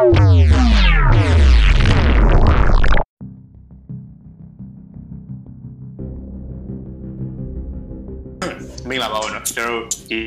[0.00, 10.18] မင်္ဂလာပါဘောနော်ကျွန်တော်တို့ဒီ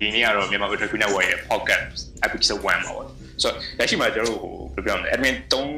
[0.00, 2.98] ဒီနေ့ကတော့မြန်မာ Ultra Network ရဲ့ podcast episode 1ပါဘော
[3.42, 5.68] ဆိုတော့လက်ရှိမှာကျွန်တော်တို့ဟိုဘယ်ပြောမလဲ admin 3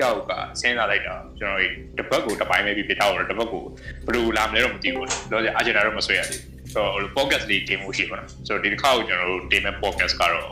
[0.00, 3.64] ယောက်ကစဉ်းစားလိုက်တာကျွန်တော်တို့တစ်ပတ်ကိုတစ်ပိုင်းပဲပြပြထားတော့တစ်ပတ်ကို
[4.06, 10.46] ဘယ်လိုလာမလဲတော့မသိဘူးလို့ဆိုတော့ agenda တော့မဆွဲရသေးဘူးဆိုတော့ podcast လေးတင်မှုရှိပါတော့ဆိုတော့ဒီတစ်ခါကိုကျွန်တော်တို့တင်မဲ့ podcast ကတော့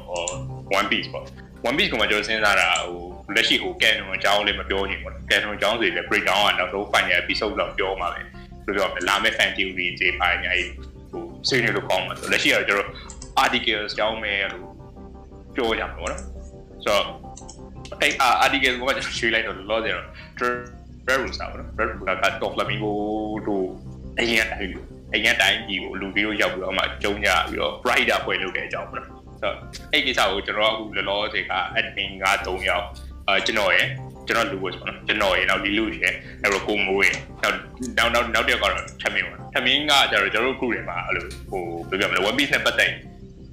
[0.78, 1.26] one piece ပေါ့
[1.68, 3.00] one piece ကိုမှကျွန်တော်စဉ်းစားတာဟို
[3.36, 8.20] လက်ရှိဟို canon အကြောင်းလေးမပြောချင်ဘူး canon အကြောင်းဆိုရင်လည်း breakdown ကနောက်ဆုံး final episode လောက်ပြောမှာပဲ
[8.64, 10.70] ပြောပြောလာမယ့် fan theory တွေပါညာကြီး
[11.10, 12.88] ဟိုဆွေးနွေးလို့ကောင်းမှာဆိုလက်ရှိကတော့ကျွန်တော်
[13.44, 14.66] articles ကြောင်းမယ်လို့
[15.56, 16.28] ပြောကြမှာပေါ့နော်ဆို
[16.86, 17.04] တော့
[18.00, 18.12] အဲ့
[18.44, 20.06] articles ကိုမှကျွန်တော်ရွှေ့လိုက်တော့လောဆယ်တော့
[21.06, 22.92] Drerusa ပေါ့နော် Drerusa က Top Flamingo
[23.46, 23.66] တို့
[24.18, 24.72] အရင်အတိုင်း
[25.14, 29.56] အရင်အတိုင်းကြီးကိုလူပြီးတော့ရောက်ပြီးတော့မှကျုံကြပြီးတော့ Brighter ဖွဲ့လုပ်တဲ့အကြောင်းပေါ့နော် ဆိုတော့
[29.92, 32.86] အဲ့ကိစ္စကိုကျွန်တော်အခုလောလောဆယ်က admin က3ယောက်
[33.26, 33.86] အဲကျွန်တော်ရဲ့
[34.26, 36.14] ကျွန်တော်လူဝတ်ပေါ့နော်ကျွန်တော်ရေနောက်ဒီလူရေအဲ့
[36.52, 37.10] တော့ကိုမိုးရေ
[37.42, 42.92] နောက်နောက်နောက်တစ်ယောက်ကတော့ထမင်းပေါ့ထမင်းကကျတော့ကျွန်တော်တို့ group တွေမှာအဲ့လိုဟိုဘယ်ပြောမလဲ one piece နဲ့ပတ်သက်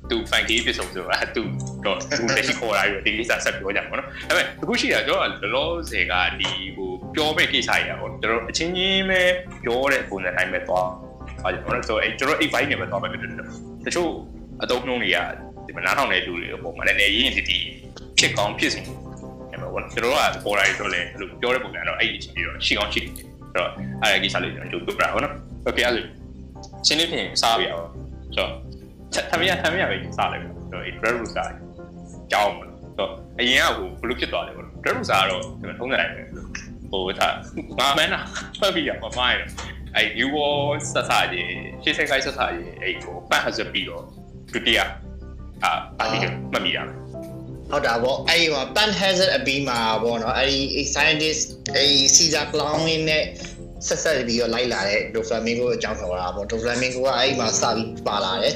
[0.10, 1.44] သူ fan game ဖြစ်ဆုံးဆိုတာသူ
[1.86, 9.22] တော့သူလက်ရှိခေါ်လာပြီးဒီကိစ္စဆက်ပြောကြမှာပေါ့နော်ဒါပေမဲ့အခုရှိတာကျွန်တော်ကလောလောဆယ်ကဒီဟိုပြောမဲ့ကိစ္စကြီးอ่ะပေါ့ကျွန်တော်အချင်းချင်းပဲ
[9.64, 10.88] ပြောတဲ့ပုံစံတိုင်းပဲသွား
[11.44, 13.30] အားကြောင့်နော်ဆိုအဲ့ကျွန်တော်အဲ့ vibe နဲ့ပဲသွားမယ်ဖြစ်တယ်
[13.86, 14.12] တချို့
[14.64, 15.47] အတုံးနှုံးတွေကဒီ
[15.78, 17.58] မနားထောင်တဲ့လူတွေအပေါ်မှာလည်းနည်းနည်းရင်းစစ်တီ
[18.20, 23.70] ဖြစ်ကောင်းဖြစ်စေအဲ့တော့ကျွန်တော်ကပေါ်လာရတော့လေအဲ့လိုပြောတဲ့ပုံစံတော့အဲ့ဒီအခြေပြီးတော့ရှိကောင်းရှိတယ်အဲ့တော့
[24.02, 25.34] အဲ့ဒီကိစ္စလေးကျွန်တော်ကြိုးပြတာဟုတ်နော်
[25.64, 26.06] ဟုတ်ကဲ့အဲ့လို
[26.86, 27.90] ရှင်းနေပြင်စားပြရအောင်
[28.36, 31.40] ကျွန်တော်သမီးကသမီးကပဲစားလိုက်ပြီကျွန်တော်အဲ့ dread root က
[32.32, 36.22] ကြောင်းလို့တော့အရင်ကဟိုဘလို့ဖြစ်သွားတယ်ပေါ့ dread root ကတော့ကျွန်တော်ထုံးတယ်ပဲ
[36.92, 37.28] ဟိုဒါ
[37.80, 38.20] ငါမန်းတာ
[38.60, 39.52] ဖတ်ပြီးရမှာမိုင်းတော့
[39.96, 41.52] အဲ့ new wall ဆက်စားရေး
[41.84, 44.04] ရှေ့ဆက်ကိုက်ဆက်စားရေးအဲ့ဟိုပတ်ဟဇပ်ပြီးတော့
[44.54, 44.80] ဒုတိယ
[45.64, 46.94] အာပါတီကမမိတာပဲ
[47.72, 50.60] ဟုတ်တာပေါ့အဲ့ဒီမှာ pan hazard အပြီးမှာပေါ့နော်အဲ့ဒီ
[50.94, 51.44] scientist
[51.76, 53.24] အဲ့ Caesar clown နဲ့
[53.88, 58.56] ဆက်ဆက်ပြီးတော့လိုက်လာတဲ့ Do Flamingo အကြောင်းပြောတာပေါ့ Do Flamingo ကအဲ့ဒီမှာစပြီးပါလာတယ်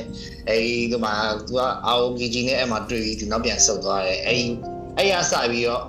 [0.49, 1.11] အဲ့ဒီကမှ
[1.47, 4.45] သူက AOGG နဲ့အဲ့မှာတွေ့ပြီးသူနောက်ပြန်ဆုတ်သွားတယ်အဲ့ဒီ
[4.97, 5.83] အဲ့ရစပြီးတော့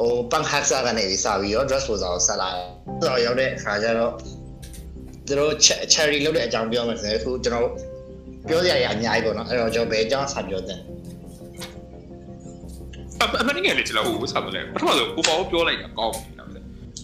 [0.00, 2.68] ဟို pan hazard ကနေပြီးစပြီးတော့ dress poser ကိုဆက်လာတယ်
[3.00, 4.12] ဆိုတော့ရောက်တဲ့အခါကျတော့
[5.26, 5.52] သူတို့
[5.92, 7.68] cherry လုပ်တဲ့အကြောင်းပြောမယ်ဆိုရင်အခုကျွန်တော်
[8.48, 10.78] ပြောစရာတွေအများကြီးပေါ့နော်အဲ့တော့ကျွန်တော်ဘယ်အကြောင်းဆက်ပြောတဲ့
[13.40, 16.30] အမှန်တကယ်လေကျွန်တော်ဟိုဆက်မလဲပထမဆုံးကိုပေါ့ပြောလိုက်တာကောင်းပြီ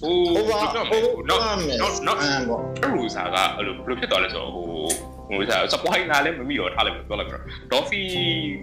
[0.02, 1.42] ဟိုဟိုတော့ not
[1.80, 2.18] not not
[2.94, 4.66] ဟိုစားကအဲ့လိုဘယ်လိုဖြစ်သွားလဲဆိုတော့ဟို
[5.28, 8.02] ဟိုစား supply လာလဲမမိတော့ထားလိုက်ပြောလိုက်တော့ Doffy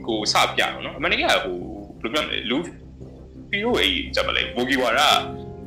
[0.08, 1.58] ကိုစပြတော့နော်အမှန်တကယ်ဟို
[2.02, 2.58] ဘယ်လိုပြောလဲလူ
[3.50, 5.08] ပြီးတော့အဲ့ကြပါလေဘိုဂီဝါရာ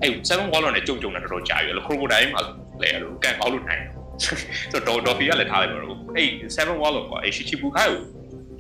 [0.03, 2.43] အဲ့7 wall နဲ့ကြုံကြုံနေတော်တော်ကြာပြီလို့ crocodile မှာ
[2.83, 3.83] လဲအဲ့လိုကန်ကောက်လို့နိုင်
[4.23, 8.01] ဆိုတော့ Doffy ကလည်းထားလိုက်ပါတော့အဲ့7 wall ကွာအဲ့ Shichibukai ကို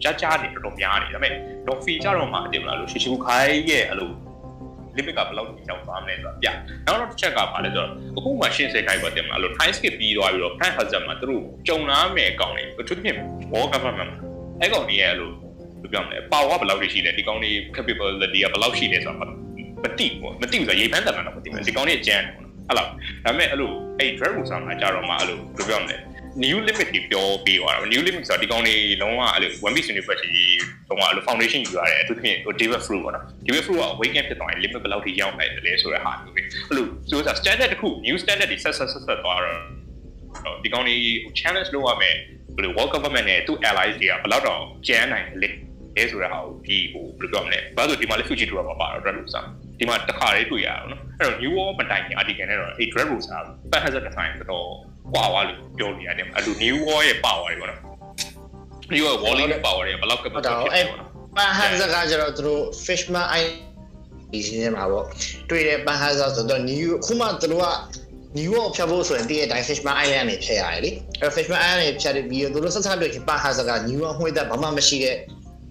[0.02, 4.10] ကြားကြားနေတော်တော်များနေဒါပေမဲ့ Doffy ကြတော့မှတင်မလားလို့ Shichibukai ရဲ့အဲ့လို
[4.96, 6.48] limit ကဘယ်လောက်ရောက်သွားမလဲဆိုတာပြ
[6.86, 13.16] နောက်တော့တစ်ချက်ကပါလဲဆိုတော့အခုမှရှင်းစေခိုင်းပါတင်မလားလို့ time skip ပြီးသွားပြီးတော့ fan hazard မှာသူတို့ကြုံလာမယ်အကောင့်တွေအထူးသဖြင့်
[13.52, 14.18] war government မှာ
[14.60, 15.30] အဲ့ကောင်တွေရဲ့အဲ့လို
[15.82, 19.22] ဘယ်ပြောမလဲ power ဘယ်လောက်ရှိလဲဒီကောင်တွေ capability ကဘယ်လောက်ရှိလဲဆိုတော့မ
[19.98, 22.88] သိဘူးမသိဘူးဆိုရေပန်းတန်တာတော့မသိဘူးဒီကောင်တွေကျန်တယ် ပေါ့နော်
[23.24, 25.96] အဲ့လောက်ဒါပေမဲ့အဲ့လိုအဲ့ drag ကိုဆောင်လာကြတော့မှအဲ့လိုဘယ်ပြောမလဲ
[26.44, 30.34] new limit တွေပြောပေးသွားတာ new limit ဆိုတာဒီကောင်တွေလုံးဝအဲ့လို one piece university
[30.88, 37.88] လုံးဝအဲ့လို foundation ယူရတယ်အထူးသဖြင့်ဟို David Fruit ပေါ့နော် David Fruit က awaken ဖြစ်သွားရင် limit ဘယ်လောက်ထိရောက်နိုင်တယ်လဲဆိုတဲ့ဟာမျိုးပဲအဲ့လိုဆိုတော့ standard တစ်ခု
[38.06, 39.58] new standard တွေဆက်ဆက်ဆက်ဆက်သွားတော့
[40.62, 40.96] ဒီကောင်တွေ
[41.38, 42.16] challenge လုပ်ရမယ်
[42.56, 45.48] ဘယ်လို world government နဲ့သူ့ allies တွေကဘယ်လောက်တော့ကျန်းနိုင်လဲ
[45.98, 49.40] လဲဆိုတဲ့ဟာကိုဒီဟိုဘယ်လိုပြောမလဲဘာလို့ဒီမှာလဲ Fuji Tour မှာပါတော့ Red Rosa
[49.78, 53.36] ဒီမှာတစ်ခါလေးတွေ့ရအောင်နော်အဲ့တော့ New War မတိုင်ခင် article နဲ့တော့အဲ့ Red Rosa
[53.72, 54.66] Pan Hazard design တော့
[55.14, 57.80] ကွာသွားလို့ပြောလို့ရတယ်အဲ့လို New War ရဲ့ power တွေပေါ့နော်
[58.92, 63.42] New War Walling ရဲ့ power တွေဘယ်လောက်ကပတ်သက်ဖြစ်လဲပေါ့နော် Pan Hazard ကကျတော့သူတို့ Fishman I
[64.32, 65.04] ဒီစင်းမှာပေါ့
[65.50, 67.68] တွေ့တဲ့ Pan Hazard ဆိုတော့ New ခုမှသူတို့က
[68.38, 74.14] New York ဖြတ်ဖို့ဆိုရင်တည့်ရဲ့ Dine Fishman Island နေဖြတ်ရတယ်လေအဲ Fishman Island နေဖြတ်ပြီးတော့သူတို့ဆက်ဆက်တွေ့ချင် Pan Hazard က New York
[74.20, 75.16] မှွေးတဲ့ဘာမှမရှိတဲ့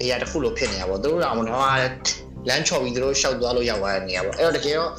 [0.01, 1.59] နေရာတစ်ခုလိုဖြစ်နေတာပေါ့သူတို့တော့မတော့
[2.47, 4.91] လမ်းချော်ပြီးသူတို့ရှောက်သွားလို့ရောက်သွားတဲ့နေရာပေါ့အဲ့တော့တကယ်တော့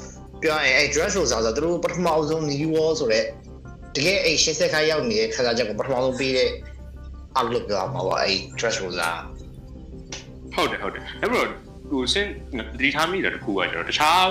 [0.43, 3.25] ပြောရရင်အဲ့ dress ဆိုဆိုသူတို့ပထမအဆုံး New Wall ဆိုတဲ့
[3.96, 6.50] တကယ်အဲ့ရှင်းဆက်ခါရောက်နေတဲ့ခါစားချက်ကိုပထမဆုံးပေးတဲ့
[7.38, 9.19] outlook ပြောမှာပေါ့အဲ့ dress ဆိုစား
[10.55, 11.46] ဟုတ်တယ်ဟုတ်တယ်အဲ့တော့
[11.90, 12.26] ဟိုစင်
[12.81, 14.25] ဒီထားမိတယ်တခုကကျတော့တခြား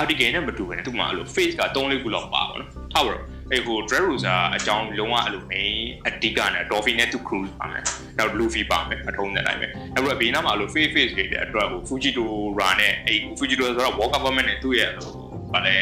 [0.00, 5.74] article နဲ့မတူဘဲနဲ့သူ့မှာအဲ့လို face က3လေးခုလောက်ပါပါနော်ထားပါတော့ အဲ့ဟို Dressrosa အကြောင်းလုံးဝအဲ့လို main
[6.06, 7.84] အဓိကနဲ့ Dolphy နဲ့ သူ cruise ပါမယ်
[8.18, 12.24] နောက် Luffy ပါမယ်အထုံးနဲ့တိုင်းပဲအဲ့တော့ဘေးနားမှာအဲ့လို face face တွေတဲ့အတွက်ဟို Fujito
[12.58, 15.10] Ra နဲ့အဲ့ Fujito ဆိုတော့ War Government နဲ့သူ့ရဲ့ဟို
[15.52, 15.76] ဗာလဲ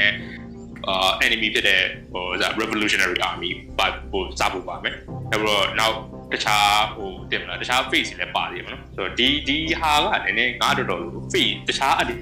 [0.89, 1.81] အာ enemy ဖြစ်တဲ့
[2.13, 2.25] ဟို
[2.61, 4.95] revolutionary army ပါဟိုစားဖို့ပါမယ်
[5.31, 5.97] အဲ့တော့နောက်
[6.33, 9.93] တခြားဟိုတင်မလားတခြား face တွေလည်းပါသေးတယ်မနော်ဆိုတော့ဒီဒီဟာ
[10.25, 12.17] ကနည်းနည်းငါတော်တော်လို့ face တခြားအဒီ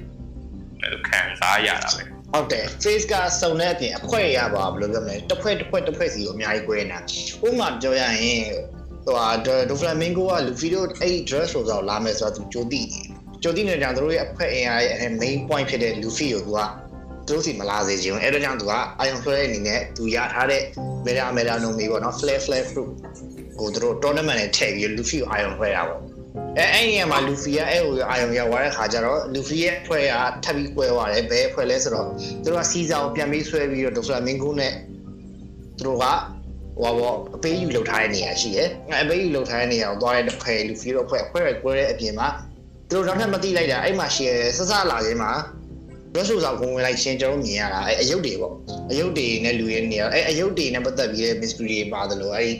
[1.08, 2.02] ခံစားရတာပဲ
[2.32, 6.98] ဟုတ်တယ် face ကစုံတဲ့အပြင်အခွဲရပါဘယ်လိုပြောမလဲတစ်ဖွဲ့တစ်ဖွဲ့တစ်ဖွဲ့စီကိုအများကြီး꿰နေတာ
[7.46, 8.42] ဥပမာပြောရရင်
[9.04, 9.28] ဟိုဟာ
[9.68, 13.02] ဒိုဖလာမင်ဂိုကလူဖီတို့အဲ့ dress ဆိုတော့လာမယ်ဆိုတော့သူကြိုတိနေ
[13.42, 16.58] ကြိုတိနေကြသူတို့ရဲ့အခွဲအင်အားရဲ့ main point ဖြစ်တဲ့လူဖီကိုသူက
[17.26, 20.62] သူတို့စီမလာစေချင်ဘူးအဲ့ဒါကြောင့်သူကအာယုံဆွဲတဲ့အနေနဲ့သူရထားတဲ့
[21.06, 22.90] မေရာမေရာနိုမီပေါ့နော် flare flare fruit
[23.60, 26.00] ကိုသူတို့ tournament နဲ့ထည့်ပြီးလူဖီကိုအာယုံဆွဲတာပေါ့
[26.58, 32.06] အဲအဲ့ဒီမှာလူဖီကအဲ့ဟိုအာယုံရောက်သွားတဲ့ခါကျတော့လူဖီရဲ့ဖွဲ့ကထပ်ပြီးကွဲသွားတယ်ဘယ်ဖွဲ့လဲဆိုတော့
[32.42, 34.72] သူတို့ကစီဇာကိုပြန်ပြီးဆွဲပြီးတော့ဒိုဖလာမင်ဂိုနဲ့
[35.78, 36.04] သူတို့က
[36.82, 38.68] ဟိုဘောအပေးယူလောက်ထားတဲ့နေရာရှိရယ်
[39.02, 42.28] အပေးယူလောက်ထားတဲ့နေရာကိုသွားတဲ့တစ်ဖွဲ့လူဖီတို့ဖွဲ့ဖွဲ့ကွဲတဲ့အပြင်မှာ
[42.88, 45.32] သူတို့တော့ထပ်မသိလိုက်တာအဲ့မှာရှိရယ်စစလာခြင်းမှာ
[46.16, 48.54] ရဆူဆောင်ကိုဝင်လိုက်ရှင်းကျွန်တော်မြင်ရတာအဲ့အယုတ်တွေပေါ့
[48.90, 52.52] အယုတ်တွေနဲ့လူရဲ့နေရာအဲ့အယုတ်တွေနဲ့ပတ်သက်ပြီးတဲ့ mystery တွေပါတယ်လို့အဲ့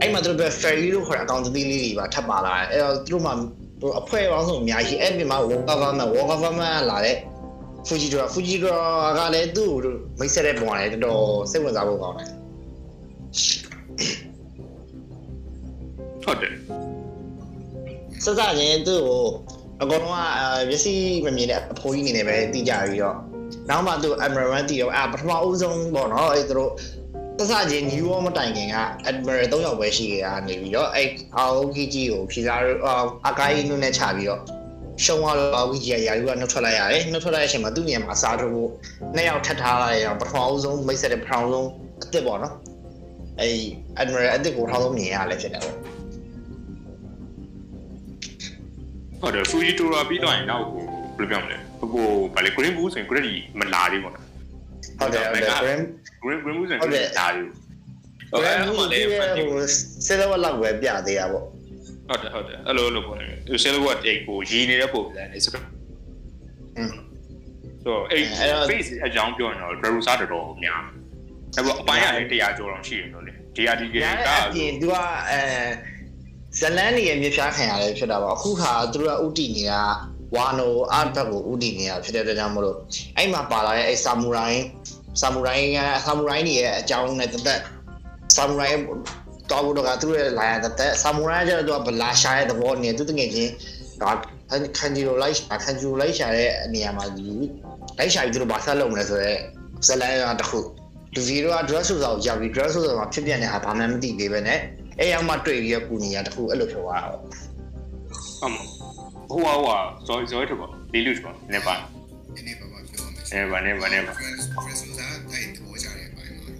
[0.00, 3.32] အဲ့မှာသူတို့ ferry လို့ခေါ်တဲ့အကောင့်သတိလေးတွေပါထပ်ပါလာတယ်အဲ့တော့သူတို့မှ
[3.80, 7.16] သူအဖွဲပေါင်းစုံအများကြီးအဲ့ဒီမှာ work government work government လာတဲ့
[7.88, 8.80] Fujidora Fujidora
[9.18, 12.28] ကလည်းသူ့ကိုမိတ်ဆက်တဲ့ပုံရတယ်တော်တော်စိတ်ဝင်စားဖို့ကောင်းတယ်
[16.24, 16.54] ဟုတ်တယ်
[18.24, 19.22] စစချင်းသူ့ကို
[19.82, 23.16] အကောင်လုံးကမျက်စိမမြင်တဲ့အဖိုးကြီးနေနေပဲတီးကြပြီးတော့
[23.68, 26.72] နောက်မှသူ Admiral တီးတော့အပထမဦးဆုံးပေါ့နော်အဲ့သူတို့
[27.40, 28.76] စစချင်း New York မတိုင်ခင်က
[29.08, 31.08] Admiral 3ယောက်ပဲရှိခဲ့တာနေပြီးတော့အဲ့
[31.42, 32.60] Aoki ကြီးကိုဖြီစား
[33.26, 34.40] အာကာအီနုနဲ့ချပြီးတော့
[35.04, 38.70] ရှုံးသွားတော့ Aoki ကြီးကယာယူကနှုတ်ထွက်လိုက်ရတယ်နှုတ်ထွက်လိုက်တဲ့အချိန်မှာသူ့နေရာမှာအစားထိုးဖို့
[39.14, 41.68] နှစ်ယောက်ထပ်ထားလိုက်ရအောင်ပထမဦးဆုံးမိတ်ဆက်တဲ့ပထမဦးဆုံး
[42.00, 42.54] အစ်စ်ပေါ့နော်
[43.40, 43.54] အဲ့
[44.00, 45.76] Admiral အစ်စ်ကိုထောက်ဆုံးမြင်ရလဲဖြစ်တယ်ပေါ့
[49.20, 50.82] ဟုတ်တယ် Fujitora ပြီးတော့ရင်နောက်ကို
[51.18, 54.24] ဘယ်လိုပြောမလဲဟိုဗာလေ Green Bull ဆိုရင် Green မလာသေးဘူးနော်
[54.98, 55.80] ဟုတ်တယ်ဟုတ်တယ် Graham
[56.22, 57.46] Green Green Bull ဆိုရင်ဟုတ်တယ်လာသေး
[58.66, 59.62] ဘူးဟုတ်တယ်ဟိုလေဟို
[60.06, 61.44] စေတဝက်လောက်ပဲပြသေးတာပေါ့
[62.08, 63.26] ဟုတ်တယ်ဟုတ်တယ်အဲ့လိုလိုပေါ့လေ
[63.62, 65.66] ဆယ်လို့ကတိတ်ကိုရည်နေတဲ့ပုံစံနဲ့ဆိုတော့
[66.76, 66.92] อืม
[67.84, 70.98] ဆိုအဲ့အဲ့တော့ face အကြောင်းပြောရင်တော့ Verusa တော်တော်များတယ်
[71.56, 74.94] အဲ့ပေါ့အပိုင်းကလည်းတရားကျော်အောင်ရှိရင်တော့လေ DRDK ညာကအပြင်သူက
[75.30, 75.40] အဲ
[76.58, 79.82] ဇလန်နေရဲ့မြေဖြားခံရတယ်ဖြစ်တာပါအခုခါသူတို့ကဥတီနေတာ
[80.36, 82.76] ဝါနိုအာဘက်ကိုဥတီနေတာဖြစ်တဲ့အတွက်ကြောင့်မလို့
[83.16, 84.64] အဲ့မှာပါလာတဲ့အဲ့ဆာမူရိုင်း
[85.20, 87.60] ဆာမူရိုင်းကဆာမူရိုင်းတွေရဲ့အကြောင်းနဲ့တသက်
[88.36, 88.78] ဆာမူရိုင်း
[89.50, 93.52] တော်ဘူးတော့ကသူတို့ရဲ့လာရတဲ့သက်ဆာမူရိုင်းကျတော့သူကဘလာရှာရဲ့သဘောနဲ့သူတငယ်ချင်း
[94.02, 94.10] ဒါ
[94.78, 97.30] ခန်ဂျီလိုလိုက်ခန်ဂျီလိုလိုက်ရှာတဲ့နေရာမှာလူ
[97.98, 99.38] လိုက်ရှာပြီးသူတို့ဘာဆက်လုပ်မလဲဆိုတော့
[99.86, 100.60] ဇလန်ကတခု
[101.14, 104.58] လူဗီတို့က dress ဆိုတော့ရောက်ပြီး dress ဆိုတော့ဖြစ်ပြနေတာဘာမှမသိသေးပဲနဲ့
[104.98, 108.62] အဲ့ရောက်မှတွေ့ပြီးတော့ကူညီရတခုအဲ့လိုဖြစ်သွားတာပေါ့ဟုတ်မှာ
[109.28, 111.74] ဟိုဟိုဟိုဇော်ဇော်တော့ဒီလူတော့နေပါ
[112.34, 112.67] ဒီနေ့ဘာ
[113.34, 114.34] အဲဘာနဲ့ဘာနဲ့ဘာခရစ်
[114.80, 116.56] စမတ်အဲ့တဘောကြတဲ့အပိုင်းမှာတော့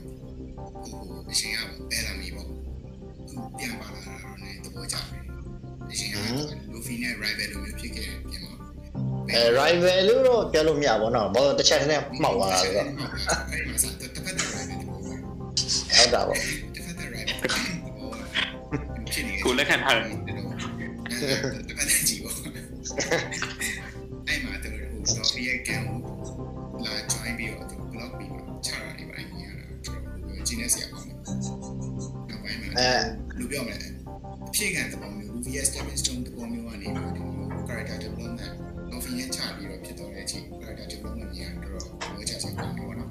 [0.84, 1.58] ဟိုအရှင်က
[1.90, 2.46] ဘယ်လာမီပေါ့
[3.28, 5.04] သူပြန်ပါလာတာတော့ ਨੇ တဘောကြတယ်
[5.90, 6.16] အရှင်က
[6.72, 8.52] လိုဖီနဲ့ rival လိုမျိုးဖြစ်ခဲ့တယ်ပြန်ပါ
[9.30, 15.14] အဲ rival လို့တော့ပြောလို့မရပါတော့ဘာလို့တစ်ချက်တည်းမှောက်သွားတာဆိုတော့အဲ့မှာစတဲ့တစ်ဖက်တဲ့ rival တဘောပဲ
[15.96, 16.38] ဟုတ်တာပေါ့
[16.74, 17.36] တစ်ဖက်တဲ့ rival
[19.44, 22.34] ကိုလက်ခံထားတယ်တစ်ဖက်တဲ့ကြီးပေါ့
[24.28, 26.07] အဲ့မှာတော်တော်ဟို Sophia ကံကို
[32.78, 32.90] အဲ
[33.38, 33.76] လူပြောမလဲ
[34.48, 37.30] အဖြစ်ခံသဘောမျိုး VS stepping stone သဘောမျိုးကနေပြီးတော့
[37.68, 38.40] character development
[38.90, 43.10] confidence ချပြီးတော့ဖြစ်တော့တဲ့အချိန် character development ကြီးကတော့ဘောချစေကောင်းတယ်ပေါ့နော်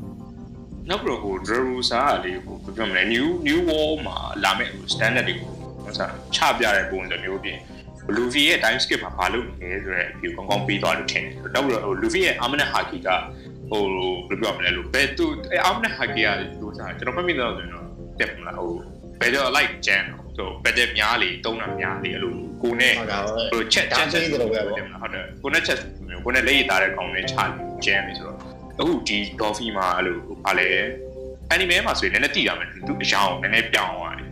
[0.90, 5.52] နောက်ပြီးတော့ဟို Verusa ကလေဟိုဘယ်ပြောမလဲ new new wall မှာလာမဲ့ဟို standard တွေကို
[5.84, 7.60] ဟိုစားချပြတဲ့ပုံစံမျိုးပြင်
[8.16, 13.10] Luffy ရဲ့ time skip မှာဘာလုပ်နေလဲဆိုတော့ view ကောင်းကောင်းပြီးသွားလို့ထင်တယ်နောက်ပြီးတော့ဟို Luffy ရဲ့ Armament Haki က
[13.70, 13.84] ဟို
[14.28, 16.30] ဘယ်လိုပြောမလဲလို့ဘယ်သူအဲ Armament Haki က
[16.62, 17.86] လို့စားကျွန်တော်မှတ်မိတော့ဆိုရင်တော့
[18.20, 20.06] တက်မလားဟို ဘယ်တော့ like jam
[20.38, 22.34] ဆိုဘယ်တဲ့များလေတုံးတာများလေအဲ့လို
[22.64, 28.38] ကိုနဲ့ဟုတ်တာပေါ့ဟိုချက်ဒါချက်သေးတယ်လို့ပဲပေါ့ဟုတ်တယ်ကိုနဲ့ချက်မျိုးကိုနဲ့လက်ရည်သားတဲ့ကောင်နဲ့ချလို့ကျန်းနေဆိုတော့
[28.80, 30.70] အခုဒီ Dolphy မှာအဲ့လိုဗာလဲ
[31.54, 34.30] anime မှာဆိုရင်လည်းနည်းနည်းတိရမယ်သူအရောင်နည်းနည်းပြောင်းသွားတယ်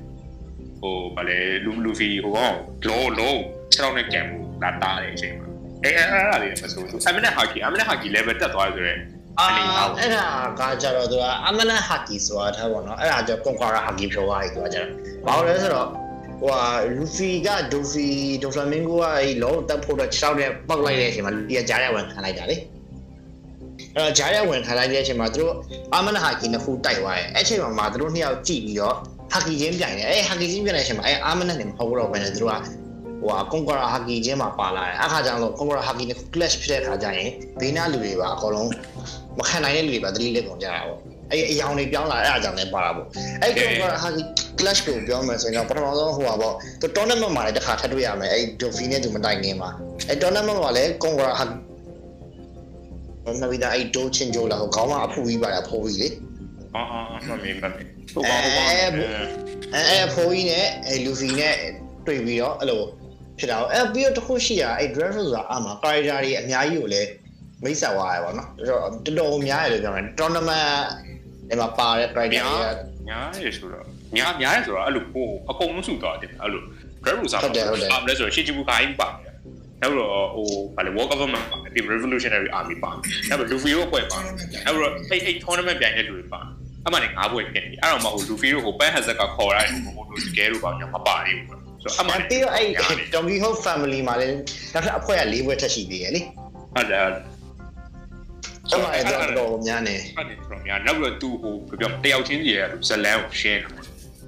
[0.82, 2.56] ဟိုဗာလဲလူလူဖီဟိုကောင်
[2.88, 3.39] လောလုံး
[3.72, 5.48] ခြေထောက်နဲ့ကြံမှုလာတားတဲ့အချိန်မှာ
[5.84, 8.94] အဲအဲအဲ့ဒါလေးမဆိုသူအမနဲ့ဟာကီအမနဲ့ဟာကီ level တက်သွားဆိုရဲ
[9.39, 9.48] အာ
[10.00, 10.25] အဲ့ဒါ
[10.60, 14.89] ကကြတော့သူကအမနဟာကီဆိုတာထားပေါ့နော်အဲ့ဒါကြောင့်ကွန်ကွာရာဟာကီဖြိုသွားပြီသူကကြတော့
[15.25, 15.88] ဘာလို့လဲဆိုတော့
[16.42, 16.63] ဟိုဟာ
[16.96, 18.08] လူဖီကဒိုဖီ
[18.44, 22.56] ဒိုဖလာမင်ဂိုကအဲ့လောတက်ဖို့တော့6တဲ့ပောက်လိုက်တဲ့အချိန်မှာလူတီကကြားရဝင်ခံလိုက်တာလေ
[23.96, 25.54] အဲ့တော့ဂျားရဝင်ခံလိုက်တဲ့အချိန်မှာသူတို့
[25.94, 28.96] အာမနဟာကီနှစ်ခုတိုက်သွားတယ်အဲ့ချိန်မှာမှသူတို့နှစ်ယောက်ကြည့်ပြီးတော့
[29.32, 32.56] ဟာကီချင်းပြိုင်တယ်အဲ့ဟာကီချင်းပြိုင်တဲ့အချိန်မှာအဲ့အာမနနဲ့မဟုတ်တော့ဘဲနဲ့သူတို့က
[33.25, 37.29] ဟိုဟာကွန်ကွာရာဟာကီချင်းမှာပါလာတယ်အခါကျတော့ကွန်ကွာရာဟာကီနှစ်ခု clash ဖြစ်တဲ့အခါကျရင်
[37.60, 38.70] ဘေးနာလူတွေပါအကုန်လုံး
[39.39, 41.00] မခံနိုင်တဲ့လူတွေပါသတိလက်ကုန်ကြတာပေါ့
[41.32, 43.08] အဲ့အယောင်တွေပြောင်းလာအဲ့အကြောင်းလည်းပါတာပေါ့
[43.41, 44.10] အဲ့ကွန်ဂရာဟာ
[44.60, 49.70] clash ကိုပြောမယ်ဆိုရင်တော့ပထမဆုံးဟိုပါပေါ့သူ tournament မှာလည်းတစ်ခါထပ်တွေ့ရမယ်အဲ့ Dolphin နဲ့သူမတိုင်ခင်မှာ
[50.10, 51.46] အဲ့ tournament မှာလည်းကွန်ဂရာဟာ
[53.41, 56.10] နဗီဒါအဲ့ဒိုချင်းဂျိုလာဟိုခေါင်းမအဖူကြီးပါတာဖိုးကြီးလေ
[56.75, 58.77] အော်အော်မမင်းမမင်းဟိုကောင်ဟိုကောင်အဲ
[59.89, 61.55] အဲ့ဖိုးကြီးနဲ့အဲ့လူဖီနဲ့
[62.05, 62.82] တွေ့ပြီးတော့အဲ့လို
[63.39, 67.10] ဖြစ်တာအဲ့ပြီးတော့တစ်ခုရှိတာအဲ့ dress ဆိုတာအမှာ character တွေအများကြီးကိုလည်း
[67.63, 70.70] မိတ်ဆက်သွားရပါတော့တော်တော်များရလို့ပြောမယ် tournament
[71.50, 72.42] ဒီမှာပါတဲ့ character တွေက
[73.10, 73.86] ညာရဆိုတော့
[74.18, 76.62] ညာညာရဆိုတော့အဲ့လိုဟိုအကုန်လုံးစုသွားတယ်အဲ့လို
[77.04, 77.48] drive လို့စားမှာ
[77.94, 79.34] အမလဲဆိုတော့ရှီချီဘူခိုင်းပါတယ်
[79.82, 83.00] နောက်တော့ဟိုဗာလေ war government ပါတယ်ဒီ revolutionary army ပါတယ်
[83.30, 86.39] နောက်တော့ Luffy ကိုပွဲပါနောက်တော့အဲ့အဲ့ tournament ပြိုင်တဲ့လူတွေပါ
[86.86, 91.64] အမှန်နဲ့ငါးပွဲဖြစ်နေအဲ့တော့မှဟို Luffy တို့ဟို Pan Hazard ကခေါ်ရတယ်ဟိုဟိုတို့ scale တို့ပါညာမပါသေးဘူးဆိုတော့
[92.00, 92.68] အမှန်ပြီးတော့အဲ့
[93.13, 94.38] Donkey Kong family မှာလည်း
[94.74, 96.22] နောက်ထပ်အဖွဲ့က၄ဘွဲထက်ရှိသေးတယ်လေ
[96.75, 103.72] ဟုတ်တယ်အဲ့မှာတော့တော်များနေဟုတ်တယ်တော်များနောက်ပြီးတော့သူဟိုပြောတယောက်ချင်းစီရဲ့ဇလန်ကိုရှင်းတယ်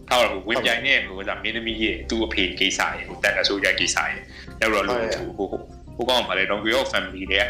[0.10, 4.20] ထားတော့ဝင်ပြိုင်နေဟိုကမင်းသမီးရဲ့သူ့အဖေကိစ္စရဲ့ဟိုတန်တဆိုးကြကိစ္စရဲ့
[4.60, 5.00] နောက်တော့လို့
[5.38, 5.62] ဟိုဟို
[5.98, 7.46] ဟိုကောင်ပါလေ Donkey Kong family တဲ့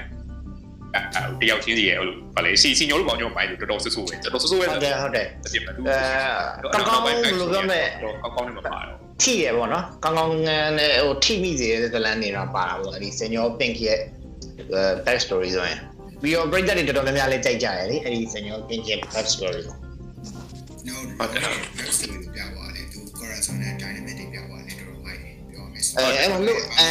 [1.41, 5.97] တယောက်ချင်းစီရဲ့ဟိုဗာလေစီစီညိုလို့ပေါင်းကြောပိုင်းလို့တော်တော်ဆဆူပဲတော်တော်ဆဆူပဲဟုတ်တယ်ဟုတ်တယ်အပြစ်မတူအဲ
[6.73, 13.99] ကောင်းကောင်းဘယ်လိုပြောမလဲတော့ကောင်းကောင်းနေမှာပါတော့ ထိရပေါ့နော်ကောင်းကောင်းငန်းနဲ့ဟိုထိမိစေတဲ့ဇလန်နေတာပါတာပေါ့အဲ့ဒီ Senior Pink ရဲ့
[15.05, 15.79] back story ဆိုရင်
[16.21, 19.75] ပြီးတော့ break တွေတော်တော်များများလေးကြိုက်ကြတယ်လေအဲ့ဒီ Senior Pink ရဲ့ back story ကို
[20.87, 21.05] နောက်
[21.77, 26.87] back story ပြသွားတယ်သူ corazon နဲ့ dynamic တွေပြသွားတယ်တော်တော်မိုက်တယ်ပြောမယ်ဆိုအဲအဲ့မှာလို့အဲ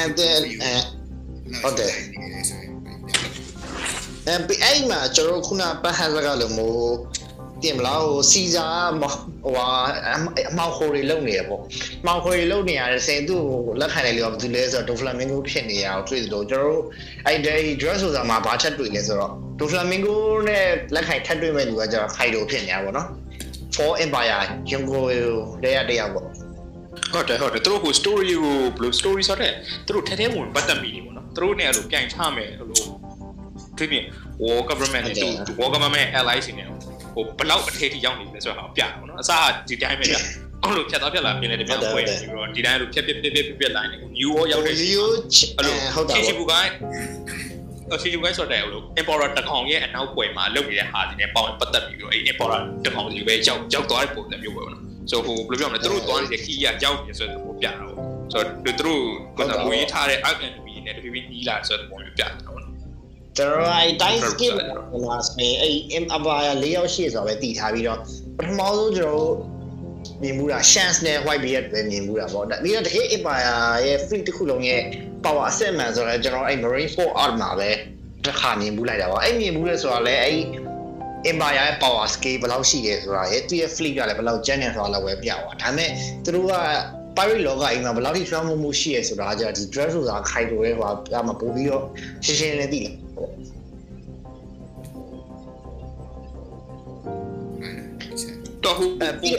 [1.62, 1.90] ဟုတ်တယ်
[4.26, 6.90] အဲပြီးအဲ့မှာကျွန်တော်ခုနပတ်ဟန်စကားလို့မို့
[7.62, 8.66] တင်မလားဟိုစီဇာ
[9.00, 9.68] ဟိုဟာ
[10.50, 11.62] အမောက်ခိုတွေလုံနေရပေါ့
[12.06, 13.42] မောက်ခိုတွေလုံနေရတယ်စင်သူ့
[13.80, 16.82] လက်ခံတယ်လို့ဘာလို့လဲဆိုတော့ဒိုဖလာမင်ဂိုဖြစ်နေရအောင်တွေ့တယ်လို့ကျွန်တော်တို့
[17.26, 23.08] အဲ့ဒီ dress ဆိုတာမှာဘာချက်တွေ့လဲဆိုတော့ဒိုဖလာမင်ဂိုနဲ့လက်ခံထပ်တွေ့မဲ့လူကကျတော့ခိုင်တိုဖြစ်နေရပါတော့
[23.76, 25.04] for empire ယုံကို
[25.62, 26.26] တရားတရားပေါ့
[27.12, 29.52] ဟုတ်တယ်ဟုတ်တယ်သူတို့ဟို story ကိုဘယ်လို story ဆိုတဲ့
[29.86, 32.68] သူတို့ထဲထဲဝင်ပတ်သက်မိနေပေါ့နော်သူတို့နဲ့အဲ့လိုပြိုင်ချမယ်အဲ့လို
[33.78, 34.04] တွေ့ပြင်
[34.42, 35.28] war government နဲ့သူ
[35.60, 36.64] war government allies နေ
[37.16, 40.14] ဟိုဘလောက်အထေးထိရောက်နေလဲဆိုတော့ပြတာပေါ့နော်အစားဒီတိုင်းပဲပြ
[40.62, 45.14] အဲ့လိုဖြတ်သွားဖြတ်လာပြင်လေတပြန်ပွဲပြီးတော့ဒီတိုင်းအဲ့လိုဖြတ်ဖြတ်ဖြတ်ဖြတ်ဖြတ်လိုက်နေ new war ရောက်တဲ့ရိုးရိုး
[45.56, 46.72] အဲ့လိုဟုတ်တာချီချီပေါ့ဘူကိုင်း
[47.94, 57.94] အချီချီဘူကိုင်းဆိုတဲ့ဟိုလို emperor တကောင်ရဲ့အနောက်ပွဲမှာလုပ်နေတဲ့ဟာဒီနဲ့ပေါင်းပတ်သက်ပြီးတော့အဲ့ emperor တကောင်စီပဲရောက်ရောက်သွားတဲ့ပုံစံမျိုးပဲပေါ့နော်ဆိုဟိုဘယ်လိုပြောမလဲသူတို့သွားနေတဲ့ key ကရောက်နေဆိုတဲ့ပုံပြတာပေါ့
[58.32, 59.02] ဆိုတော့သူတို့
[59.38, 62.55] ကငွေထားတဲ့ arc enemy နဲ့တဖြည်းဖြည်းနီးလာဆိုတဲ့ပုံမျိုးပြတာပေါ့နော်
[63.36, 64.54] ကျွန်တော်အဲ့တိုင်း skip
[64.90, 68.00] ဟိုမှာစပင်အဲ့ M abaya ၄ယောက်ရှိဆိုတော့ပဲတည်ထားပြီးတော့
[68.38, 69.34] ပထမဆုံးကျွန်တော်
[70.22, 73.54] မြင်မှုတာ chance နဲ့ white beard ပဲမြင်မှုတာပေါ့ဒါပြီးတော့တကယ် abaya
[73.86, 74.82] ရဲ့ fleet တစ်ခုလုံးရဲ့
[75.24, 77.70] power asset man ဆိုတော့ကျွန်တော်အဲ့ marine sport art မှာပဲ
[78.24, 80.38] တစ်ခါမြင်မှုလိုက်တာပေါ့အဲ့မြင်မှုလဲဆိုတာလဲအဲ့
[81.30, 85.90] empire ရဲ့ power scale ဘယ်လောက်ရှိတယ်ဆိုတာရဲ့သူရဲ့ fleet ကလည်းဘယ်လောက်ကျန်းနေဆိုတာလည်းဝယ်ပြသွားဒါပေမဲ့
[86.24, 86.54] သူတို့က
[87.16, 91.84] pirate လောကအိမ်မှာဘယ်လောက်ထိ strong မှုရှိရဆိုတာကြာဒီ dress ဆိုတာခိုင်တိုရဲဟိုကမှပို့ပြီးတော့
[92.24, 93.05] ရှင်းရှင်းလင်းလင်းသိတယ်ပေါ့
[98.64, 98.88] တော့ဟို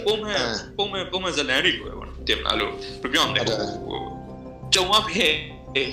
[0.06, 0.44] ပုံမှန်
[0.78, 3.58] ပုံမှန်ပုံမှန်ဇလန်တွေလိုပဲပေါ့နော်တင်မလားလို့ဘယ်ပြောမလဲဟို
[4.74, 5.28] ကြုံရဖဲ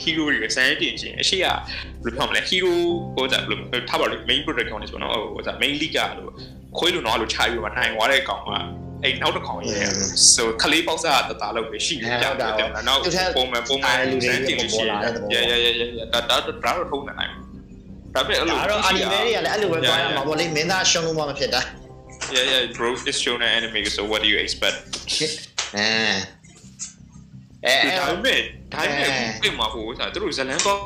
[0.02, 1.56] hero တွေစမ်းတင်ခြင်းအရှိကဘယ်
[2.04, 2.72] လိုပြောမလဲ hero
[3.14, 6.30] ဟိုဒါဘယ်လိုထားပါလို့ main product ကောင်းနေဆိုတော့ဟိုဒါ main league ကလို့
[6.78, 8.50] ခွေးလို့တော့လို့ခြာပြီးမှနိုင်သွားတဲ့ကောင်က
[9.02, 9.88] အဲ့နောက်တစ်ခေါင်ရဲ့
[10.34, 13.00] ဆိုခလေးပေါက်စားတသားလောက်ပဲရှိနေကြတယ်တယ်နောက်
[13.36, 13.94] ပုံမှန်ပုံမှန်
[14.26, 14.82] စမ်းတင်လို့ရှိ
[15.32, 15.66] ရင်ရရရ
[15.98, 17.32] ရဒါဒါဒါတော့ထုံးနေနိုင်
[18.14, 21.60] ဒါပေမဲ့အဲ့လိုဒါတော့ anime တွေကလည်းအဲ့လိုပဲသွားရမှာပေါ့လေမင်းသားရှုံးလို့မှမဖြစ်တာ
[22.34, 24.76] Yeah yeah bro is shown an anime so what do you expect
[25.76, 28.40] အဲအဲဒါပေမဲ့
[28.72, 29.08] ဒါပေမဲ့
[29.42, 30.76] ပြင်မှာဟိုဆိုတာသူတို့ဇလန်ကော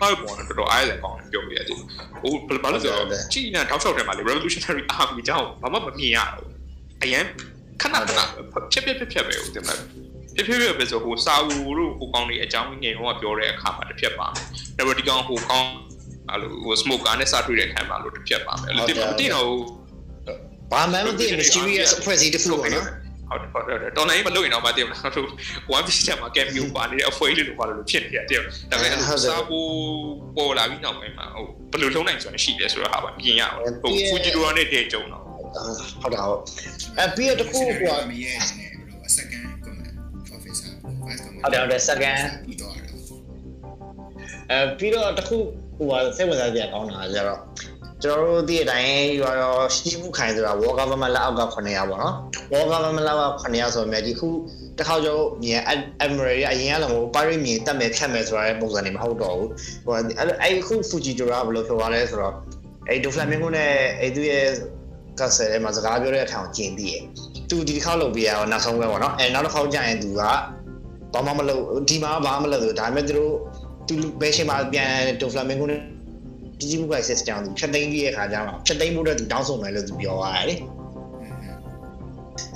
[0.00, 1.76] ဟုတ်ပေါ်တော့တော်တော်အားရကောင်းတယ်ပြောပြရတယ်
[2.22, 6.48] ဟိုဘယ်လိုလဲဆိုတော့ချီနာတောက်လျှောက်ထဲမှာလေ revolutionary army ကြောင်းဘာမှမမြင်ရဘူး
[7.02, 7.24] အရင်
[7.80, 8.20] ခဏခဏ
[8.72, 9.78] ဖြက်ဖြက်ဖြက်ဖြက်ပဲဟုတ်တယ်မလား
[10.34, 14.44] ဖြက်ဖြက်ဖြက်ပဲဆိုဟိုစာဝူတို့ဟိုကောင်းတွေအကြောင်းငယ်ဟိုကပြောတဲ့အခါမှာတစ်ဖြက်ပါမယ်
[14.76, 15.68] ဒါပေမဲ့ဒီကောင်ဟိုကောင်း
[16.32, 19.48] အဲ့လိုဟို smoker နဲ့စားထွေးတဲ့ခံမှာလို့တစ်ဖြက်ပါမယ်အဲ့လိုတင်မတင်တော့
[20.72, 22.86] ဘာမှမသိ mysterious အဖွဲ့အစည်းတစ်ခုပေါ့နော်
[23.30, 25.28] ဟုတ်တယ်ဟုတ်တယ်တော်နိုင်မလို့ရင်တော့မသိဘူးလားတို့
[25.76, 29.68] one piece ချက်မှာ cameo ပါနေတဲ့အဖွဲလေးလိုပါလို့ဖြစ်နေရတယ်ဒါပေမဲ့စားဖို့
[30.36, 35.22] ပေါ်လာပြီးနောက်ပိုင်းမှာဟိုဘယ်လိုလုံးနိုင်ဆိုတာရှိတယ်ဆိုတော့ဟာပါပြင်ရအောင်ဟို Fujidora နဲ့တည်းကြုံတော့
[36.02, 36.40] ဟုတ်တာဟုတ်
[36.98, 39.94] အဲပြီးတော့တခုဟိုမရဲ့နေဘယ်လို second comment
[40.28, 40.70] professor
[41.04, 42.84] vice comment ဟုတ်တယ်ဟုတ်တယ် second ပြီးတော့အဲ့
[44.50, 45.38] အဲပြီးတော့တခု
[45.80, 47.40] ဟိုဟာစိတ်ဝင်စားစရာကောင်းတာကြတော့
[48.02, 52.14] ကျွန်တော်တို့ဒီအတိုင်းရောရောရှိမှုခိုင်ဆိုတာ war government လက်အောက်က900ပေါ့နော်
[52.52, 54.28] war government လက်အောက်က900ဆိုပေမဲ့ဒီခု
[54.78, 55.62] တစ်ခါကျော်မြင်
[56.04, 59.50] admiral ရအရင်ကလည်းဟို pirate မြင်တက်မယ်ဖြတ်မယ်ဆိုတာရဲ့ပုံစံတွေမဟုတ်တော့ဘူး
[59.84, 60.04] ဟိုအဲ့
[60.42, 62.34] အဲ့ခု Fujidora ဘယ်လိုဖြစ်သွားလဲဆိုတော့
[62.88, 64.46] အဲ့ Doflamingo နဲ့အဲ့သူရဲ့
[65.18, 66.96] ကတ်ဆယ်ထဲမှာစကားပြောတဲ့အထောင်ကျင်ပြီးရ
[67.50, 70.22] သူဒီတစ်ခါလုပ်ပြရတော့နောက်ဆုံးပဲပေါ့နော်အဲနောက်တစ်ခါကျရင်သူက
[71.14, 73.34] ဘာမှမလုပ်ဒီမှာဘာမှမလုပ်ဘူးဒါပေမဲ့သူတို့
[73.90, 75.80] သူဘယ်ချိန်မှာပြန်တိုဖလာမင်ကိုနဲ့
[76.58, 80.54] ဒီဂျီဘူကဆက်ကြောင်းသူဖြတ်သိမ်းပြီးတဲ့ခါကျမှဖြတ်သိမ်းဖို့အတွက်သူတောင်းဆိုမယ်လို့သူပြောသွားတယ်လေ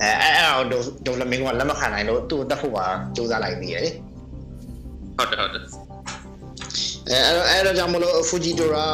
[0.00, 2.86] အဲအဲအဲ့တော့ဒိုဖလာမင်ကိုကလက်မခံနိုင်လို့သူ့တက်ဖို့ပါ
[3.16, 3.90] စူးစမ်းလိုက်ပြီးရလေ
[5.16, 5.62] ဟုတ်တယ်ဟုတ်တယ်
[7.10, 8.86] အဲအဲ့တော့အဲ့တော့ကြောင့်မလို့ဖူဂျီတိုရာ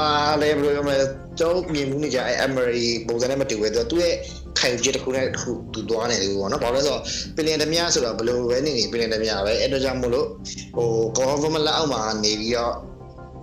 [0.42, 0.98] လည်းဘယ်လိုပြောမလဲ
[1.38, 4.14] ကျွန်တော်မြင်မှုနေကြအဲအမရီပုံစံနဲ့မတူပဲသူရဲ့
[4.58, 7.02] ခံယူချက်တစ်ခုနဲ့တစ်ခုသူသွားနေတယ်ပေါ့နော်။ဘာလို့လဲဆိုတော့
[7.36, 10.26] ပင်လင်ဓမြဆိုတာဘယ်လိုပဲနေနေပင်လင်ဓမြပဲအဲ့တော့ကြောင့်မို့လို့
[10.76, 10.88] ဟို
[11.18, 12.74] government လက်အောက်မှာနေပြီးတော့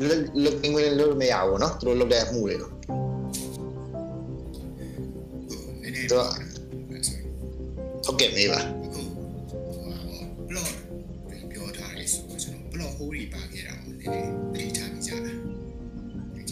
[0.07, 2.77] လုလုငွေလို့မရဘူးနော်။သူတို့လုပ်တဲ့မှုတွေတော့
[6.13, 6.27] တော့
[8.05, 8.61] ဟုတ်ကဲ့မေးပါ
[13.33, 15.31] ပါခဲ့တာကိုနည်းနည်းသိချမိကြတာ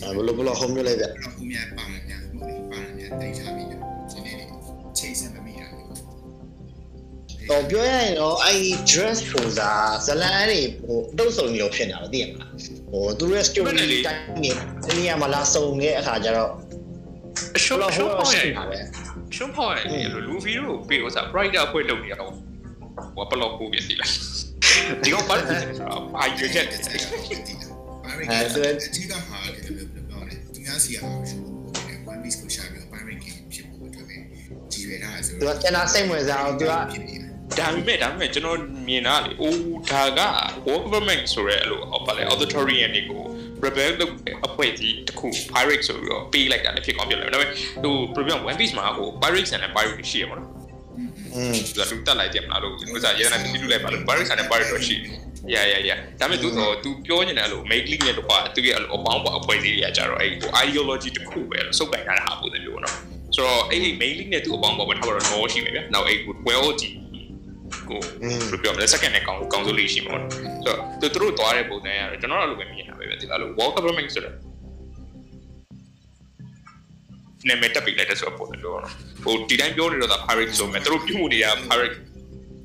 [0.02, 3.85] အဲဘလို့ဘလို့ဟောမျိုးလိုက်ဗျဘလို့ဟောမျိုးပါမယ်ဗျဟုတ်တယ်ပါမယ်သိချမိကြ
[7.48, 8.62] ဟိုပြောရရင်တော့အဲ့
[8.92, 12.52] dress poser ဇလန်တွေဟိုတုပ်ဆုံမျိုးဖြစ်နေတာသိရမလား
[12.92, 13.72] ဟိုသူရဲ့ story
[14.08, 14.52] တိုင်းနေ
[14.88, 16.52] တနည်းမှာလာစုံတဲ့အခါကျတော့
[17.64, 18.78] ရှုံးဘယ်လိုရှုံးဟိုဖောက်ရရှိင်တာပဲ
[19.36, 22.32] ရှုံးဖောက်ရင်လေလူဗီတို့ပေးဥစား brighter ဖွဲ့လုပ်နေရတော့
[23.16, 24.12] ဟိုဘလော့ကိုပြစီလား
[25.04, 34.18] ဒီကောင်ပါလို့ဆိုတော့ဘာရွေးချက်တက်တယ်ပါရီကအကြီးကဟာတယ်လို့ပြောတယ်သူများစီအောင်ရှိဖို့တယ် one piece ကိုရှာပြီး pirate game ဖြစ်ဖို့အတွက်ပဲ
[34.72, 37.15] ကြည်ရတာဆိုသူကကျန်တာစိတ်ဝင်စားအောင်သူကဖြစ်နေတယ်
[37.59, 38.59] ဒါပေမဲ့ဒါပေမဲ့ကျွန်တော်
[38.89, 39.59] မြင်တာလေအိုး
[39.91, 40.21] ဒါက
[40.67, 43.23] war government ဆိုရဲအဲ့လိုဟောပါလေ authoritarian တွေကို
[43.65, 47.51] rebel လုပ်တဲ့အဖွဲကြီးတစ်ခု pirate ဆိုပြီးတော့ပေးလိုက်တာလည်းဖြစ်ကောင်းဖြစ်လာတယ်ဒါပေမဲ့
[47.85, 50.51] ဟို problem one piece မှာဟို pirate ဆန်နဲ့ pirate ရှိရမှာနော်
[51.35, 54.97] อืม သူကလူတက်လိုက်တယ်မလားလို့ဥစားရဲနေတူတူလိုက်ပါလို့ pirate ဆန်နဲ့ pirate တော့ရှိ
[55.55, 62.95] ရရရဒါပေမဲ့သူတော့ तू ပြောနေတယ်အဲ့လို make league နဲ့တော့သူရဲ့အဲ့လိုအပေါင်းပေါ်အဖွဲကြီးတွေကကြတော့အဲ့ဟို ideology တစ်ခုပဲလို့စုပ်ကိုင်ထားတာဟာပုံစံမျိုးနော်
[63.35, 66.89] ဆိုတော့အဲ့ဒီ main league နဲ့သူ့အပေါင်းပေါ်မှာထားတော့ no ရှိမယ်ဗျ။နောက်အဲ့ well ဒီ
[67.90, 74.36] ကိုอืมဘယ်လိုပြောမလဲ second နဲ့ကောင်းကောင်းစိုးလေးရှိမှာပေါ့။ဆိုတော့သူတို့သွားတဲ့ပုံစံရတော့ကျွန်တော်တို့လည်းပဲမြင်တာပဲဗျ။ဒီလို wall government ဆိုတော့
[77.48, 78.94] နာမည်တက်ပြီးလိုက်တဲ့ဆိုတော့ပုံစံမျိုးပေါ့နော်။
[79.24, 81.96] ဟိုဒီတိုင်းပြောနေတော့ဒါ pirate ဆိုမဲ့သူတို့ပြုမှုနေတာ pirate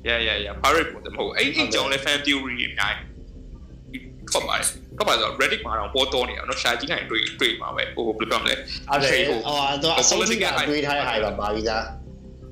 [0.07, 8.95] yeah yeah yeah pirate ပုံစံမဟုတ်အဲ့ဒီကြောင့်လည်း fan theory အများကြီးထွက်ပါတယ်။ထွက်ပါဆိုတော့ Reddit မှာတော့ပေါ်တော်နေတာနော်ရှာကြည့်နိုင်တွေ့တွေ့မှာပဲဟိုဘယ်လိုပြောမလဲအဲ့ဒါ
[9.29, 9.39] ဟို
[9.83, 11.83] တော့အစိုးရကတွေးထားတဲ့ဟာတွေပါပါပြီးသား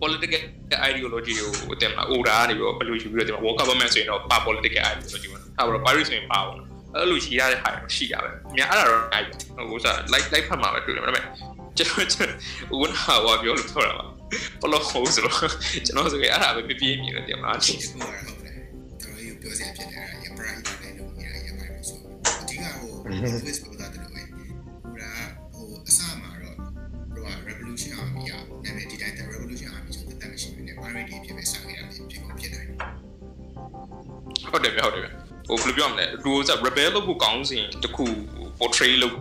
[0.01, 0.41] political
[0.89, 1.33] ideology
[1.67, 6.57] ကိုတင်လာ order ကနေပြီးတော့ဘယ်လိုယူပြီးတော့တင်လာ war government ဆိုရင်တော့ပါ political ideology ပေါ့။အဲ့တော့ Paris ဆိုရင်ပါပေါ့။
[6.95, 9.23] အဲ့လိုရှိရတဲ့ဟာတွေရှိရပဲ။မြန်အဲ့ဒါတော့အဲ့
[9.69, 11.23] ဟိုစား like like ဖတ်မှာပဲတွေ့တယ်ဒါပေမဲ့
[11.77, 14.05] ကျွန်တော်ကျွန်တော်ဝန်ဟာဝါပြောလို့ပြောတာပါ။
[14.61, 15.35] ဘလို့ဟိုဆိုတော့
[15.85, 18.55] ကျွန်တော်ဆိုရင်အဲ့ဒါပဲပြပြမြင်တယ်တင်မလား။ဒီကိုကတော့ဟုတ်တယ်
[19.01, 21.99] တော်တော်ပြောစရာဖြစ်နေတာရပရိုက်တယ်လို့မြင်ရရပါတယ်ဆို
[22.41, 22.91] အဓိကဟို
[23.43, 24.45] twist ပြောတာတယ်လို့ပဲဟို
[24.99, 25.11] ဒါ
[25.53, 28.87] ဟိုအစမှာတော့ဟို revolution army อ่ะနာမည်
[30.95, 32.63] မရှိဘူးね pirate တွေဖြစ်ပဲစခဲ့တာဖြစ်ဖြစ်ကုန်ဖြစ်တယ်
[34.51, 35.09] ဟုတ်တယ်ဗျဟုတ်တယ်ဗျ
[35.47, 38.05] ဟိုဘယ်လိုပြောမလဲလူစား rebel လို့ကိုကောင်းစဉ်တခု
[38.59, 39.15] portray လုပ်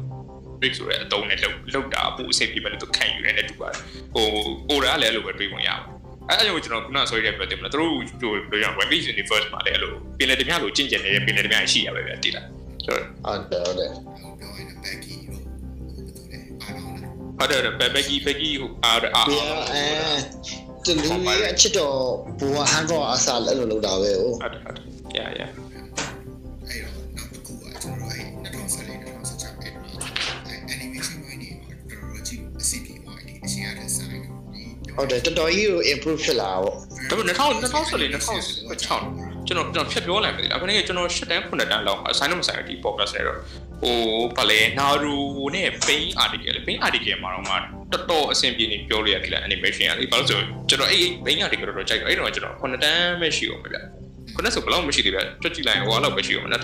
[0.61, 3.79] break ဆိုတဲ့အတုံးနဲ့လောက်လောက်တာပို့အဆင်ပြေမယ်လို့သူခံယူရတယ်တူပါတယ်
[4.15, 4.27] ဟို
[4.73, 5.87] order လည်းအဲ့လိုပဲတွေးပုံရပါ
[6.29, 12.47] အဲ့အကြောင့်ကျွန်တော်ခုနဆွေးရပြတယ်မလားသူတို့ဟိုဘယ်လိုရ One Piece Universe မှာလည်းအဲ့လိုပင်လယ်တမလို့ကျင့်ကြံနေတဲ့ပင်လယ်တမရှိရပဲဗျတိလား
[12.85, 19.35] ဆိုတော့ဟုတ်တယ်ဟုတ်တယ်ဟိုပြောရင် Becky တို့ဟိုဘယ်လိုလဲအားလုံးလားဟုတ်တယ်ဘယ်ဘက်ကြီးဘက်ကြီးဟိုအားအားပြ
[19.73, 21.97] အဲ တလူရဲ့အချစ်တော်
[22.39, 24.85] ဘူဟန်ကောအစားလည်းအဲ့လိုလုပ်တာပဲဟိုဟုတ်တယ်ဟုတ်တယ်
[25.17, 25.51] yeah yeah
[26.69, 29.19] အဲ့တော့နောက်တစ်ခုကကျွန်တော်အဲ့2014 2016အဲ့တော့
[30.47, 34.19] အဲ့ animation ဘိုင်းတွေတော့တော်တော်ကြီးအစီအပြေပါဒီအရှင်ရတဲ့ဆိုင်ဒီ
[34.97, 36.75] ဟုတ်တယ်တော်တော်ကြီးကို improve ဖြစ်လာပေါ့
[37.09, 38.09] ဒါပေမဲ့2000 2014
[38.69, 43.39] 2016ကျွန်တော်ကျွန်တော်ဖြတ်ပြောလိုက်ပြီအခုနေ့ကျွန်တော်7တန်း9တန်းလောက်အဆိုင်တော့မဆိုင်ဒီ podcast နဲ့တော့
[43.81, 43.97] ဟို
[44.37, 45.15] ဗလဲနာရူ
[45.55, 53.79] နဲ့ paint article လေ paint article မှာတော့မှ တော်တော်အဆင်ပြေနေပြောလို့ရတယ် animation ကလေဘာလို့ဆိုကျွန်တော်အဲ့ paint article တော်တော်ကြိုက်တော့အဲ့တော့ကျွန်တော်9တန်းပဲရှိအောင်ပဲဗျ
[54.35, 56.57] ခုနကဆိုဘယ်လောက်မရှိသေးဗျတွက်ကြည့်လိုက်ဟိုလောက်ပဲရှိအောင်2010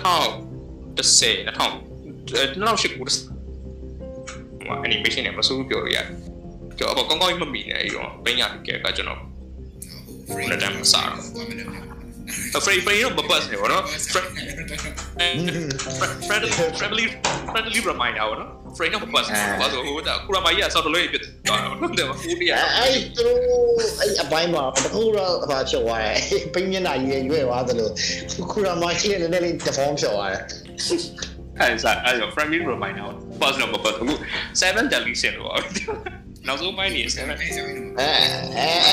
[0.97, 1.71] 2000
[2.61, 3.07] 2008ကို
[4.67, 6.07] ဟို animation နဲ့မစိုးပြောလို့ရတယ်
[6.77, 9.19] ကျွန်တော်အကောင်းကောင်းမမီနေအဲ့တော့ paint article ကကျွန်တော်
[10.45, 11.23] friend တမ်းမစားတော့
[12.57, 13.83] afraid afraid တော့မပတ်နေဘောနော်
[16.27, 17.05] friendly friendly
[17.51, 23.25] friendly reminder ဘောနော် friend တော့မပတ်နေဘာလို့ဟိုဒါကုရမကြီးကဆောက်တလို့ပြသွားတာနော်တဲ့ဘူးတရားအဲ့သူ
[23.99, 26.17] အဲ့အပိုင်းမှာတခုတော့အပါဖြစ်သွားတယ်
[26.53, 27.89] ပိမျက်နှာကြီးရွယ်သွားသလို
[28.51, 30.43] ခုရမရှိတဲ့နည်းနည်းလေး deform ဖြစ်သွားတယ်
[31.59, 33.07] အဲ့ဒါအဲ့တော့ friendly reminder
[33.41, 34.17] ပတ်တော့မပတ်ဘူး
[34.61, 35.61] 7 deadly sin လို့
[36.47, 37.37] နောက်ဆုံးပိုင်းနေ7အဲအဲ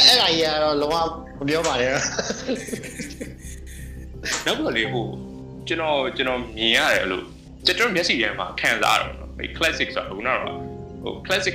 [0.06, 0.96] အဲ့ဒါကြီးကတော့လုံးဝ
[1.38, 1.90] မပြောပါနဲ့
[4.46, 5.06] နောက်တော့လေဟို
[5.68, 7.24] ကျွန်တော်ကျွန်တော်မြင်ရတယ်လို့
[7.66, 10.56] ကျွန်တော်မျက်စိထဲမှာခံစားရတော့ နော် classic ဆိုတော့ခုနကတော့
[11.02, 11.54] ဟို classic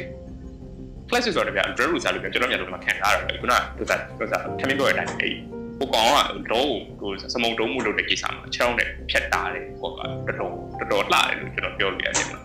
[1.09, 5.33] classic ဆိုတော့ဗျာ dread root စားလို့ကျွန်တော်မြန်လို့မခံရတော့ဘူးခုနကသူစားသူစားထမင်းပြောတဲ့အတိုင်းအဲ့
[5.79, 6.11] ဟိုကောင်က
[6.51, 10.09] တော့ဟိုစမုံတုံးမှုလုပ်တဲ့ကိစ္စမှာခြေထောက်နဲ့ဖြတ်တာတယ်ဟိုကတော်
[10.39, 12.39] တော်တော်တော်လှတယ်လို့ကျွန်တော်ပြောလို့ရတယ်မှာ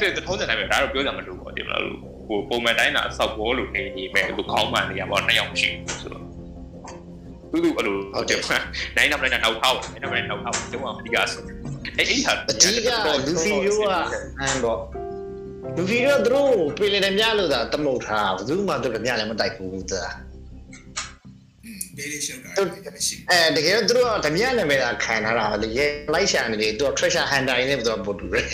[0.00, 6.23] တဲ့ထုံးတဲ့တိုင်းပဲဒါတော့ပြောကြမလို့ပေါ့ဒီမလားလို့ဟိုပုံမှန်တိုင်းတာစောက်ဘောလို့နေနေမဲ့ဟိုခေါင်းမှန်နေရပေါ့နှစ်ယောက်ရှိဘူးဆိုတော့
[7.54, 8.40] သူတို့အဲ့လိုဟုတ်တယ်
[8.96, 11.42] နိုင်နောက်နိုင်နောက်ထောက်နိုင်နောက်နိုင်နောက်ထောက်ကျွန်တော်အဓိကဆို
[11.98, 12.88] အဲ့အဲ့ဟာအကြီးက
[13.26, 13.84] လူဖီရိုးက
[14.40, 14.78] အန်တော့
[15.76, 20.04] လူဖီရိုးသူတို့ပြည်လေမြလို့သာတမုတ်ထားဘယ်သူမှသူတို့မြလည်းမတိုက်ဘူးသာ
[21.64, 28.48] อืมပေးလေးရှုပ်တာမရှိအဲတကယ်တော့သူတို့ကဓမြနာမည်သာခံထားတာလေရဲလိုက်ရှာနေလေသူက treasure hunter နဲ့သူကပို့တူတယ်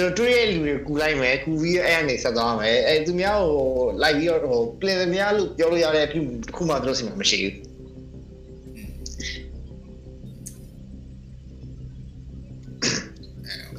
[0.00, 3.66] ဘူးဟုတ်တယ်ဟုတ်တယ်သူတို့တွေ့ရလူတွေကူလိုက်မယ်ကူပြီးအဲ့အနေဆက်သွားမယ်အဲသူများဟို
[4.02, 7.54] လိုက်ပြီးတော့ဟို play များလို့ပြောလို့ရတဲ့အဖြစ်တစ်ခုမှသူတို့စီမှာမရှိဘူး
[8.74, 8.92] อืม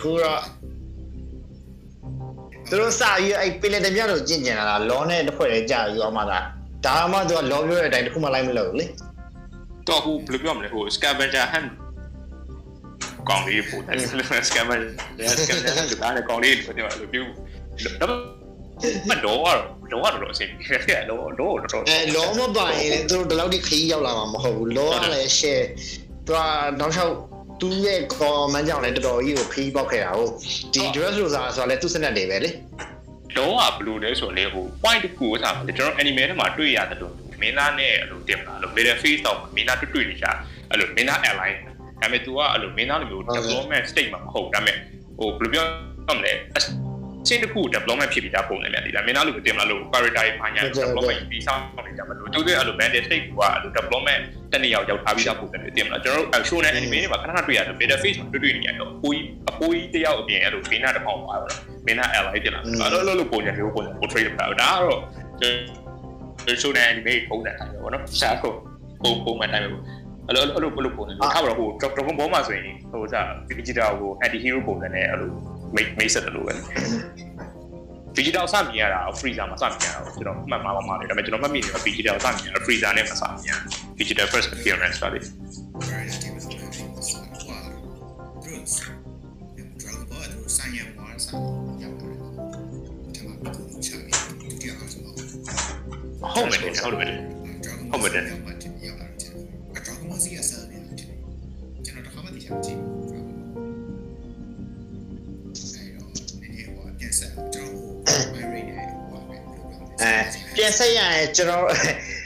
[0.01, 0.41] ခုတော့
[2.69, 6.45] သူတို့စာရေးအဲ့ play တများလို့ကျင့်ကြံလာတာလောနဲ့တစ်ဖွဲ့လေးကြာယူအောင်မလား
[6.85, 8.85] ဒါမှသူကလောပြောတဲ့အတိုင်းတစ်ခုမှလိုက်မလို့လေ
[9.87, 11.69] တော့ဟိုဘယ်လိုပြောမလဲဟို scavenger hunt
[13.29, 13.95] ကောင်လေးပို့တယ်
[14.47, 14.91] scavenger
[15.41, 17.25] scavenger hunt ကလည်းကောင်လေးဆိုတော့လို့ပြော
[18.01, 18.41] တော့
[19.09, 19.37] မတော့
[19.91, 25.65] တော့တော့အဆင်ပြေတယ်တော့တော့တော့အဲလောမပိုင်ရင်သူတို့ဒီလောက်ထိခရီးရောက်လာမှာမဟုတ်ဘူးလောကလည်း share
[26.27, 26.39] သူက
[26.79, 27.13] နောက်လျှောက်
[27.61, 30.31] သူ့ရဲ့ comment ကြောင့်လည်းတော်တော်ကြီးကိုခရီးပေါက်ခဲ့တာဟုတ်
[30.73, 32.49] ဒီ dress လို့ဆိုတာဆိုတော့လည်းသူ့စနက်တွေပဲလေ
[33.37, 40.27] တော့ကဘယ်လိုလဲဆိုတော့လေဟို point တစ်ခုဆိုတာကျွန်တော် anime ထဲမှာတွေ့ရတယ်လို့မင်းသားနဲ့အဲ့လိုတင်လာလို့ middle face တော့မင်းသားတွေ့တွေ့နေကြ
[40.69, 41.57] အဲ့လိုမင်းသား airline
[42.01, 44.75] ဒါပေမဲ့ तू ကအဲ့လိုမင်းသားလိုမျိုး development state မှာမဟုတ်ဒါပေမဲ့
[45.17, 45.65] ဟိုဘယ်လိုပြော
[46.07, 46.33] ရမလဲ
[47.27, 57.75] ချင်းတစ်ခု development ဖြစ်ပြီးသားပုံနဲ့မြန်ဒီလားမင်းသားလိုတင်လာလို့ character ဘာညာ development ပြီးဆောင်နေကြမလို့သူတို့အဲ့လို bandit state ကအဲ့လို development တနည်းရောက်ရောက်ထားပြီးသားပုံနဲ့တင်လာကျွန်တော်တို့ show နဲ့ anime တွေမှာခဏခဏတွေ့ရတယ်
[57.81, 61.51] middle face မှာတွေ့တွေ့နေရတော့အပိုးကြီးအပိုးကြီးတယောက်အပြင်အဲ့လိုမင်းသားတစ်ပေါက်ပါတော့
[61.85, 64.99] မင်းသား ally တင်လာအဲ့လိုလိုပုံညာမျိုးပုံ portray လုပ်တာဒါကတော့
[65.39, 65.53] ကျွန်
[66.45, 68.53] တော် show နဲ့ anime ပုံစံတိုင်းပဲပေါ့နော်ရှားကို
[69.03, 69.83] ပုံပုံမှန်တိုင်းပဲပေါ့
[70.27, 73.27] အဲ့လိုအဲ့လိုအဲ့လိုပုံစံမျိုးထားပါတော့ဟို Dragon Ball မှာဆိုရင်ဟိုစား
[73.59, 75.31] digital ဟို anti hero ပုံစံနဲ့အဲ့လို
[75.75, 76.53] make make ဆက်တယ်လို့ပဲ
[78.17, 83.51] digital စမြင်ရတာ freezer မှာစမြင်ရတာကျွန်တော်မှတ်မှာပါမှာလေဒါပေမဲ့ကျွန်တော်မှတ်မိနေတာ digital စမြင်ရတာ freezer နဲ့မစမြင်ရ
[83.99, 85.19] digital first appearance ပါလေ
[85.87, 86.71] variety ပဲဆိုတော့
[87.43, 87.57] ဟွာ
[88.43, 88.63] သူတို့
[89.81, 91.37] Dragon Ball သူတို့ဆိုင်ရဝါစာ
[91.81, 92.13] ရောက်တယ်။
[93.15, 97.13] ဒီမှာဘယ်လိုချပြီးဒုတိယအားဆိုတော့ဟုတ်မယ်ဟုတ်တယ်
[97.63, 98.50] Dragon Ball ရောက်မှတ
[102.51, 103.69] ကျွန်တော်တစ်ခါမှသိချင်မကြည့်ဘူး Dragon Ball
[105.61, 106.09] ။အဲတော့
[106.39, 110.15] နည်းနည်းဟိုပြန်ဆက်ကျွန်တော်ဟို my rate နဲ့ဟိုပဲဘယ်လိုပြောလဲအဲ
[110.55, 111.63] ပြန်ဆက်ရရင်ကျွန်တော်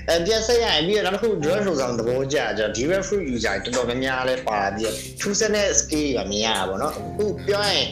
[0.09, 7.85] အဲပြန်ဆက်ရရင်ပြီးတော့နောက်တစ်ခု dress လို့ဆောင်သဘောကျကျွန်တော် direct fruit user တော်တော်များများလဲပါပြီးတော့ထူးဆန်းတဲ့ skill ကမြင်ရတာပေါ့နော်အခုပြောရင်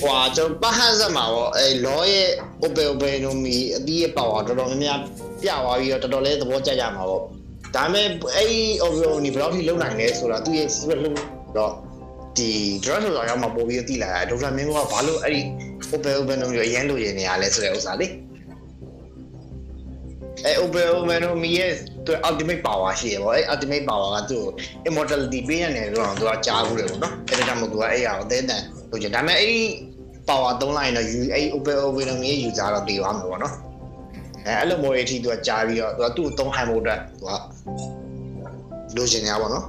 [0.00, 2.28] ဟွာကျွန်တော်ပဟန်ဆက်မှာပေါ့အဲ law ရဲ့
[2.64, 4.98] open open တို့မီအပြီးရဲ့ power တော်တော်များများ
[5.40, 7.22] ပြသွားပြီးတော့တော်တော်လေးသဘောကျကြမှာပေါ့
[7.74, 11.72] ဒါပေမဲ့အဲ့ဒီ open open ဘယ်လောက်ထိလုံနိုင်လဲဆိုတာသူရဲ့ secret လို့ တော့
[12.38, 12.50] ဒီ
[12.84, 15.40] dress လို့ဆောင်ရောက်မှာပို့ပြီးသိလာတာဒေါက်တာမင်းကဘာလို့အဲ့ဒီ
[15.94, 18.06] open open တို့အရင်လိုရနေရလဲဆိုတဲ့ဥစ္စာလေ
[20.44, 21.72] အဲ open open တို့မီရဲ့
[22.06, 24.44] သူ ultimate power ရှိရပေါ့အဲ ultimate power ကသူ့
[24.88, 29.60] immortality ပေးရတယ်လို့တော့သူကကြားဘူးတယ်ပေါ့နော်အဲဒါကြောင့်မို့သူကအဲ့ရအောင်အသေးတန်လို့ကျဒါပေမဲ့အဲ့ဒီ
[30.28, 33.54] power သုံးလိုက်ရင်တော့ you အဲ့ open open တို့မီရဲ့ user တော့တည်သွားမှာပေါ့နော်
[34.46, 37.30] အဲအဲ့လိုမျိုးအထိသူကကြားပြီးတော့သူကသူ့ကိုသုံးဟန်ဖို့အတွက်သူက
[38.96, 39.64] လိုချင်နေတာပေါ့နော်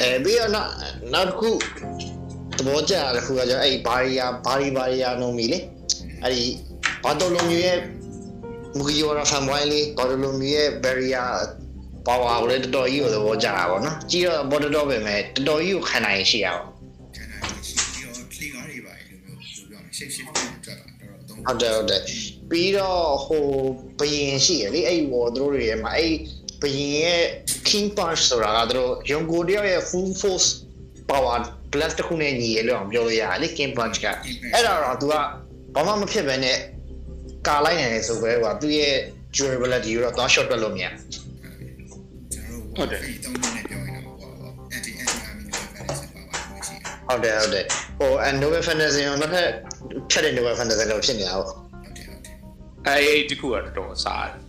[0.00, 0.70] အဲပြီးတော့နောက်
[1.12, 1.50] နောက်တစ်ခု
[2.56, 5.58] သဘောကျတာတစ်ခုကကျတော့အဲ့ဘာရီယာဘာရီဘာရီယာနိုမီလေ
[6.22, 6.44] အဲ့ဒီ
[7.04, 7.78] ဘာတော်လုံးမျိုးရဲ့
[8.76, 11.24] မူဂီယောရာဖန်ဝိုင်းလေးဘာတော်လုံးမျိုးရဲ့ဘရီယာ
[12.06, 16.62] ပါဝါကိုလည်းတော်တော်ကြီးကိုသဘောကျတာပေါ့နော်ကြည့်တော့ဘောတော်တော်ပဲမဲ့တော်တော်ကြီးကိုခံနိုင်ရှိရပါ
[17.16, 20.28] ခန္ဓာရှိပြီးတော့ clean ကားတွေပါလို့မျိုးပြောပြော shape shift
[20.64, 22.02] တက်တာတော့တော့ဟုတ်တယ်ဟုတ်တယ်
[22.50, 23.46] ပြီးတော့ဟို
[23.98, 26.14] ဘယင်ရှိရလေအဲ့ဝေါ်တို့တွေရဲ့မှာအဲ့
[26.62, 27.24] ဘယင်ရဲ့
[27.74, 30.48] king punch ဆိုတာကတို့ယုံကိုတယောက်ရဲ့ full force
[31.10, 31.38] power
[31.72, 34.06] plus တစ်ခုနဲ့ညီရလို့အောင်ပြောလို့ရတယ်လေ king punch က
[34.54, 35.14] အဲ့ဒါတော့ तू က
[35.74, 36.58] ဘာမှမဖြစ်ဘဲနဲ့
[37.48, 38.96] ကာလိုက်နိုင်တယ်ဆိုပဲကွာသူရဲ့
[39.36, 41.26] durability ကိုတော့သွား short တွက်လို့မရကျွန်
[42.76, 44.30] တော်တို့ဒီတုံးနဲ့ပြောရင်တော့ဟို
[44.76, 45.58] anti anti amino
[45.92, 47.64] acid ပါပါလို့ရှိတယ်ဟုတ်တယ်ဟုတ်တယ်
[47.98, 48.10] ဟို
[48.42, 49.48] Nobel Fantasy ကိုနောက်ထပ်
[50.10, 52.36] ဖြတ်တဲ့ Nobel Fantasy လို့ဖြစ်နေတာပေါ့ဟုတ်တယ်ဟုတ်တယ်
[52.86, 54.43] အဲအဲ့ဒီခုကတော်တော်စားတယ်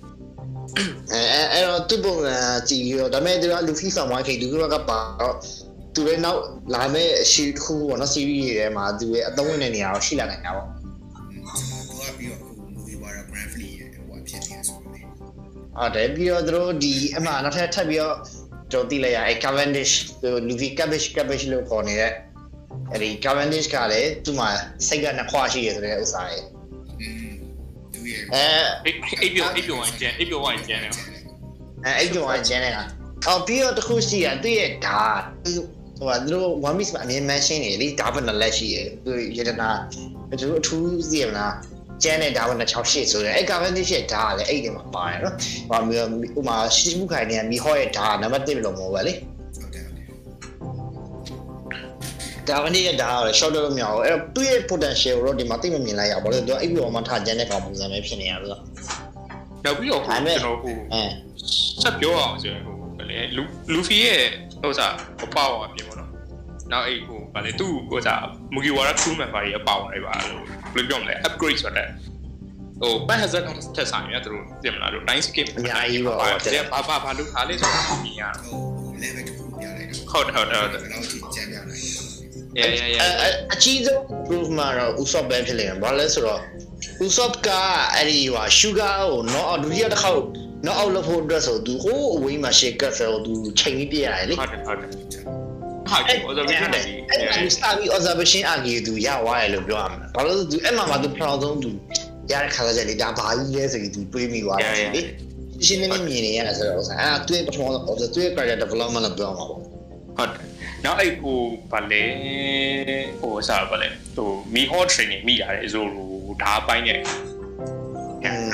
[1.15, 2.37] အဲအဲအဲ့တော့သူ့ပုံစံ
[2.69, 5.35] ကြည့်ပြီးတော့ဒါပေမဲ့သူကလူဖီဖန်ဝိုင်းခေလူကကပါတော့
[5.95, 6.41] သူရဲ့နောက်
[6.75, 18.15] လာမဲ့အရှိတစ်ခုပေါ့နော် series တွေထဲမှာသူရဲ့အသုံးဝင်တဲ့နေရာကိုရှိလာနိုင်တာပေါ့ကျွန်တော်တို့ကပြီးတော့ခု movie ပါတော့ grand flee ရဲ့ဟိုဖြစ်နေဆိုတော့လေဟုတ်တယ်ပြီးတော့သူတို့ဒီအမှနောက်ထပ်ထပ်ပြီးတော့
[18.71, 22.11] ကျွန်တော်သိလိုက်ရအဲ Cavendish သူ Luffy Cavendish Cavendish လို့ခေါ်နေတဲ့
[22.91, 24.49] အဲ့ဒီ Cavendish ကလည်းသူ့မှာ
[24.87, 26.54] စိတ်ကနှစ်ခွရှိရဆိုတဲ့ဥစ္စာရဲ့อืมသူရဲ့
[28.33, 28.43] အဲ
[28.85, 30.91] အိပ်အိပ်ပြောအိပ်ပြောဝိုင်းကျန်အိပ်ပြောဝိုင်းကျန်တယ်
[31.85, 32.83] အဲအဲ့ကြောင့်အကျန်းနေတာ
[33.27, 39.69] အော်ပြီးတော့တစ်ခုရှိရသူ့ရဲ့ဓာတ်ဟိုကသူတို့ one piece မှာအမြင်မှန်ရှင်းနေလေဓာတ်ဘယ်နှလက်ရှိရသူရတနာ
[40.29, 41.53] သူတို့အထူးသိရမလား
[42.03, 45.35] ကျန်းတဲ့ဓာတ်ဘယ်နှ6ရှစ်ဆိုတော့အဲ့ Cavendish ရဲ့ဓာတ်ကလည်းအဲ့ဒီမှာပါတယ်နော်
[45.69, 45.97] ဟိုမှာ
[46.33, 49.13] ဟိုမှာရှိမှုခိုင်နေမီဟောရဲ့ဓာတ်နံပါတ်1လို့မဟုတ်ပါလေ
[52.49, 58.59] ဒါကနေရဒါကတော့ short လို့မရဘူးအဲ့တော့သူ့ရဲ့ potential ကိုတော့ဒီမှာသိမမြင်လိုက်ရပါဘူးသူကအဲ့ဒီပေါ်မှာထားကျန်တဲ့ကောင်ပုံစံပဲဖြစ်နေရလို့
[59.65, 61.03] နောက်ပြီးတော့ဟိုကျွန်တော်ဟိုအဲ
[61.81, 64.21] ဆက်ပြောအောင်ဆိုရင်ဟိုဗလေလူလူဖီရဲ့
[64.61, 66.09] ဟိုစားဟိုပါဝါပြင်ပေါ့နော်
[66.71, 71.87] နောက်အဲ့ဟိုဗလေသူ့ဟိုစားမူဂီဝါရာ crew member ရဲ့ပါဝါတွေပါလို့ဘယ်လိုပြောမလဲ upgrade ဆိုတဲ့
[72.81, 78.59] ဟို ban hazard ကတက်ဆိုင်ရသူတို့ပြင်မလားတို့ time skip အများကြီးပေါ့တဲ့ဘာဘာဘာလို့ထားလဲဆိုတော့မြင်ရဟို
[79.01, 81.54] level တစ်ခုပြလိုက်တာဟုတ်တယ်ဟုတ်တယ်ဟုတ်တယ်ဘယ်လောက်ထိကျန်ပြလိုက်
[82.59, 86.41] yeah yeah အ yeah အကြီးဆုံး proof မှာတော့ Usopp ပဲဖြစ်နေတယ်ဘာလဲဆိုတော့
[87.05, 87.49] Usopp က
[87.95, 90.21] အဲ့ဒီဟို sugar ကို not out ဒုတိယတစ်ခေါက်
[90.65, 94.89] not out လုပ်ဖို့အတွက်ဆိုသူဟိုးအဝေးမှာ shake ကတ်ဆိုသူချိန်ပြီးပြရတယ်လေဟုတ်တယ်ဟုတ်တယ်
[95.89, 101.69] ဟာကို observation နဲ့အဲ့ဒါကိုစတာပြီး observation အကြီးသူရသွားတယ်လို့ပြောရမှာဘာလို့လဲဆိုသူအဲ့မှာမှသူ proud ဆုံးသူ
[102.31, 105.01] ရတဲ့ခါကျလေဒါဘာကြီးလဲဆိုပြီးသူတွေးမိသွားတယ်လေ
[105.65, 110.54] ရှင်းနေနေမြင်နေရတာဆိုတော့အဲ့ဒါသူ့ရဲ့ပထမဆုံး observe သူ့ရဲ့ character development လို့ပြောမှာပေါ့ဟုတ်တယ်
[110.85, 111.39] နောက်အဲ့ဟို
[111.71, 112.03] ဗလေ
[113.21, 116.99] ဟိုစားဗလေဟိုမီဟော training မိရတယ်အစိုးလို့ဒါပိုင်းနဲ့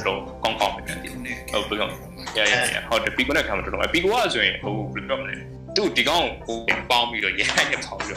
[0.06, 1.94] တော့ကောင်းကောင်းပဲပြန်ဒီတယ်နဲ့ဟုတ်ပြီကောင်း
[2.38, 5.34] ရရရဟုတ်တယ်ပီကိုနဲ့ခံမတော်တော့ပီကိုကဆိုရင်ဟိုဘယ်လိုပြောမလဲ
[5.76, 6.58] သူဒီကောင်ကို
[6.89, 8.12] ပေါင်းပြီးတော့ရဟန်းနဲ့ပေါင်းပြီး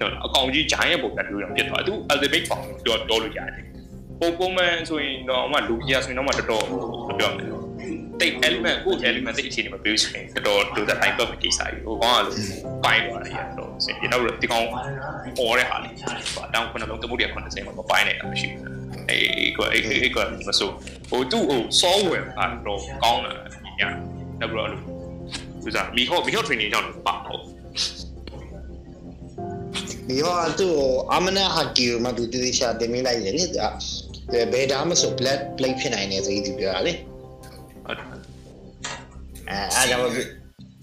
[0.00, 3.64] တော့အကောင်ကြီးဂျိုင်းရဲ့ပုံစံမျိုးတော့ပြစ်သွားသူ ultimate ပေါင်းတော့တော်လို့ရတယ်
[4.20, 7.57] ပုံပုံမှန်ဆိုရင်တော့အမလူကြီးဆိုရင်တော့မတော်တော်ဘယ်လိုပြောမလဲ
[8.20, 12.36] တိတ် element ကို element တိတ်အခြေအနေမှာပြောဆိုရင်တော်တော်တို့တိုင်းပတ်ကိစ္စကြီးဟိုကောင်ကလို့
[12.84, 14.66] ပိုင်းသွားတယ်ရတော့စင်ပြတော့ဒီကောင်
[15.38, 15.94] အော်တဲ့ဟာလေး
[16.36, 17.34] ပါတောင်းခုနလုံးတမှုတွေ90
[17.66, 18.78] မှာမပိုင်းနိုင်တာမရှိဘူး
[19.10, 20.70] အေးကိုအေးအေးကိုမဆို
[21.10, 23.34] ဟိုသူ့ဟို software ကတော့ကောင်းတယ်
[23.78, 23.82] ည
[24.40, 24.80] နောက်ပြီးတော့အဲ့လို
[25.62, 27.42] သူစားမီဟောမီဟော training ကြောင့်ပါဟုတ်
[30.08, 30.76] ဒီဟောသူ့
[31.12, 33.58] အာမနာဟာကီကိုမှသူတည်ရှာတင်မိလိုက်တယ်လေသူ
[34.32, 37.17] ကဘယ်ဒါမှမဆို black plate ဖြစ်နိုင်တယ်ဆိုပြီးသူပြောတာလေဟုတ်တယ်
[39.50, 40.02] အဲအားကြောင့်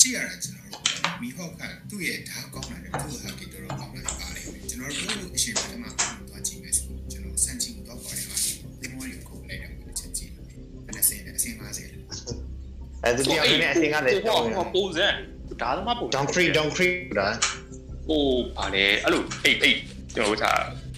[0.02, 0.84] ကြည့်ရတာကျွန်တော်တို့
[1.22, 5.86] မီဟော့ကသူ့ရဲ့ဓာတ်ကောင်းလာတယ်သူ့ဟာကီတော်တော်ကောင်းလာတယ်ပါလေကျွန်တော်တို့အရှင်ပထမ
[6.30, 8.36] သွားကြည့်မယ်ဆိုကျွန်တော်စမ်းကြည့်တော့ပါတယ်ဟာ
[8.82, 10.44] ဒီမော်ရီကိုလိုက်တယ်တစ်ချက်ကြည့်ဘယ်
[10.96, 15.08] နဲ့ဆင်းလဲအဆင်း50အဲဒီပြောင်းနေအစင်ကလည်းဟောဟောပုံစံ
[15.62, 17.28] ဒါသမားပုံ down free down free ဒါ
[18.08, 18.24] ဟို
[18.58, 19.78] ဗာလေအဲ့လိုအိတ်အိတ်
[20.16, 20.48] ကျွန်တော်တို့က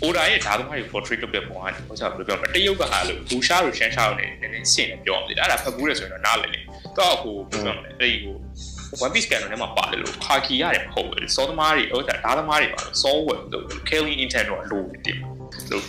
[0.06, 6.60] order ရဲ့ဓာတ်သမားတွေ portrait လုပ်တဲ့ပုံကဟိုစားဘယ်လိုပြောမလဲတရုတ်ကဟာလို့ဘူရှာတို့ရှမ်းရှာတို့နဲ့နည်းနည်းဆင့်နေပြောအောင်လေအဲ့ဒါဖတ်ဘူးလေဆိုရင်တော့နားလည်လေ
[7.00, 8.36] တော့ဟိုဘယ်လိုပြောမလဲအဲ့ဒီဟို
[9.06, 15.18] one piece scanner ထဲမှာပါတယ်လို့ခါကီရတယ်မဟုတ်ဘူးစောသမားတွေဟိုဓာတ်သမားတွေပါလို့ software လို့ Kelly intent တော့လိုတယ်တင်
[15.72, 15.84] လို့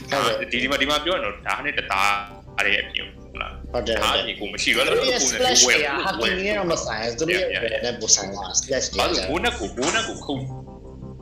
[0.53, 2.13] ဒီဒီမှာဒီမှာပြောရင်တော့ဒါနဲ့တသား
[2.57, 7.45] အဲ့ဒီအပြင်ဟုတ်လားဟုတ်တယ်ဟုတ်အားတယ်ဖြင့်ကိုမရှိတော့သူလို့ရဲ့ကိုယ်နဲ့ splash ဝယ်တွေဟာကီနေတော့မဆိုင်သူရဲ့
[7.85, 10.43] နဲ့ပူဆိုင်လာ splash တွေအဲ့ဒါဘိုးနဲ့ကိုဘိုးနဲ့ကိုခုတ်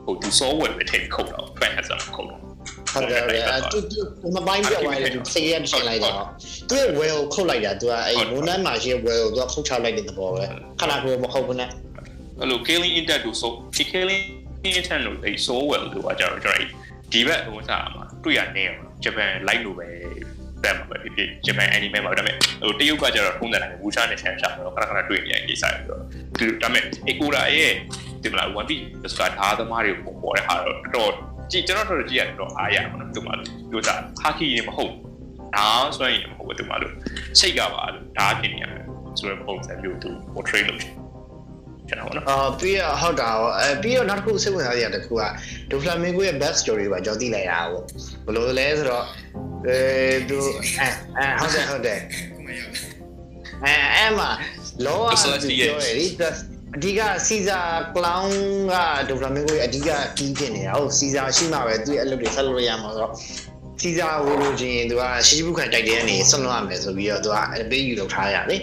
[0.05, 2.46] ဟိုသူ software ပဲထည့်ခုတ်တော့ fan ဟက်ဆာခုတ်တော့
[2.97, 6.15] ဟုတ်တယ်အဲသူသူမပိုင်းပြောင်းသွားတယ်သူစိတ်ရဖြစ်လိုက်တော့
[6.69, 10.43] သူရဲ့ well ခုတ်လိုက်တာသူကအဲမိုးနန်းမှာရှိ well သူကခုတ်ချလိုက်တဲ့သဘောပဲ
[10.79, 11.69] ခဏကိုမဟုတ်ဘူးနဲ့
[12.39, 14.23] အဲ့လို killing intent တို့ so killing
[14.67, 16.69] intent လို့အဲ့ software လို့ကကြတော့ကျွန်တော်
[17.13, 19.87] ဒီဘက်ဟိုစားမှာတွေ့ရနေအောင်ဂျပန် light လို့ပဲ
[20.63, 26.01] ဘက်မှာပဲဖြစ်ဖြစ်ဂျပန် anime မှာဒါပေမဲ့ဟိုတရုတ်ကကြတော့ထုံးတယ်နိုင်ဝူရှာနဲ့ရှမ်းရှာတော့ခဏခဏတွေ့နေရကိစ္စပြီးတော့
[26.39, 27.71] သူဒါပေမဲ့ Ekura ရဲ့
[28.23, 31.11] ဒီမလား One Piece ဆိုတာဓာတ်သမားတွေကိုပေါ်တဲ့ဟာတော့တော်
[31.51, 34.93] ကြည့်ကျွန်တော်တို့ကြည့်ရတော့အားရမှာသူ့မှာလို့ဒါဟာကီနေမဟုတ်
[35.55, 36.93] ဒါဆိုရင်မဟုတ်ဘူးသူ့မှာလို့
[37.39, 38.83] စိတ်ကပါလို့ဒါဖြစ်နေရတယ်
[39.19, 40.79] ဆိုတော့ပုံစံမျိုးသူ portray လုပ်
[41.89, 45.23] ကျွန်တော်နော်အာပြီးတော့ဟုတ်တာရောအဲပြီးတော့နောက်တစ်ခုစိတ်ဝင်စားရတဲ့တစ်ခုက
[45.71, 47.83] ဒိုဖလာမင်ကိုရဲ့ back story ပါကြော်သိလိုက်ရတာပေါ့
[48.25, 49.05] ဘယ်လိုလဲဆိုတော့
[49.67, 49.77] အဲ
[50.29, 50.39] သူ
[50.79, 51.99] အဲအဲဟုတ်တယ်ဟုတ်တယ်
[52.35, 52.73] ကိုမရဘူး
[53.63, 54.29] အဲအဲ့မှာ
[54.85, 55.11] လောက
[55.43, 56.09] သူပြောရည်
[56.75, 57.59] အဓိကစီဇာ
[57.95, 58.33] ကလောင်း
[58.71, 58.73] က
[59.09, 63.13] ဒိုဖလာမင်ကိုရဲ့အဓိကကီးဖြစ်နေတာဟုတ်စီဇာရှိမှပဲသူ့ရဲ့အလုပ်တွေဆက်လုပ်ရမှာဆိုတော့
[63.81, 68.57] စီဇာဝိုလိုချင်းသူကရှိရှိဘုခံတိုက်တဲ့ကနေဆွန့်လွှတ်ရမယ်ဆိုပြီးတော့သူကအပေးယူလုပ်ထားရလေ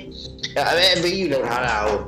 [0.56, 2.02] အဲအပေးယူလုပ်ထားတာဟုတ်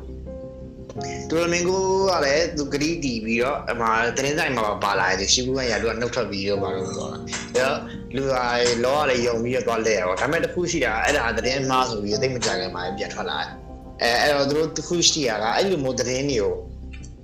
[1.30, 7.18] ဒိုဖလာမင်ကိုကလည်းသူဂရီတီပြီးတော့အမှတင်းဆိုင်မှာပါလာတယ်ရှိဘုခံရသူကနှုတ်ထွက်ပြီးတော့ပါလို့ပြောတာ
[7.54, 7.68] အဲ
[8.16, 8.34] လူက
[8.84, 13.65] လောကလည်းယုံပြီးတော့လဲရတော့ဒါပေမဲ့တစ်ခုရှိတာအဲ့ဒါသတင်းမှားဆိုပြီးသိမကြခင်မှာပြန်ထွက်လာတယ်
[14.02, 16.52] အဲအဲ့တော့သူတို့တစ်ခုရှိရတာအဲ့လိုမျိုးသတင်းတွေကို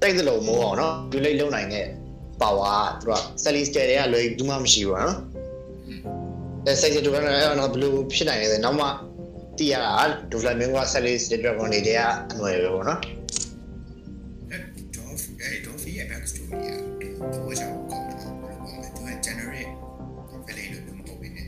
[0.00, 1.86] တိုက်သလိုမိုးအောင်နော်ဒီလိတ်လုံနိုင်တဲ့
[2.40, 5.16] ပါဝါသူကဆက်လီစတဲတွေကလွယ်ဘူးမှမရှိဘူးနော်
[6.66, 8.86] အဲစိတ်တူကတော့အဲ့တော့ဘလူးဖြစ်နိုင်တယ်နောက်မှ
[9.58, 9.92] တီးရတာ
[10.30, 11.98] ဒူဖလာမင်းကဆက်လီစတဲတွေကနေတဲ့
[12.30, 13.00] အနွယ်ပဲပေါ့နော်
[14.50, 14.56] အဲ
[14.94, 19.70] ဒေါ်ဖီအဲဒေါ်ဖီရဲ့ back story อ่ะတော့ကြောက်ကောင်းတာဘာလို့ generate
[20.46, 21.46] value လို့မဟုတ်ဘဲနဲ့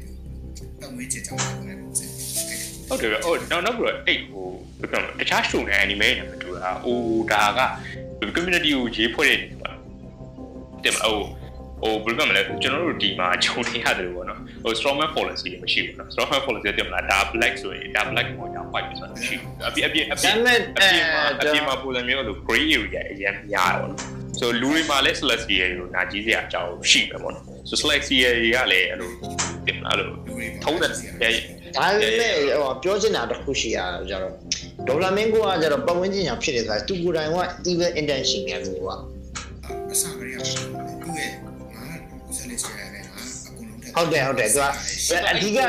[0.57, 1.84] သူပတ်ဝန်းကျင်ကြောင့်ပြောတဲ့ပုံစံအဲ့ဒါ
[2.89, 4.47] ဟုတ်တယ်ဗျဟုတ်နောက်နောက်ပြီးတော့အဲ့ဟို
[4.81, 6.99] ဘယ်ပြောမလဲတခြား show နဲ့ anime နဲ့မတူတာဟို
[7.33, 7.61] ဒါက
[8.37, 9.71] community ကိုရေးဖွဲ့တဲ့နေမှာ
[10.85, 11.19] တင်မဟို
[11.81, 24.01] ဟိုဘယ်လိုပြောမလဲကျွန်တော်တို့ဒီမှာဂျုံနေရတယ်ပေါ့နော်ဟို strongman policy မရှိဘူးနော် strongman policy တင်မလားဒါ black ဆိုရင်ဒါ black ကိုညာ white ဆိုတာမရှိဘူးအပြည့်အပြည့်အပြဒါည့်ပေမဲ့အပြည့်မှာအပြည့်မှာပုံစံမျိုးလို့ gray area အရင်များတယ်ပေါ့နော်
[24.39, 29.11] ဆိုလူတွေမှာလည်း select area ကိုနာကြီးစရာအကြောင်းရှိမယ်ပေါ့နော်ဆို select area ကလည်းအဲ့လို
[29.67, 30.91] တင်မလားအဲ့လိုလူတွေထုံးတဲ့
[31.77, 33.79] ဒါပေမဲ့ဟိုပြောချင်တာတစ်ခုရှိရ
[34.11, 34.33] ကြတော့
[34.89, 37.37] ဒေါ်လာမင်းကိုကကြတော့ပတ်ဝန်းကျင်ညာဖြစ်နေဆိုတာသူကိုယ်တိုင်က
[37.71, 38.89] evil intention နဲ့သူက
[39.93, 40.41] အစကတည်းက
[41.03, 41.85] သူ့ရဲ့ငါ
[42.37, 44.67] ဆက်လက်ချက်ရတယ်ငါအကုန်လုံးဟုတ်တယ်ဟုတ်တယ်သူက
[45.31, 45.61] အဓိက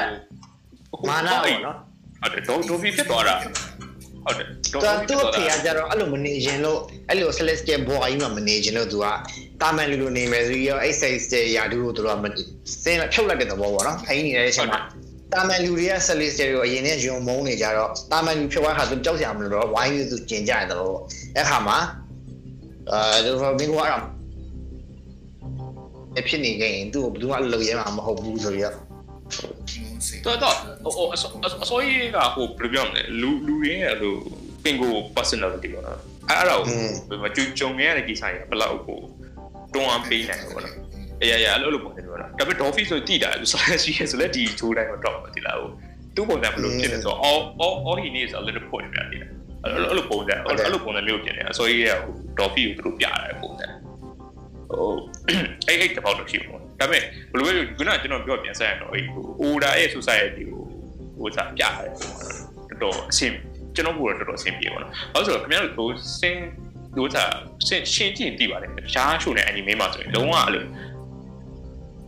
[1.09, 1.75] မာနပေါ့နော်
[2.21, 3.35] ဟုတ်တယ်ဒေါ်ဒေါ်ဖီဖြစ်သွားတာ
[4.25, 4.77] ဟုတ်တယ်သူ
[5.09, 9.05] သူ့ဖေကကြတော့အဲ့လိုမနေခြင်းလို့အဲ့လို celestial boy ကြီးမှမနေခြင်းလို့သူက
[9.61, 12.25] တာမန်လူလိုနေမယ်ဆိုပြီးတော့အဲ့ celestial ရာထူးကိုသူတို့ကမ
[12.83, 14.79] စင်းဖြုတ်လိုက်တဲ့သဘောပေါ့နော်ခိုင်းနေတဲ့အချိန်မှာ
[15.33, 21.03] တာမန်လူတွေက celestial ကိုအရင်နဲ့ယုံမုန်းနေကြတော့တာမန်လူဖြုတ်သွားတာသူကြောက်စရာမလိုတော့ဝိုင်းပြီးသူကျင်ကြတဲ့သဘောပေါ့
[21.35, 21.77] အဲ့ခါမှာ
[22.91, 23.99] အဲဒီတော့မင်းကအဲ့ဒါ
[26.27, 28.75] ဖြစ်နေကြရင်သူ့ကိုဘယ်သူမှလုံရဲမှာမဟုတ်ဘူးဆိုပြီးတော့
[30.25, 34.15] တော့တော့ဟိုဟိုအစောကြီးကဟိုဘယ်လိုပြောမလဲလူလူရင်းရဲ့လို
[34.63, 36.65] ပင်ကို personality ပေါ့နော်အဲ့အဲ့ဒါကို
[37.09, 38.99] ဘယ်မှာကြုံကြုံရတဲ့ကိစ္စကြီးဘယ်လောက်ကို
[39.73, 40.75] တွန်းအားပေးနိုင်တယ်ပေါ့နော်
[41.21, 45.69] အေးရရအဲ့လိုလိုပုံစံမျိုးနော်ဒါပေမဲ့ Dolphy ဆိုတည်တာသူဆိုရရှိရဆိုလက်ဒီချိုးတိုင်းတော့တော့မတည်လားဟို
[46.15, 49.23] သူ့ပုံစံဘယ်လိုဖြစ်လဲဆိုတော့ all all all he needs a little point ပြတယ်
[49.63, 53.67] အဲ့လိုအဲ့လိုပုံစံအဲ့လိုပုံစံမျိုးပြင်နေအစောကြီးကဟို Dolphy ကိုသူတို့ပြရတယ်ပုံစံ
[54.69, 54.89] ဟို
[55.67, 56.97] အဲ့အဲ့တပေါက်တော့ရှိဘူးဒါပေ
[57.33, 60.61] မဲ့ဘယ်လိုလဲခုနကကျွန်တော်ပြောပြန်ဆက်ရတော့အဲ့ဟို order ရဲ့ society ကို
[61.17, 63.33] ဟိုစားပြရတယ်တော်တော်အဆင်
[63.75, 66.37] ကျွန်တော်ကတော့တော်တော်အဆင်ပြေပါတော့ဘာလို့ဆိုတော့ခင်ဗျားတို့ဟိုစင်
[66.95, 67.33] ဟိုစား
[67.67, 70.63] စင်ရှင်းကြည့်သိပါတယ်ရှားရှို့တဲ့ anime မှာဆိုရင်လုံးဝအဲ့လို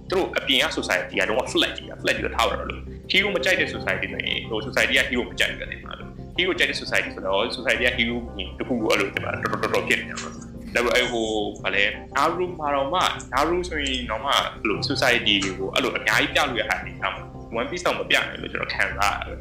[0.09, 6.09] သူတို့အပြင်က society ကတော့ flat ကြီး flat ကြီးထားပါတော့လို့ hero မကြိုက်တဲ့ society ဆိုရင်ဟို society က hero မကြိုက်ဘူးတဲ့မှာလို့
[6.37, 8.15] hero ကြိုက်တဲ့ society ဆိုတော့ society က hero
[8.59, 10.33] တခုခုအဲ့လိုဒီမှာတော်တော်တော်ဖြစ်နေတယ်ပေါ့
[10.75, 11.27] ဒါပေမဲ့ဟို
[11.63, 11.83] ဗာလဲ
[12.15, 13.01] Naru မှာတော့မှ
[13.33, 17.23] Naru ဆိုရင်တော့မှဘယ်လို society ကိုအဲ့လိုအများကြီးပြလို့ရတဲ့အခါမှာ
[17.59, 19.39] one piece တော့မပြနိုင်လို့ကျွန်တော်ခံစားရတယ်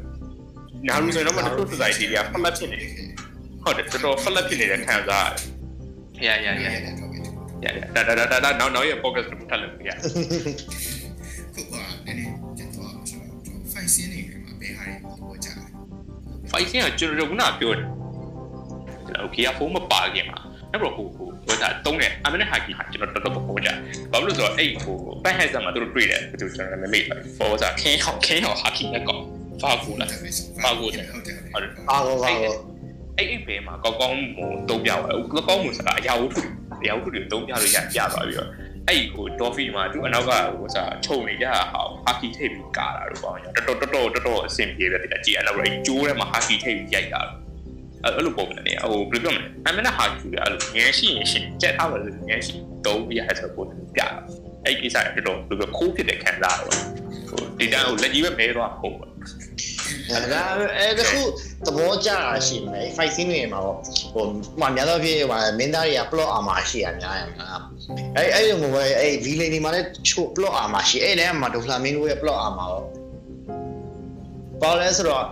[0.87, 2.79] ။Naru ဆိုရင်တော့မှတစ်ခု society က flat ဖြစ်နေ
[3.63, 5.57] ဟုတ်တယ်တော်တော် flat ဖြစ်နေတဲ့ခံစားရတယ်။
[6.25, 7.06] Yeah yeah yeah
[7.63, 9.91] yeah yeah ဒါဒါဒါဒါနောက်နောက်ရဲ့ focus ကိုထပ်လို့ရ
[11.55, 15.65] ခုကနည်းနည်းကျန်သွားဆိုတော့ fight scene တွေမှာဘယ်ဟာတွေပေါ်ကြလဲ
[16.51, 17.87] fight scene ကကျွန်တော်ကခုနပြောတယ်
[19.07, 20.39] ကျွန်တော် okay ဖုန်းမပါခင်မှာ
[20.71, 23.69] အဲ့တော့ဟိုဟိုဟိုဒါတုံးတယ်အမနဲ့ဟာကီဟာကျွန်တော်တော်တော်ပေါ်ကြ
[24.11, 29.17] ဘာလို့လဲဆိုတော့အဲ့ဟို back head မှာသူတို့တွေ့တယ်သူကျွန်တော်လည်းမေ့ပါတယ် for စားခင်းဟောက်ခင်းဟောက်ဟာကီနဲ့ကော
[29.61, 30.09] ဖာကူလား
[30.79, 32.55] ဟုတ်တယ်ဟုတ်တယ်ဟုတ်တယ်အာဘောပါဘော
[33.17, 36.41] အဲ့အဲ့ဘဲမှာကောက်ကောင်းဟိုတုံးပြပါကောက်ကောင်းမှုဆိုတာအရာဝတ္ထု
[36.81, 38.49] အရာဝတ္ထုတွေတုံးပြလို့ရပြသွားပြီးတော့
[38.89, 47.37] အဲ့ဟိုဒေါ်ဖီမှာသူအနောက်ကဟိုစားခြုံနေကြတာဟာဟာကီထိပ်ပြီးကာတာလို့ပေါ့ညာတော်တော်တော်တော်တော်အဆင်ပြေတယ်တိကြည့်အဲ့တော့အဲ့ကျိုးထဲမှာဟာကီထိပ်ပြီးရိုက်တာလို့
[48.03, 54.07] အဲ့လိုပုံစံနဲ့ဟိုဘယ်လိုပြောမလဲအမနာဟာကီကအဲ့လိုငယ်ရှိရင်ရှင်ကြက်ထားပါလို့ငယ်ရှိတုံးပြရဆိုပုံစံပြတာ
[54.65, 56.73] အဲ့ကိစ္စကတော်တော်ဘယ်လိုခိုးဖြစ်တဲ့ခံစားတော့
[57.29, 59.07] ဟိုဒီတန်းဟိုလက်ကြီးပဲမဲသွားဟုတ်ပါ
[60.33, 60.43] ဒါ
[60.77, 61.21] အဲ့ဒါခု
[61.65, 63.77] သဘောကျတာရှိမယ် fight scene တွေမှာပေါ့
[64.13, 64.25] ဟို
[64.59, 67.47] မှများသောဖြင့်ဟိုမင်းသားတွေက plot armor ရှိရများရမှာ
[68.15, 72.69] အဲ့အဲ့လိုမျိုးပဲအဲ့ villain တွေမှာလည်းချို့ plot armor ရှိအဲ့လည်းမှာဒိုဖလာမင်းကိုရဲ့ plot armor
[74.61, 75.25] ပေါ့ဘာလဲဆိုတော့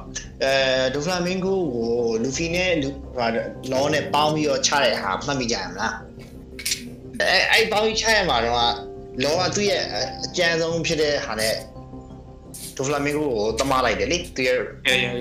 [0.44, 0.54] အဲ
[0.94, 1.90] ဒိုဖလာမင်းကိုကို
[2.24, 3.28] လူဖီနဲ့လူဟာ
[3.72, 5.96] လောနဲ့ပေါင်းပြီးတော့ချတဲ့ဟာမှတ်မိကြရမလား
[7.22, 8.74] အဲအဲ့ပေါင်းပြီးချရမှာတော့
[9.24, 9.82] လောကသူ့ရဲ့
[10.26, 11.54] အကြမ်းဆုံးဖြစ်တဲ့ဟာနဲ့
[12.78, 14.58] ဒိုဖလာမင်းကိုတမလိုက်တယ်လေသူရဲ့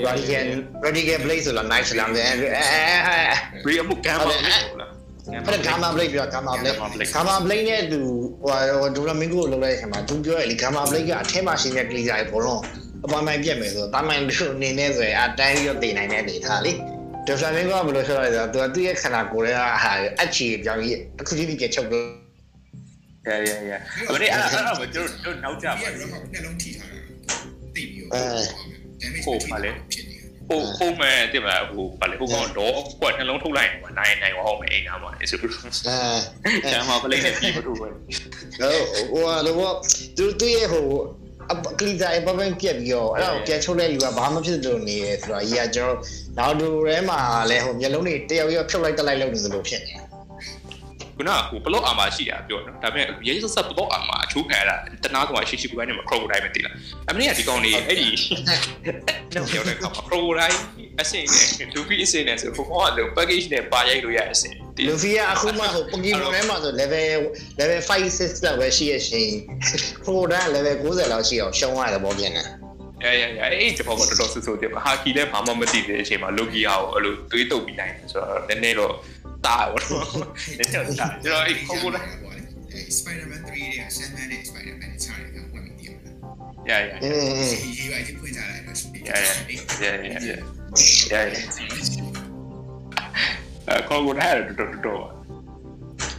[0.07, 0.45] Radical
[0.85, 4.61] Radical Blade ဆိုလား Nice လားအဲအဲရီအမှုကမ်းပါလို့လား
[5.47, 6.77] အဲ့ဒါ Gamma Blade ပြော Gamma Blade
[7.15, 8.01] Gamma Blade နဲ့သူ
[8.43, 12.63] ဟိုဒိုလာမင်းကိုလောက်လိုက်ခင်မှာသူပြောရလေ Gamma Blade ကအထဲမှာရှိနေတဲ့ Glider တွေဘလုံး
[13.05, 16.73] အပိုင်းပိုင်းပြက်မယ်ဆိုတော့တာမန်တို့အနေနဲ့ဆိုရင်အတိုင်းပြီးတော့တည်နိုင်တဲ့အနေထားလေ
[17.27, 22.25] ဒိုလာမင်းကဘယ်လိုဆိုရလဲဆိုတော့သူကသူ့ရဲ့ခန္ဓာကိုယ်ရဲ့ဟာအချီပြောင်းကြီးတစ်ခုချင်းပြချုပ်လို့
[23.29, 23.73] ရရရ
[24.09, 26.71] အဲ့ဒီအဲ့အဲ့တော့ကျွန်တော်တို့နောက်ကြပါဒီကနှလုံးထိ
[28.15, 28.43] ထားတာ
[29.01, 30.17] တိတ်ပြီးတော့ damage ဟုတ်ပါလေဖြစ်နေ
[30.49, 37.91] ဟိုပုံမှန်တင်မလားဟိုဗာလေဟိုကောင်တော့ကွက်နှလုံးထုတ်လိုက်ရင်နိုင်နိုင်အောင်မယ်အိမ်သားမှာဆိုပြီးအဲကျမ်းမှာပလိနဲ့ပြီးမထုတ်ဘူးဟို
[39.13, 39.75] ဟိုတော့
[40.17, 40.87] သူသူရဲ့ဟို
[41.53, 45.97] အကလီဇာအပပန်ပြက်ပြီးတော့အဲ့ဒါကိုပြန်ချုပ်တဲ့လူကဘာမှဖြစ်လို့နေတယ်ဆိုတော့အကြီးကကျွန်တော်
[46.39, 47.19] နောက်တူထဲမှာ
[47.51, 49.95] လဲဟိုမျက်လုံးတွေတယောက်ယောက်ဖြုတ်လိုက်တက်လိုက်လို့နေသလိုဖြစ်နေ
[51.17, 56.75] ခုနကဟိုဘလော့အာမာရှိတာပြောနော်ဒါပေမဲ့ရေးဆက်ဆက်ဘလော့အာမာအချိုးခံရတာတနာကောင်ရှိရှိကူပိုင်းနဲ့မခရိုကိုတိုင်းပဲတည်လား
[57.11, 58.09] အမင်းကဒီကောင်လေးအဲ့ဒီ
[59.35, 60.59] တော့ပြောတဲ့ကောင်ခရိုကိုတိုင်း
[61.01, 64.55] အစင်နဲ့လူဖီအစင်နဲ့ဆိုဘုံကလို့ package နဲ့ပါရိုက်လို့ရအစင်
[64.89, 67.21] လူဖီကအခုမှဟိုပိုကီမွန်ထဲမှာဆို level
[67.61, 69.29] level 5 6လောက်ပဲရှိရရှင်
[70.05, 72.45] ခရိုဒန် level 90လောက်ရှိအောင်ရှုံးရတယ်ပေါ့ပြန်နေ
[73.05, 78.93] ရရရအဲ့ဒီဘောကတော်တော်ဆူဆူတယ်ဟာကီလည်းဘာမှမသိတဲ့အချိန်မှာလိုကီယာကိုအဲ့လိုတွေးတုပ်ပြီးနိုင်တယ်ဆိုတော့နည်းနည်းတော့
[79.47, 82.03] တာဘောတော့နည်းနည်းတော့တာကျွန်တော်အဲ့ခေါကိုလာ
[82.99, 91.37] Spider-Man 3ရဲ့ Sandman နဲ့ Spider-Man နဲ့ခြားတယ်ကဝင်ပြီးတည်ရတာရရအင်းအင်းဒီရေးပါကြီးဖွင့်ကြလိုက်တော့ရှိတယ်ရရရရရရရ
[93.69, 95.05] အခေါကိုလာတော့တော်တော်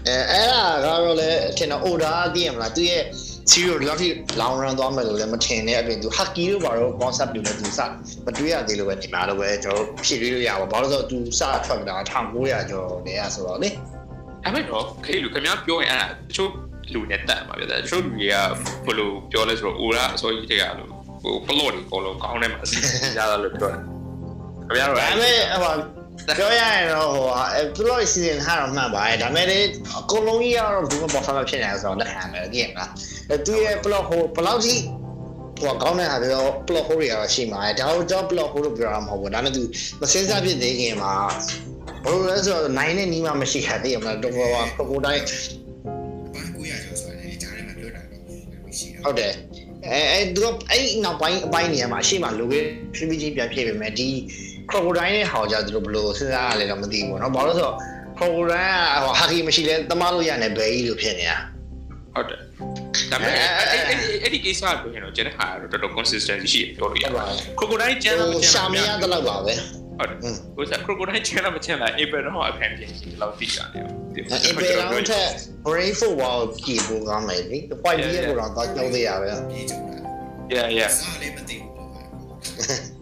[0.08, 3.04] အဲအဲ့ဒါကတော့လေထင်တော့ order သိရမလားသူရဲ့
[3.52, 4.08] zero လောက်ထိ
[4.42, 7.80] long run သွားမယ်လို့လည်းမထင်တဲ့အပြင်သူ haki တို့ဘာလို့ concept တွေလည်းသူစ
[8.26, 13.70] မတွေးရသေးလို့ပဲဒီမှာတော့ပဲကျွန်တော်ဖြည့်ပြီးလို့ရပါဘာလို့ဆိုတော့သူစထွက်တာ1900ကျော်နေရဆိုတော့လေ
[14.44, 16.52] အဲ့မဲ့တော့ခေလူခင်ဗျားပြောရင်အဲ့တချို့
[16.94, 18.36] လူနဲ့တက်မှာပြတယ်တချို့လူတွေက
[18.86, 20.90] ဘယ်လိုပြောလဲဆိုတော့ aura အစိုးရတွေကလို့
[21.24, 29.60] ဟို plot တွေပေါ်လို့ကောင်းတယ်မှာအစီအစဉ်ကြတာလို့ပြောတယ်ခင်ဗျားတို့ဒါပေမဲ့ဟို ပြောရရင်တော့ဟိုအဲသူတို့စီစဉ်ထားတော့မှတ်ပါတယ်ဒါပေမဲ့လေ
[30.00, 32.92] အကုန်လုံးကြီးကတော့ဘူးမပေါ်ဖာဖြစ်နေဆိုတော့လက်ခံမယ်ကြည့်ရမလား
[33.30, 34.76] အဲသူရဲ့ plot ဟိုဘယ်လောက်ထိ
[35.60, 39.64] ဟိုကောင်းတဲ့ဟာပြော plot hole တွေကတော့ရှိမှာတယ်ဒါတော့ plot hole လို့ပြောတာမဟုတ်ဘူးဒါနဲ့သူ
[40.02, 41.14] မစင်းစားဖြစ်သေးခင်မှာ
[42.04, 45.24] ဘယ်လိုလဲဆိုတော့နိုင်နဲ့နီးမှမရှိတာသိရမလားတော့ဟိုခရိုကိုတိုင်း
[46.34, 48.02] ဘာကိုရကျော်ဆိုတယ်ကြားထဲမှာလွတ်တာ
[48.78, 49.34] ရှိတာဟုတ်တယ်
[49.88, 52.60] အဲအဲသူတို့အဲ့နောက်ပိုင်းအပိုင်းနေရာမှာရှေ့မှာလိုကေ
[52.96, 54.08] ဖြည်းဖြည်းချင်းပြန်ဖြစ်ပေမဲ့ဒီ
[54.70, 57.76] crocodile ရဲ့ဟောကြသူတို့ဘယ်လိုစဉ်းစားရလဲတော့မသိဘူးပေါ့နော်ဘာလို့ဆိုတော့
[58.18, 61.38] crocodile ကဟိုဟာကီမရှိလဲတမလို့ရနေဘဲကြီးလို့ဖြစ်နေတာ
[62.14, 62.40] ဟုတ်တယ်
[63.12, 63.82] ဒါပေမဲ့အဲ့အဲ့
[64.24, 69.54] အဲ့ဒီကိစ္စကိုကျွန်တော်ကျန်တဲ့ဟာတော့တော်တော် consistency ရှိတယ်ပြောလို့ရပါတယ် crocodile ကျန်တာမကျန်တာရှာမရတဲ့လောက်ပါပဲ
[70.00, 70.10] ဟုတ်
[70.56, 75.28] ဟိုစား crocodile ချင်တာမချင်တာ April တော့အခံပြင်ရှိတယ်လောက်သိတာနေဟုတ် April လောက်ထက်
[75.68, 79.28] brave for wall ကြည့်ဖို့ကောင်းမယ်လေ point ကြီးကတော့တော့ကြောက်သေးရပဲ
[80.56, 82.95] yeah yeah စားလေးမသိဘူး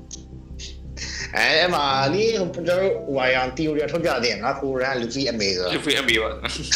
[1.38, 6.30] အဲအဲ့မှာဒီကျွန်တော်တို့ဟိုရန် theory ထုတ်ကြသေးတယ်နော်ကိုရန်လူဖီအမေဆိုလူဖေးအမေပါ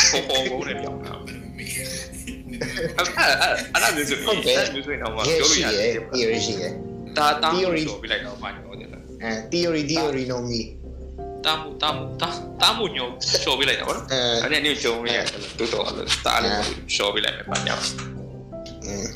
[0.10, 1.88] ဟိုပေါ်ကုန်နဲ့ပြောင်းတာဘယ်လိုမေးအဲ့
[3.42, 4.38] အဲ့အဲ့မျိုးဆိုအဲ့
[4.74, 6.74] မျိုးဆိုတော့ပြောလို့ရတယ် theory ရှိတယ်
[7.18, 8.90] တာတာဆိုပြလိုက်တော့ပါညောတယ်
[9.24, 10.62] အဲ theory theory no me
[11.46, 12.30] တာမူတာမူတာ
[12.62, 13.08] တာမူညော
[13.44, 15.20] ရှော်ပြလိုက်တာဗောနော်အဲအဲ့ဒီနေ့ကြုံရရ
[15.58, 16.54] တူတော့လို့တားလေး
[16.96, 17.80] ရှော်ပြလိုက်မယ်ပါညော
[18.86, 19.08] อืม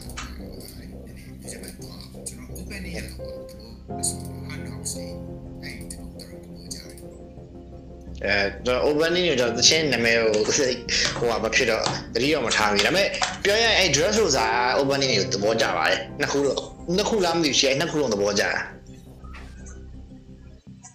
[8.25, 13.07] အဲကျွန်တော် opening တွေတော့တချင်းနာမည်ကိုဟိုဟာမဖြစ်တော့တတိတော့မထားဘူးဒါပေမဲ့
[13.43, 14.47] ပြောရရင်အဲ dress ဆိုတာ
[14.79, 16.59] opening တွေကိုသဘောကျပါတယ်နှစ်ခုတော့
[16.95, 18.51] နှစ်ခုလားမသိဘူးရှယ်နှစ်ခုလုံးသဘောကျတာ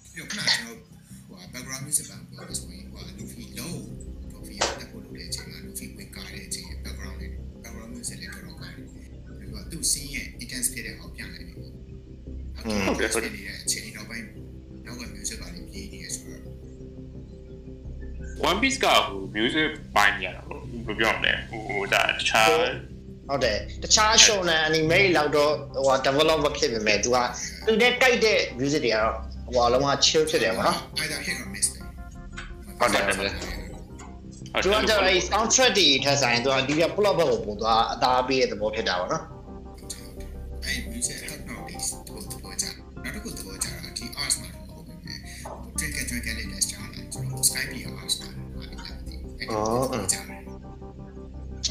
[0.02, 0.78] ပြီးတော့ခဏကျွန်တော်
[1.28, 3.74] ဟို background music ပါပြောလို့ဆိုရင်ဟို Luffy low
[4.34, 7.30] Luffy တက်ဖို့လုပ်တဲ့အချိန်မှာ Luffy ဝင်ကားတဲ့အချိန် background လေး
[7.62, 11.70] background music လေးတော်တော်ကောင်းတယ်ပြီးတော့သူ့ scene ရဲ့ intense ဖြစ်တဲ့အောင်ပြန်လိုက်ပြီပေါ့
[12.86, 13.55] ဟုတ်ကဲ့
[18.48, 22.46] one piece ကဟို music ပိုင်းနေရတာဘယ်လိုပြောမလဲဟိုဒါတခြား
[23.28, 27.16] ဟုတ်တယ်တခြား show နဲ့ anime လောက်တော့ဟိုဟာ develop မဖြစ်ပေမဲ့ तू က
[27.66, 29.14] သူနဲ့တိုက်တဲ့ music တွေကတော့
[29.54, 31.66] ဟိုအလုံးက chill ဖြစ်တယ်ဗောနော် either hit or miss
[32.78, 33.32] ဟုတ်တယ်ဟုတ်တယ်
[34.62, 39.24] သူကကျတော့အဲ soundtrack တွေထက်ဆိုင်သူကဒီက plot ဘက်ကိုပုံသွားအသားပေးတဲ့သဘောဖြစ်တာဗောနော်
[40.64, 41.15] အဲ့ music
[49.48, 50.42] အဲ့ဒါကြာတယ်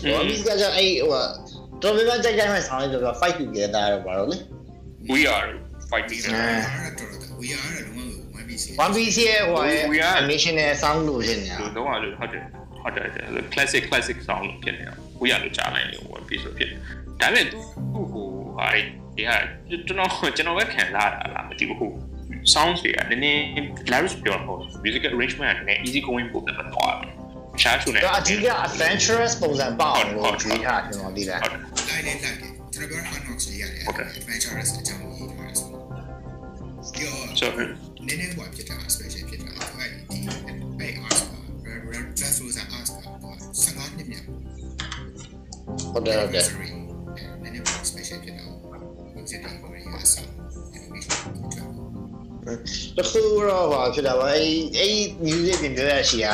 [0.03, 1.21] ဟိုအမိကကျအဲ့ဟိုဟာ
[1.81, 4.37] တော်တော်များများကြိုက်ကြိုက်မဲ့ sound လေးဆိုတော့ fight together တော့ဗောနော်လေ
[5.13, 5.47] we are
[5.91, 9.57] fighting အဲ့ဒါတော့ we are လုံးဝ one piece One Piece ရဲ့ဟို
[10.01, 12.43] ဟာ animation နဲ့ sound လို့ဖြစ်နေတာလို့တော့လို့ဟုတ်တယ်
[12.81, 13.07] ဟုတ်တယ်
[13.53, 16.69] classic classic sound ဖြစ်နေတာ we are လို့ကြားလိုက်လို့ one piece လို့ဖြစ်
[17.21, 17.59] ဒါပေမဲ့သူ
[18.11, 19.37] ဟိုဟာဒီဟာ
[19.87, 21.91] ကျွန်တော်ကျွန်တော်ပဲခံစားရတာလားမသိဘူးဟို
[22.53, 23.41] sounds တွေကနည်းနည်း
[23.91, 27.14] lyrics ပြောတော့ musical arrangement ကနည်း easy going ပုံနဲ့မတော့
[27.55, 32.37] ဘူးရှားချူနေတော့အကြီးက adventurous ပုံစံပေါ့အောင်လို့ကြွေးထားကျွန်တော်သိတယ်ဟုတ်တယ်လိုက်လိုက်လိုက်
[32.73, 33.81] ကျွန်တော်ပြော hard knocks လေးရတယ်
[34.19, 35.85] adventurous အကြောင်းကြီးထားတယ်ဆိုတော့
[37.39, 37.47] so
[38.07, 40.17] နည်းနည်းဟိုဖြစ်တာ special ဖြစ်တာအဲ့ဒီ
[40.79, 41.33] အဲ့ arts က
[41.91, 43.05] red dress rosa arts က
[43.63, 44.27] 15နှစ်မြောက်
[45.93, 46.45] ဟုတ်တယ်ဟုတ်တယ်
[47.41, 48.45] နည်းနည်း special ဖြစ်တာ
[49.15, 49.74] music တွေရအစား animation တွေ
[52.97, 56.29] တခုတော့ဟာဖြစ်တာပါအဲ့အဲ့ music ပြင်ပြောရရှိက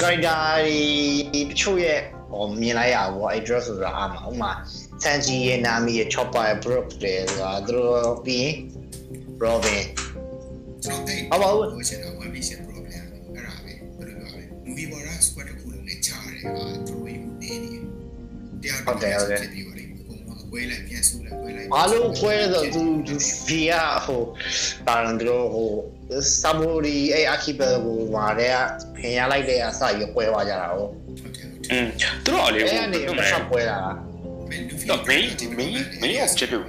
[0.00, 2.00] character တွေတချို့ရဲ့
[2.30, 4.52] ဟိုမြင်လိုက်ရပါဘောအဲ့ dress ဆိုတာအားမှာဥမာ
[5.02, 8.54] Sanji ရဲ့နာမည်ရဲ့ Chopper ရဲ့ Brook တွေဆိုတာသူတို့ပြီးရင်
[9.44, 9.82] Robin
[10.84, 13.02] ကျွန်တော်တိတ်ဟုတ်ပါဘူးဟိုချက်တော့ one piece problem အဲ့
[13.46, 17.72] ဒါပဲဘယ်လိုပြောလဲ movie border squad တစ်ခုလုံးနဲ့ချားတယ်ဟာသူတို့ယူနေနေ
[18.62, 19.69] တရားဖြစ်ပြီးပါလိမ့်မယ်
[20.52, 23.16] ဘုံကအကွဲလိုက်ပြန်ဆူလိုက်ကွဲလိုက်ဘာလို့ဖွဲဆိုသူဒီ
[23.70, 23.72] က
[24.06, 24.22] ဟို
[24.86, 25.70] တာရန်တို့ဟို
[26.40, 28.54] ဆာမိုရီအဲ့အာခီဘယ်ကိုမာတဲ့
[28.98, 30.90] ခင်ရလိုက်တဲ့အစရကွဲသွားကြတာဟုတ်
[31.20, 31.86] ဟုတ်တယ်ဟုတ်တယ်อืม
[32.24, 33.78] သူတို့အလေးအဲ့ကိုကနေပြောမမယ်ဆက်ကွဲတာ
[34.50, 35.26] မင်းလူဖီတော့ main
[35.58, 35.72] main
[36.02, 36.64] main objective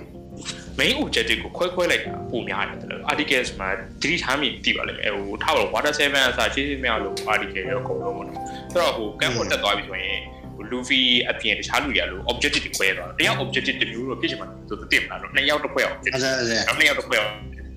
[0.80, 3.70] main objective ကိုခွဲခွဲလိုက်တာပုံများတယ်လို့ articles မှာ
[4.02, 8.40] သတိထားမိသိပါလိမ့်မယ်ဟိုထားပါတော့ water 7အစားချင်းချင်းမြောက်လို့ article ရောအကုန်လုံးပေါ့နော်
[8.72, 10.41] ဆိုတော့ဟို camp ကိုတက်သွားပြီဆိုရင်ဟို
[10.72, 17.17] Luffy အပြင်တခြားလူတွေကလို့ objective တွေခွဲသွားတယ်တယောက် objective တစ်မျိုးတော့ပြည့်ချင်မှာသူတင်မလားလို့နှစ်ယောက်တစ်ခွဲ objective အဲ့ဒါအဲ့ဒါနောက်နှစ်ယောက်တစ်ခွဲ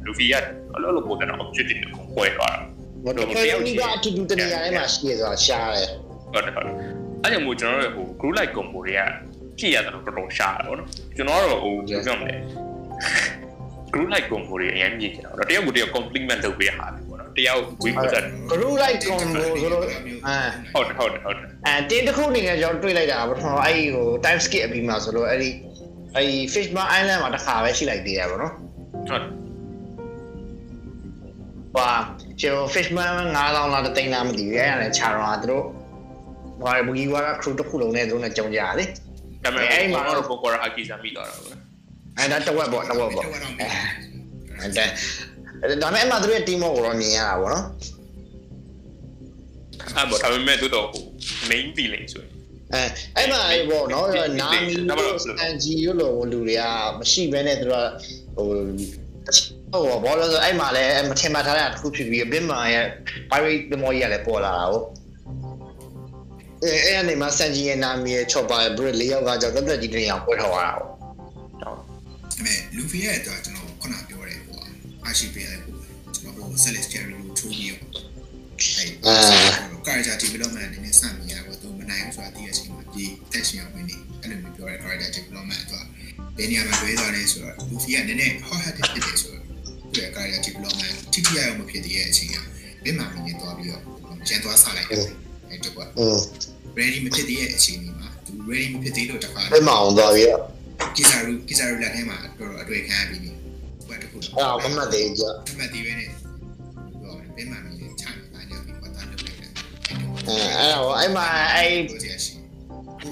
[0.06, 2.60] Luffy ကအဲ့လိုလိုပုံစံ objective ကိုခွဲသွားတာ
[3.04, 5.88] ဘာလို့ဖွဲလို့ကအတူတူတနေရာထဲမှာရှိရဆိုတာရှားတယ်
[6.32, 6.74] ဟုတ်တယ်ဟုတ်တယ်
[7.22, 9.00] အဲ့ကြောင့်မို့ကျွန်တော်တို့ဟို group like combo တွေက
[9.58, 12.34] ကြည့်ရတယ်တော့တော်တော်ရှားတယ်ပေါ့နော်ကျွန်တော်တို့ဟိုဘယ်လိုပြောမလဲ
[13.92, 20.36] group like combo တွေအရင်မြင်ကြတာတော့တယောက်ကိုတယောက် compliment လုပ်ပေးရတာပေါ့နော် တယောက် weak ပတ်သက် group like combo ဆိုတော့အဲ
[20.72, 25.50] ဟုတ်တယ်ဟုတ်တယ်ဟုတ်တယ်အဲတင်းတစ်ခုအနေနဲ့ကျွန်တော်တွေ့လိုက်တာပထမအဲ့ဒီဟို time skip အပြီးမှာဆိုတော့အဲ့ဒီ
[26.14, 28.52] အဲ့ဒီ Fishman Island မှာတစ်ခါပဲရှိလိုက်သေးရပါတော့
[29.08, 29.30] ဟုတ်တယ်
[31.76, 31.90] ဟာ
[32.40, 35.64] ကျွန်တော် Fishman 9000လားတိန်လားမသိဘူးအဲ့ဒါလည်းခြာတော့သူတို့
[36.64, 38.84] ဘာဘူဂီဝါက crew တစ်ခုလုံးနဲ့သူတို့နဲ့ကြုံကြရလေ
[39.44, 41.52] ဒါပေမဲ့အဲ့အဲ့မှာမှာတော့တော့ပိုကောရာအကီစာမိသွားတာပဲ
[42.18, 44.84] အဲ့ဒါတစ်ဝက်ပေါ့တစ်ဝက်ပေါ့အဲ့ဒါ
[45.82, 47.64] ဒါမဲ့အမှသူတို့ရဲ့ team ကိုတော့မြင်ရတာပေါ့နော်
[49.96, 51.02] အဲ့ပေါ့ဒါပေမဲ့သူတော့ဟို
[51.50, 52.30] main villain ဆိုရင်
[52.74, 52.82] အဲ
[53.16, 53.40] အဲ့မှာ
[53.70, 54.06] ပေါ့နော်
[54.40, 56.62] နာမီတို့စန်ဂျီတို့လိုလူတွေက
[56.98, 57.88] မရှိဘဲနဲ့သူတို့
[58.36, 58.46] ဟို
[59.72, 62.86] ဟိုဘောလို့ဆိုအဲ့မှာလည်းမထင်မှတ်ထားတာတစ်ခုဖြစ်ပြီးဘင်မာရဲ့
[63.30, 64.86] pirate ဒမောကြီးကလည်းပေါ်လာတာဟုတ်
[66.62, 70.92] အဲအဲ့အနေမှာစန်ဂျီရဲ့နာမည်ရဲ့ချော့ပါဘရစ်လေးယောက်ကကြောင့်တက်တက်ကြီးတင်အောင်ပွဲထော်ရတာဟုတ်
[72.40, 73.63] အဲလူဖီရဲ့အတွက်ကျွန်တော်ခုနပြောတယ်ဟို
[75.06, 75.78] အာရှိပေးလိုက်ပို့
[76.14, 78.86] ကျွန်တော်ဟို celestial ကိုထိုးပြီးရောအဲ
[79.86, 83.04] ကာဂျာ development အနေနဲ့စမြင်ရတော့သူမနိုင်ဘူးဆိုတာသိရချင်းမှာဒီ
[83.38, 85.84] action ရောက်နေအဲ့လိုမျိုးပြောရဲ character development အတွက်
[86.36, 89.44] ဘယ်နေရာမှာတွဲသွားလဲဆိုတော့လူဖီကနည်းနည်း hot headed ဖြစ်တယ်ဆိုတော့
[89.92, 92.36] သူရဲ့ character development ထိထိရောက်မဖြစ်သေးတဲ့အချိန်က
[92.84, 93.82] ဘယ်မှာမြင်သွားပြီးတော့
[94.28, 94.98] ကျန်သွားဆလိုက်တယ်
[95.50, 96.18] အဲ့တော့อืม
[96.78, 100.40] ready မဖြစ်သေးတဲ့အချိန်ဒီမှာသူ ready မဖြစ်သေးလို့တခါဘင်မာအောင်သွားပြီးတော့
[100.96, 103.43] ကီဇာရူကီဇာရူလက်ထဲမှာတော်တော်အတွေ့ခံရပြီးပြီဘယ်တခု
[104.14, 106.08] အဲ့ဒါမမှတ်သေးကြအမှတ်သေးပဲနဲ့
[107.00, 109.50] ပြောတယ်ဘယ်မှာမြင်ချာနေတာညပြီးပတ်သားလုပ်လိုက်တယ်
[110.28, 112.32] အဲအဲ့တော့အဲ့မှာအဲ့ကိုစီရရှိ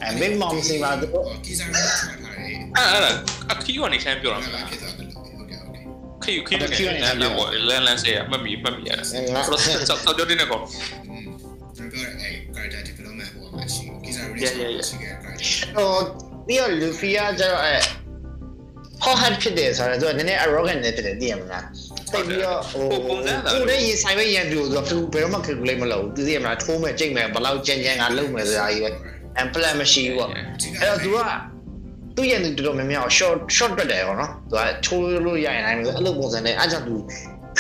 [0.03, 2.31] အဲဘင်မာမစီပါသူတို့ကီဇာရူချထားတယ်
[2.77, 3.17] အဲ့အဲ့
[3.51, 5.85] အခီးကနေဆန်းပြောတာမဘာလားဖြစ်သွားတယ်လို့ဟုတ်တယ်ဟုတ်တယ်
[6.23, 8.99] ခီးခီးကနေလမ်းလမ်းပေါ်လမ်းလမ်းဆေးမှတ်မိမှတ်မိရတယ်
[9.35, 10.61] ငါဆိုတော့စောက်စောက်ကြတဲ့ကော
[11.09, 11.27] อืม
[11.77, 15.47] ကျွန်တော်ပြောတယ်အဲ character development ဟိုမှာရှိကီဇာရူနဲ့ရှိခဲ့ character
[15.77, 15.91] ဟို
[16.47, 17.77] ပြီးတော့လူဖီယာကျတော့အဲ
[19.05, 21.65] hot hat ဖြစ်တယ်ဆိုတော့သူကနည်းနည်း arrogant နဲ့ဖြစ်တယ်သိရမလား
[22.13, 28.91] တိတ်ပြီးတော့ဟိုပုံစံလားကိုယ်နဲ့ရင်ဆိုင်ပဲရန်ပြူဆိုတော့သူဘယ်တော့မှ calculate မလုပ်ဘူးသူသိရမလားထိုးမယ်ကြိတ်မယ်ဘယ်လောက်ကြမ်းကြမ်းကလုပ်မယ်ဆိုတာကြီးပဲ
[29.41, 30.43] and plan မရှိဘူးပေါ့အဲ့
[30.89, 31.19] တော့သူက
[32.17, 36.95] သူ့ရဲ့သူတော်တော်များများ short short တွက်တယ်ပေါ့နော်သူကချိုးလို့ရရင်တိုင်းဆိုအဲ့လိုပုံစံနဲ့အဲ့ကြောင့်သူ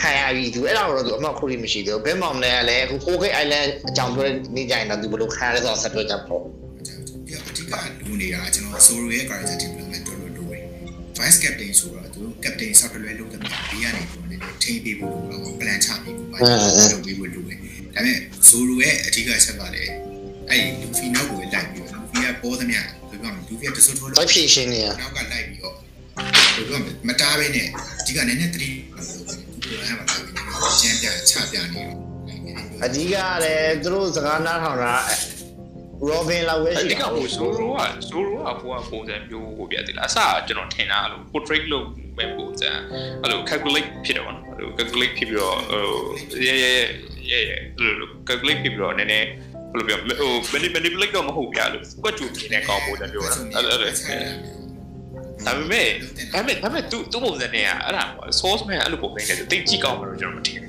[0.00, 4.26] ခံရပြီသူအဲ့ဒါတော့သူအမောက်ခုလေးမရှိသေးဘူးဘဲမောင်လည်းလည်းအခု 4K Island အကြောင်းပြော
[4.56, 6.42] နေကြရင်တော့သူဘယ်လိုခံရလဲဆိုတော့ဆက်ပြောကြပေါ့
[6.86, 7.74] ဒီကအဓိက
[8.06, 10.01] လူနေတာကျွန်တော် solo ရဲ့ character development
[11.18, 13.48] vice captain ဆိုတော့သူ captain ဆောက်တလွဲလုပ်တယ်ဒီ
[13.82, 16.56] ကနေပုံနေထိပေးဖို့လို့ plan ချပေးဖို့ပါတယ်
[16.92, 19.92] လုပ်ပေးဖို့လိုတယ်ဒါပေမဲ့ Zoro ရဲ့အဓိကချက်ကလည်း
[20.50, 27.66] အဲ့ Luffy နောက်ကိုလိုက်ပြီး Luffy ကပေါ်သမျှဘယ်ပြောမလဲ Luffy ကတစွတ်ထိုးတော့ဖြည့်ရှင်းနေရနောက်ကလိုက်ပြီးတော့ဘယ်ပြောမလဲမတားဘဲနဲ့
[28.00, 30.44] အဓိကနည်းနည်းသတိလို့ပြောတယ်သူကလည်းမတားဘဲနဲ့
[30.80, 31.96] ကျန်းပြချပြနေတော့
[32.84, 34.94] အဓိကလည်းသူတို့စကားနားထောင်တာ
[36.10, 41.86] Robin လောက်ပဲအရှိဓိကတာဟို Zoro က Zoro ကဟိုကပုံစံမျိုးဟိုပြတယ်လားအစကျွန်တော်ထင်တာလို့ portrait လုပ်
[42.18, 42.70] မဲ့ပုံစံ
[43.22, 45.84] အဲ့လို calculate ဖြစ်တယ်ဗောနော်အဲ့လို calculate ဖြစ်ပြီးတော့ဟို
[46.46, 46.72] yeah yeah
[47.30, 49.28] yeah yeah အဲ့လို calculate ဖြစ်ပြီးတော့နည်းနည်း
[49.72, 53.90] ဘယ်လိုပြောဟို manipulate တော့မဟုတ်ပြလို့ကွက်ကျူနေတဲ့ကောင်းပုံစံမျိုးလားအဲ့လို
[55.46, 55.86] ဒါပေမဲ့
[56.32, 58.04] ဒါပေမဲ့ဒါပေမဲ့သူသူပုံစံနဲ့อ่ะအဲ့ဒါ
[58.40, 60.66] source man အဲ့လိုပုံစံနဲ့တိတ်ကြည့်ကောင်းမှာတော့ကျွန်တော်မထင်ဘူ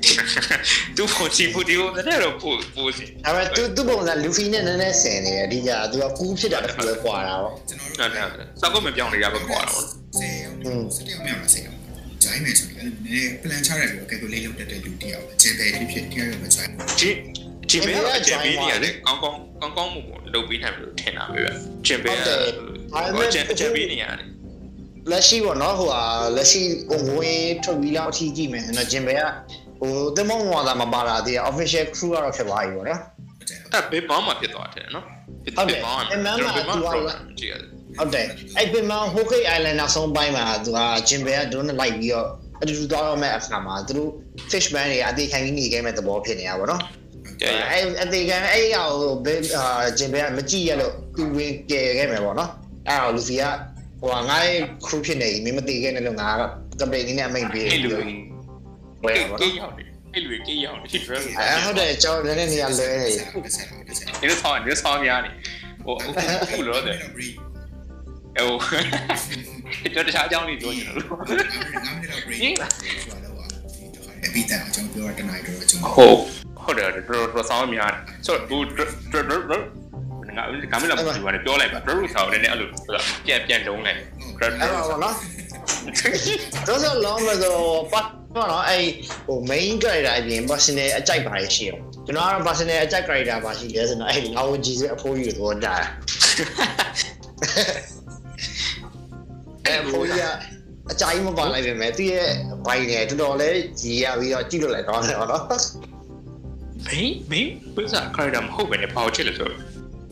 [0.96, 10.28] သူပုံစံပုံဒီပုံစံနဲ့တော့ပို့ပို့စီဒါပေမဲ့သူသူပုံစံ Luffy နဲ့နည်းနည်းဆင်နေတယ်အဓိကသူကကူးဖြစ်တာတစ်ခုပဲကွာတာပေါ့ကျွန်တော်တို့ဟုတ်တယ်စောက်ကမပြောင်းလေကပဲကွာတာပေါ့စေ
[10.62, 11.60] ဟုတ်စတေးမရစေ
[12.22, 17.10] ဂျိုင်းမယ်ဆိုရင်လည်းနည်း plan ချရတယ်ပြောကဲသူလေးလုံးတက်တဲ့လူတယောက်ဂျေဘယ်ဖြစ်ဖြစ်တယောက်ရောမဂျိုင်းဒီ
[17.70, 21.48] ဂျေဘယ်ကဂျေဘယ်ကြီးရတယ်ကောင်းကောင်းကောင်းကောင်းမှုပေါ့လုပ်ပေးနိုင်မလို့ထင်တာပဲဗျ
[21.86, 22.28] ဂျေဘယ်က
[23.60, 24.28] ဂျေဘယ်ကြီးရတယ်
[25.10, 26.02] လက်ရှိပေါ့နော်ဟိုဟာ
[26.36, 27.30] လက်ရှိဟိုငွေ
[27.64, 29.24] ထုတ်ပြီးလောက်အထိကြည့်မယ်ဆိုတော့ဂျင်ဘယ်က
[29.80, 33.00] ဟိုတင်မောင်းဝါသာမပါတာတည်း official crew ကတော့ဖြစ်သွားပြီပေါ့နော်
[33.34, 35.04] ဟုတ်တယ်အဲ့ဘေးမောင်းမှာဖြစ်သွားတယ်နော်
[35.44, 38.26] ဘေးမောင်းမှာဘေးမောင်း program ကြည့်ရတယ်ဟုတ်တယ်
[38.58, 40.78] အဲ့ပင်မဟိုကိတ် island နောက်ဆုံးပိုင်းမှာသူက
[41.08, 42.28] ဂျင်ဘယ်ကဒုန်းနဲ့လိုက်ပြီးတော့
[42.62, 44.10] အတူတူသွားတော့မဲ့အခါမှာသူတို့
[44.50, 46.80] fishman တွေအသေးခံပြီးနေခဲ့မဲ့သဘောဖြစ်နေတာပေါ့နော်
[47.40, 48.94] ကြည့်ရအဲ့အသေးခံအဲ့ရောက်
[49.24, 49.40] ဘယ်
[49.98, 52.50] ဂျင်ဘယ်ကမကြည့်ရလို့သူဝင်ကယ်ခဲ့မယ်ပေါ့နော်
[52.88, 53.42] အဲ့တော့လူစီက
[54.00, 54.44] ဟိုငါ့
[54.86, 56.42] crew ဖြစ်နေပြီမင်းမသိခဲ့နဲ့လို့ငါက
[56.80, 58.14] company နဲ့အမိန်ပေးအဲ့လူတယ်တွေ
[59.04, 59.82] ဝယ်ပါကေးတော့ရောက်နေ
[60.14, 65.30] အဲ့လူတွေကေးရောက်နေ drill အဲဟုတ်တယ်ကျွန်တော်လည်းနေရာလွဲနေတစ်ချက်တော့တစ်ချက်ဒီလိုဆောင်းဒီလိုဆောင်းများနေ
[65.84, 67.34] ဟိုအခုလို့တယ်တော့ break
[68.36, 73.34] ဟိုကျွန်တော်တခြားအကြောင်းလေးပြောချင်တယ်လို့ငါမင်းတော့ break ဆိုတာတော့
[74.24, 76.16] အပီတာကျွန်တော်ပြောတာတနိုင်တော့ကျွန်တော်ဟုတ်
[76.62, 79.62] ဟုတ်တယ်တော်တော်ဆောင်းများတယ်ဆိုတော့ဟို drill
[80.36, 82.68] ငါကမလာဘူးပြောလိုက်ပါ drill ဆောင်းလည်းအဲ့လို
[83.26, 85.14] ပြန်ပြန်လုံးလိုက်အဲ့တော့ဗောနော်
[86.68, 87.56] တော့ဆိုလုံးမဆို
[87.92, 88.06] ပတ်
[88.36, 88.84] တော့နော်အဲ့
[89.26, 95.74] ဟို main character အပြင် personal အကြိုက်ပါရရှိအောင်ကျွန်တော်ကတော့ personal အကြိုက် character ပါရှိလဲဆိုတော့အဲ့ငါ့ကိုကြည့်စအဖိုးကြီးတော့တာ
[99.66, 100.28] အဲ့ဖိုးကြီးက
[100.92, 102.28] အကြိုက်မပါလိုက်ပဲမဲ့သူရဲ့
[102.66, 105.44] ဘိုင်နဲ့တော်တော်လေးကြီးရပြီးတော့ကြည့်လို့လည်းကောင်းတယ်ဗောနော်
[106.86, 109.50] မင်းမင်းဘယ်စားခရဒမ်ဟုတ်ပဲねပေါ့ချစ်လို့ဆို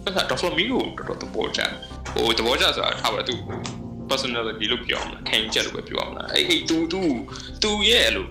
[0.05, 1.71] အဲ့ဒါဒေါက်တာမီကိုတော်တော်သဘောကျတယ်
[2.13, 3.35] ဟိုသဘောကျဆိုတာထားပါသူ
[4.11, 7.01] personality လို့ပြောမှာခံယူချက်လို့ပဲပြောမှာအဲ့အဲ့သူသူ
[7.63, 8.29] သူရဲ့အဲ့လို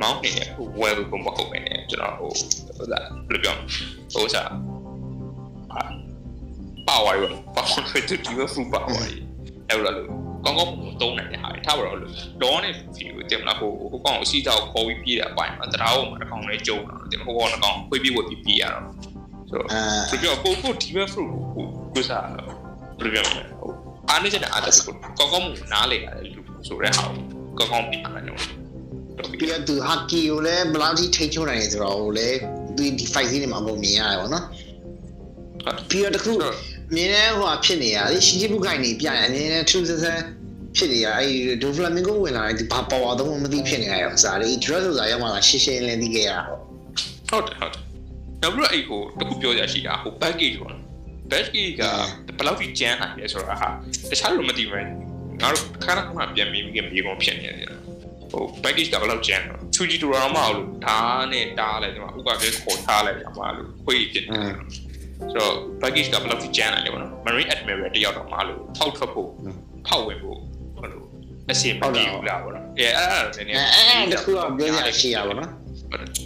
[0.00, 2.30] မောင်းနေတဲ့ဟို well ဘုံမဟုတ်ပဲねကျွန်တော်ဟို
[2.76, 3.64] ဟိုဒါဘယ်လိုပြောမလဲ
[4.14, 4.50] ဟိုစား
[6.88, 9.16] ပါဝါရောပါဝါရောတူတူဖူပါဝါရီ
[9.68, 10.08] အဲ့လိုလို့
[10.44, 18.84] ကောင်းကောင်းတုံးနိုင်တဲ့ဟာတွေထားပါတော့လို့ဒေါ်နဲ့ဖီကိုတင်မလားဟိုဟိုကောင်အစီအကြောက်ခေါ်ပြီးပြေးတဲ့အပိုင်းမှာတရားဟိုမှာတစ်ကောင်လေးကျုံတော့တင်ဟိုကောင်တစ်ကောင်ခွေးပြေးဝတ်ပြီးပြေးရတော့
[19.50, 19.80] ဆိုတော့အာ
[20.10, 21.24] ဆိုတော့ကိုကိုဒီဘက်ဖရု
[21.54, 23.70] ဟိုကိုစားဘယ်လိုပြောမလဲဟို
[24.08, 27.04] အားနေတဲ့အအားတက်ကိုကောင်းကောင်းနားလေရတယ်လူဆိုတဲ့ဟာ
[27.58, 28.40] ကိုကောင်းကောင်းပြရတယ်နော်
[29.18, 32.28] တော့ပြီးတော့သူဟာကီကိုလည်းဘယ်လောက်ထိထိချုံနိုင်လဲဆိုတော့ဟိုလေ
[32.76, 34.44] သူဒီ fight scene တွေမှာပုံမြင်ရတယ်ဗောနော်
[35.90, 36.32] ပြီးတော့တခု
[36.94, 40.04] မြင်တဲ့ဟိုဟာဖြစ်နေရလေရှင်ကြီးဘုခိုင်နေပြတယ်အမြင်နဲ့ true ဆဆ
[40.76, 46.56] ဖြစ်နေရအဲ့ဒိုဖလာမင်ကိုဝင်လာတယ်ဒီဘာပေါ်ဝါတော့မသိဖြစ်နေရအောင်စားလေ dress ဆိုတာရောက်မှလာရှင်းရှင်းလင်းသိခဲ့ရဟော
[47.30, 47.85] ဟုတ်တယ်ဟုတ်တယ်
[48.42, 50.82] နောက်ပြီးတော့အဲ့ဟိုတခုပြောရရှိတာဟို package ပေါ့နော်
[51.32, 51.82] package က
[52.36, 53.68] ဘယ်လောက်ကြီးကျန်းနိုင်လဲဆိုတာဟာ
[54.10, 54.88] တခြားလိုမသိဘူး
[55.42, 57.70] ငါတို့ခါခါမှပြန်ပြီးမြေကုန်ဖြစ်နေတယ်
[58.32, 64.54] ဟို package ကဘယ်လောက်ကျန်းတော့ချူဂျီတူရာမအောင်လို့ဓာတ်နဲ့တားလိုက်တယ်မှာဥပဒေခေါ်ထားလိုက်ရမှာလို့ခွေးဖြစ်နေတယ်
[65.32, 69.30] ဆိုတော့ package ကဘယ်လောက်ကြီးကျန်းနိုင်လဲပေါ့နော် marine admiral တယောက်တော့မလို့ဖောက်ထွက်ဖို့
[69.88, 70.38] ဖောက်ဝင်ဖို့
[70.76, 71.02] ဟိုလို
[71.50, 75.50] အစီအမပြေဘူးလားပေါ့နော်အဲအဲ့ဒါတော့နည်းနည်းအဲအဲတခုတော့ပြောရရှိရပါတော့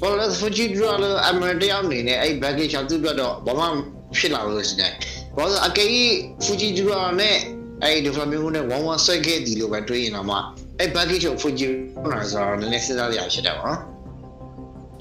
[0.02, 3.66] ဘောလဖဂျီဒရလအမရတယောက်နေနဲ့အဲ့ baggage ချောက်သူ့အတွက်တော့ဘာမှ
[4.18, 4.92] ဖြစ်လာလို့ရှိတယ်
[5.36, 5.86] ဘာလို့အကေ
[6.46, 7.38] ဖူဂျီဒရနဲ့
[7.84, 10.38] အဲ့ဒီဖလာမင်ဂိုနဲ့ဝမ်ဝမ်ဆွဲခဲ့ဒီလိုပဲတွေးရင်တော့မှ
[10.80, 11.68] အဲ့ baggage ကိုဖူဂျီ
[12.12, 13.80] နာဆိုတော့နည်းနည်းစဉ်းစားရရှိတယ်ပေါ့နော်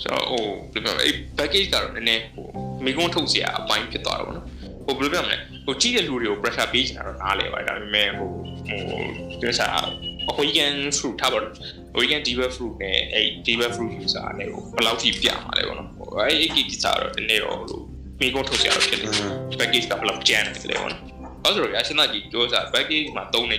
[0.03, 2.47] ဆိုတော့ဟိုဘယ်လိုပြောမလဲအဲ့ package ကတော့နည်းနည်းဟို
[2.85, 4.47] မိကုန်းထုတ်เสียအပိုင်းဖြစ်သွားတာပေါ့နော်
[4.87, 8.29] ဟိုဘယ်လိုပြောမလဲဟိုကြည့်တဲ့လူတွေကို pressure ပေးချင်တာတော့နားလဲပါတယ်ဒါပေမဲ့ဟို
[8.67, 9.01] ဟို
[9.41, 10.08] ပြောစားဟို
[10.38, 11.54] weekend fruit ထားပါတော့
[12.00, 17.84] weekend diva fruit နဲ့အဲ့ diva fruit user နဲ့ကိုဘယ်လောက်ထိပြမှာလဲပေါ့နော်အဲ့အဲ့ကိစ္စတော့ဒီနေ့တော့လို့
[18.20, 19.12] မိကုန်းထုတ်စရာတော့ဖြစ်တယ်
[19.60, 21.04] package ကဘယ်လောက်ကျန်တယ်လဲပေါ့နော်
[21.44, 23.58] အဲ့ဆိုတော့အရှင်သာကြီးတို့စား package မှာသုံးနေ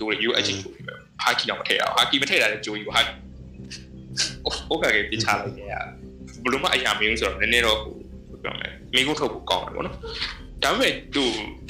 [0.00, 3.02] တို့ရ UH ကိုပဲဟာကီတော့မထည့်ရအောင်ဟာကီမထည့်ရတဲ့ကြိုးကြီးပါဟာ
[4.68, 5.74] ဟုတ်ကဲ့ပြချလိုက်တယ်
[6.44, 7.78] ဘလို့မအရာမင်းဆိုတော့နည်းနည်းတော့
[8.42, 9.96] ပြောမယ်မိကုန်းထုတ်ဖို့ကောင်းတယ်ပေါ့နော်
[10.62, 11.24] ဒါပေမဲ့သူ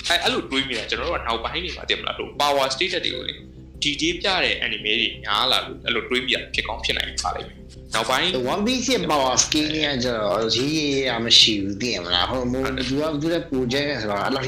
[0.09, 3.35] အဲ့အဲ့လိုတွေးမိတာကျွန်တော်တို့ကနောက်ပိုင်းနေမှာတည်မလားတို့ power state တွေကိုလေ
[3.83, 7.61] ဒီဒီပြတဲ့ anime တွေများလာလို့အဲ့လိုတွေးမိတာဖြစ်ကောင်းဖြစ်နိုင်ပါလိမ့်မယ်
[7.95, 14.45] နောက်ပိုင်း One Piece ရဲ့ power skill ကကျတော့ရေးရရမရှိဘူးသိရမလားဟိုမို့သူကသူတဲ့ project ဆိုတော့အဲ့လို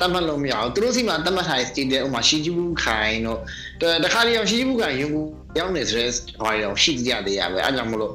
[0.00, 3.38] တတ်မှတ်လို့မရဘူးသူတို့စီမှာတတ်မှတ်ထားတဲ့ state ဥမာရှိကြီးဘူးခိုင်တို့
[4.04, 5.22] တခါတည်းအောင်ရှိကြီးဘူးခိုင်ရုံကူ
[5.58, 6.10] ရောက်နေဆိုတဲ့
[6.42, 8.12] ဘာရောရှိကြသေးရပဲအဲ့ကြောင့်မလို့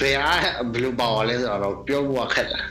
[0.00, 0.32] ဘယ်ဟာ
[0.72, 2.64] ဘယ်လို power လဲဆိုတော့ပြောဖို့ခက်တယ်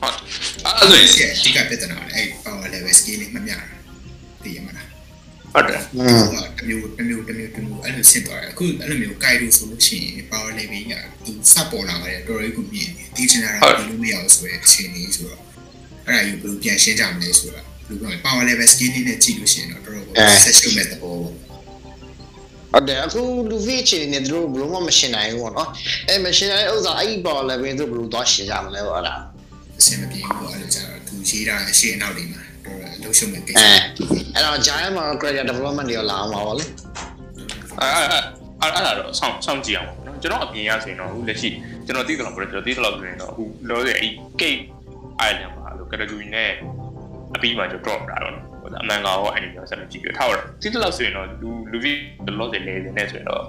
[0.00, 0.16] ဟုတ်
[0.64, 3.79] အဲ့ဒါဆိုရင်အဓိကပြဿနာအဲ့ power level skill လေးမမျှတာသိရမလား
[5.54, 6.24] ဟုတ်တယ်อืม
[6.58, 10.94] တမျိုးတမျိုးတမျိုးတမျိုးအဲ့လိုဆင့်သွားတယ်အခုအဲ့လိုမျိုး guide လို့ဆိုလို့ရှိရင် power level က
[11.24, 15.40] သူစပေါ်လာတယ်တော်တော်ကြီးကိုမြင်တယ်ဒီချင်တာတော့ဒီလိုမရအောင်ဆိုရအခြေအနေဆိုတော့
[16.06, 21.32] အဲ့ဒါယူဘယ်လိုပြန်ရှင်းကြမလဲဆိုတာဘယ်လိုပြောလဲ power level skill လေးနဲ့ကြည့်လို့ရှိရင်တော့တော်တော်ကို set ရှုမဲ့သဘောပေါ့
[22.72, 25.68] ဟုတ်တယ်အခုလူဗီချင်နေသူတို့ဘယ်လိုမှမရှင်းနိုင်ဘူးပေါ့နော်
[26.08, 29.14] အဲ့မရှင်းနိုင်တဲ့ဥစ္စာအဲ့ဒီ power level သူတို့ဘယ်လိုသွားရှင်းကြမလဲပေါ့အဲ့ဒါ
[29.78, 32.42] အဆင်မပြေဘူးပေါ့အဲ့လိုကြတော့သူရေးတာအရှိအနောက်တွေမှာ
[33.04, 33.68] တော်တော်အလုံးရှုံမဲ့ကိစ္စအဲ
[34.34, 36.64] အဲ့တော့ giant မှာ character development တွေရောလာအောင်ပါဗောလေ
[37.80, 38.24] အဲ့အဲ့အဲ့
[38.60, 41.50] အဲ့ဒါတော့စောင့်စောင့်ကြည့်အောင်ပေါ့နော်ကျွန်တော်အပြင်ရဆိုရင်တော့အခုလက်ရှိ
[41.86, 44.62] ကျွန်တော်သိတယ်လို့ပြောကျွန်တော်သိတယ်လို့ဆိုရင်တော့အခုလောဆယ်အဲ့ gate
[45.28, 46.50] island မှာလို့ category နဲ့
[47.36, 51.98] အပြီးမှကျွန်တော် drop တာတော့နော်ဟိုအမှန်ကောင်ရော anime ရောဆက်လက်ကြည့်ပြထားတော့သိတယ်လို့ဆိုရင်တော့လူလူကြီး
[52.38, 53.42] လောဆယ်လေနေဆိုရင်တော့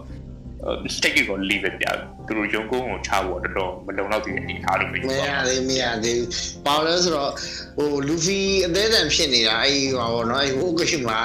[0.95, 1.86] stick ကို leave ပြ
[2.28, 6.28] သူတို့ရုံကုန်းကိုချဖို့တော်တော်မလုံလောက်သေးတဲ့အနေအားလို့ပြောမပါရသေးမရသေးဘူး။
[6.66, 7.32] ဘာလို့လဲဆိုတော့
[7.78, 11.20] ဟိုလူဖီအသေးအံဖြစ်နေတာအဲ့ဟိုပါတော့အဲ့ဟိုကိမှာ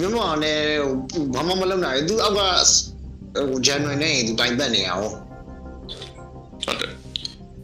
[0.00, 0.60] မြမောင်နဲ့
[1.34, 2.40] ဘာမှမလုပ်နိုင်ဘူး။ तू အောက်က
[3.50, 5.02] ဟိုဂျန်နွေနဲ့ तू တိုင်ပတ်နေအောင်
[6.64, 6.90] ဟုတ်တယ်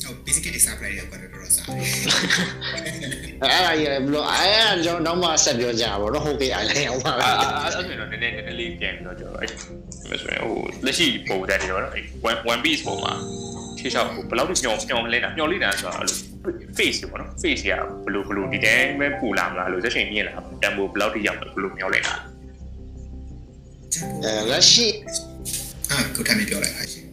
[0.03, 1.26] ဟုတ် basic ticket တွေ supply တွေကတော့တော်တော်စားတယ်
[1.69, 7.31] အဲ့ဒါကြီးဘလို့အဲ့ဒါကျွန်တော်နောက်မှဆက်ပြောကြပါဘောနော်ဟုတ်ကဲ့အဲ့လည်းအောင်ပါအာ
[7.64, 9.51] အဲ့ဆိုရင်တော့နည်းနည်းနည်းနည်းလေးပြန်ပြီးတော့ကျွန်တော်အဲ့
[10.23, 13.12] ဆိုရင်ဟိုလက်ရှိပုံစံတွေတော့နော်အဲ့ one one piece ပုံမှာ
[13.79, 16.19] ရှေ့လျှောက်ဟိုဘယ်လောက်ညောင်ညောင်လဲတာညောင်လေးတာဆိုတော့အဲ့လို
[16.79, 17.73] face ပေါ့နော် face ရ
[18.05, 22.14] ဘလို့ဘလို့ဒီတိုင်းပဲပူလာမလားလို့သက်ရှင်မြင်လာတန်ဖိုးဘယ်လောက်ထိရောက်လဲဘလို့မျောလဲတာ
[24.25, 24.87] အဲလက်ရှိ
[25.91, 27.05] အာကိုထမ်းပြောလိုက်ပါရှင်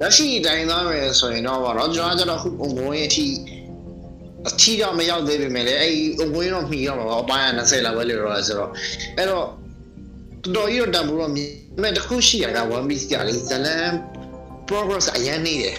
[0.00, 3.26] လက်ရှိတိုင်းသားမယ်ဆိုရင်တော့ဗောနော်ကျွန်တော်ကတော့ခုအုံငွေအထိ
[4.48, 8.70] အထီတော့မရောက်သေးပေမဲ့လည်းအဲ့အုံငွေတော့မှီတော့မှာပေါ့အပိုင်း20လောက်ပဲလေတော့ဆိုတော့
[9.18, 9.46] အဲ့တော့
[10.44, 11.50] တော်တော်ကြီးတော့တန်ဖို့တော့မြင်
[11.82, 13.92] မဲ့တစ်ခုရှိရတာ one piece ကလေဇလန်
[14.68, 15.76] progress အရင်နေတယ်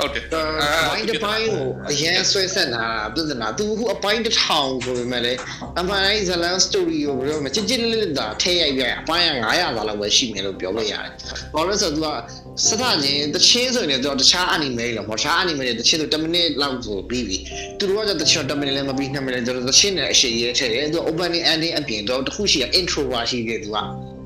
[0.00, 5.38] ဟုတ်တယ်ဘိုင်းတစ်ပိုင်းကိုအရင်ဆွဲဆက်လာတာပြဿနာသူခုအပိုင်းတစ်ထောင်ဆိုပေမဲ့လည်း
[5.80, 11.10] အမှန်တိုင်းဇလန်စတိုရီကိုပြောမယ်ချစ်ချစ်လေးလေးသာထဲရိုက်ပြအပိုင်းက900သာလောက်ပဲရှိမယ်လို့ပြောလို့ရတယ်။
[11.54, 12.34] ဘာလို့လဲဆိုတော့သူ
[12.64, 17.36] ကစသချင်းတချင်းဆိုရင်တော့တခြား anime တွေတော့တခြား anime တွေတချင်းဆို10မိနစ်လောက်ဆိုပြီးပြီ။
[17.78, 24.19] သူတို့ကတချင်း10မိနစ်လည်းမပြီး2မိနစ်ဆိုတော့တချင်းနဲ့အရှိရဲထည့်တယ်။သူ opening ending အပြင်တော့တခုရှိရ intro ပါရှိတယ်သူကဟုတ်တယ်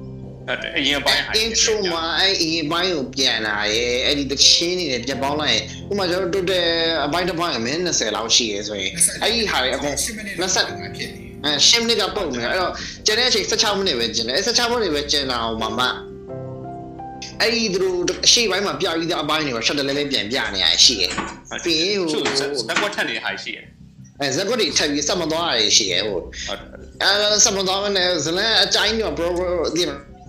[0.78, 6.66] အရင်ပိုင်းဟာ intro မှာအဲ့အရင်ပိုင်းကိုပြန်လာရဲအဲ့ဒီတချင်းနေနဲ့ပြန်ပေါင်းလိုက်ရင်ဥပမာကျွန်တော်တို့တဲ့
[7.04, 8.92] အပိုင်းတစ်ပိုင်းအမင်း20လောက်ရှိရဲဆိုရင်
[9.22, 12.72] အဲ့ဒီဟာတွေအကုန်10မိနစ်20ဖြစ်နေအဲ10မိနစ်ကပုံနေအဲ့တော့
[13.06, 15.80] ကျန်တဲ့အချိန်16မိနစ်ပဲကျန်တယ်အဲ့16မိနစ်ပဲကျန်တာအောင်မမ
[17.40, 21.08] အဲ့ဒီသူတို့အရှိပိုင်းမှာပြပြီးသားအပိုင်းတွေကရှက်တလဲလဲပြန်ပြနေရရှိရဲ
[21.64, 22.48] ပြီးရင်ဟိုသူစက်
[22.80, 23.64] ကွက်ထက်နေတဲ့ဟာရှိတယ်
[24.20, 29.82] အဲဇက်ကွက်တွေထပ်ပြီးစက်မသွားရရှိရဲဟိုဟုတ်တယ်အဲစက်မသွားမနဲ့ဇလန်အတိုင်းတော့ bro bro ဒီ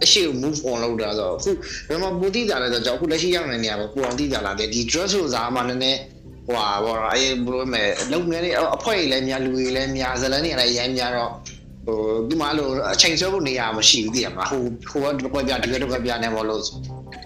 [0.04, 1.52] အရှိကို move on လုပ်တာဆိုအခု
[1.90, 6.00] ဘယ်မှာပူတိတာလဲဆိုတော့အခုလက်ရှိရောက်နေနေရပါပူအောင်တိတာလာတယ်ဒီ dress ဆိုစားမှနည်းနည်း
[6.48, 11.32] ဟိုဟာဘောအဲဘယ်လိုမဲလုံငယ်လေးအဖွဲ့ကြီးလည်းများလူကြီးလည်းများဇလန်တွေလည်းအရင်များတော့
[11.86, 11.98] ဟို
[12.30, 16.62] ဒီမှာလို့အချိန်ဆွဲဖို့နေရာမရှိဘူးသိရမလားဟိုဟိုကဘယ်ပြဒီကတော့ပြနေမလို့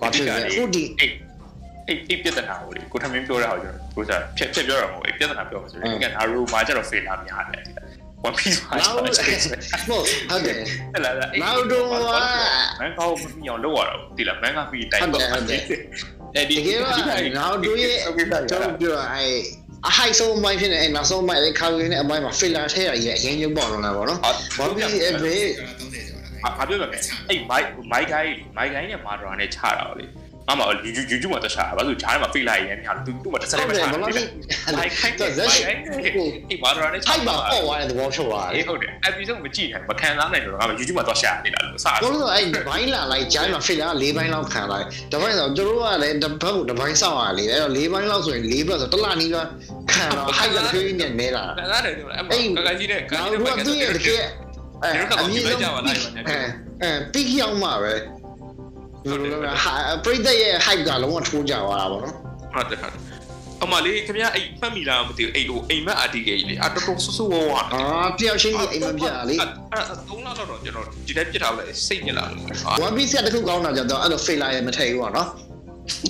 [0.02, 1.12] ဘာဖြစ်လဲအခုဒီအဲ့
[1.88, 7.72] အဲ့အဲ့ပြဿနာကိုလေကိုထမင်းပြောတာဟောကျွန်တော်ကိုစားဖြတ်ဖြတ်ပြောတာမဟုတ်ဘူးပြဿနာပြောမှာဆိုရင်ဒီကနာရူမှာကျတော့ fail လာများတယ်ဒီ
[8.28, 10.56] one piece မှာနောက်ဟုတ်ဟုတ်တယ်
[10.94, 11.16] ဟဲ့လား
[12.80, 15.22] မန်ကောင်းမမြောင်လောက်ရတော့ဒီလားမန်ကပြီးတိုင်းပေါ့
[16.36, 16.94] အဲ့ဒီတကယ်တော့
[17.38, 19.26] နောက်တို့ရဲ့တော့ပြောအဲ
[19.88, 25.48] အဟိုက်ဆုံးမိုင်းဖြစ်နေအဲနောက်ဆုံးမိုင်းလေးခါရင်းနဲ့အမိုင်းမှာ filler ထည့်ရရင်အရင်ရုပ်ပေါ်လာပါတော့ဘာဖြစ်အဲဘေး
[26.44, 26.88] ဘာပြောလဲ
[27.30, 30.06] အဲ့မိုက်မိုက်ကိုင်းမိုက်ကိုင်းနဲ့မာဒရာနဲ့ချတာလေ
[30.50, 30.62] အမ
[31.12, 34.16] YouTube မှာတက်ချတာဘာလို့ဂျားထဲမှာ fail လိုက်ရင်များသူသူ့မှာတစ်စက်လေးပဲချတာမိုက်ကိုင်း
[34.78, 49.44] မိုက်ကိုင်းအဲ့မာဒရာနဲ့ချထိုက်ပါပေါ့သွားတဲ့သဘောချုပ်သွားတယ်အေးဟုတ်တယ် episode မကြည့်နိုင်မခံစားနိုင်တော့ငါမ YouTube မှာတော့ရှာနေတာလို့စတာဘာလို့လဲအဲဘိုင်းလာလိုက်ဂျိုင်းမှာ filler ၄ဘိုင်းလောက်ခံလိုက်တပိုင်းဆိုတို့ကလည်းတစ်ဘက်ကိုတစ်ဘိုင်းစောက်ရလေအဲ့တော့၄ဘိုင်းလောက်ဆိုရင်၄ဘက်ဆိုတစ်လနီးပါ
[49.92, 52.26] ခံတော့ high ကဖေးနဲ့နဲလာခံစားတယ်ဒီမှာအဲ့
[52.58, 54.24] ကကကြီးနဲ့ကနောက်ကြီးနဲ့တော့သူ့ရဲ့တကယ်
[54.84, 54.90] အဲ
[55.22, 55.76] အမြင့်ဆုံး
[56.82, 58.19] အဲပိကရောက်မှာပဲဒီလိုလဲဟာ
[60.04, 62.14] ပရိသတ်ရဲ့ hype ကလုံးဝထိုးကြသွားတာပေါ့နော်
[62.54, 62.94] ဟုတ်တယ်ဟုတ်
[63.64, 67.64] အမလေးခင်ဗျာအဲ့ဖတ်မိလားမသိဘူးအဲ့ဟိုအိမ်မက်အာတီကကြီးလေအတော်တော်ဆူဆူဝဝအာ
[68.20, 69.48] တယောက်ချင်းကြီးအိမ်မပြလေအဲ့
[70.10, 72.44] သုံးလတော့တော့ကျွန်တော်ဒီတိုင်းပြစ်ထားလိုက်စိတ်ညစ်လာလို့
[72.88, 75.28] one piece ကတခုကောင်းတာကြတော့အဲ့လို failure ရဲ့မထည့်ဘူးပေါ့နော်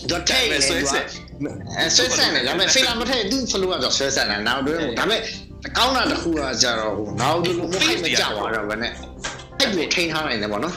[0.10, 1.06] တော့ထည့်နေဆွဲဆက်
[1.78, 5.22] အဲဆွဲဆက်နေဒါပေမဲ့ failure မထည့်သူ flow ကတော့ဆွဲဆက်နေနောက်တွဲဒါပေမဲ့
[5.78, 8.92] ကောင်းတာတခုကကြတော့ဟိုနောက်တူမဖိုက်မကြသွားတော့ဘယ်နဲ့
[9.60, 10.76] အဲ့ဒီထိန်းထားနိုင်တယ်ပေါ့နော်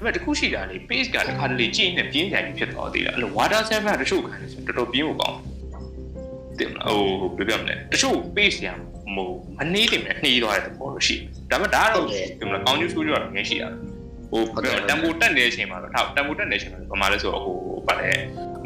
[0.00, 5.38] ဒါပေမဲ့တခုရှိတာလေ pace ကတစ်ခါတလေကြည့်နေပြင်းပြန်ပြီးဖြစ်သွားသေးတယ်အဲ့လို water server တချို့ခံနေဆိုတော်တော်ပြင်းဖို့ကောင်း
[6.58, 7.00] တယ်ဟို
[7.36, 8.68] ဘယ်ပြောမလဲတချို့ pace ရ
[9.14, 12.04] မဟုတ်မနှေးတယ်နဲ့နှေးသွားတဲ့သဘောလို့ရှိတယ်ဒါပေမဲ့ဒါကတော့
[12.40, 13.68] ဒီမလားကောင်းကျိုးဆိုးကျိုးတော့ငယ်ရှိတာ
[14.30, 17.56] ဟိုပြောတမ်ပိုတက်နေတဲ့အချိန်မှာတော့ထောက်တမ်ပိုတက်နေတဲ့အချိန်မှာဘာမှလဲဆိုတော့ဟို
[17.88, 18.10] ဗာလဲ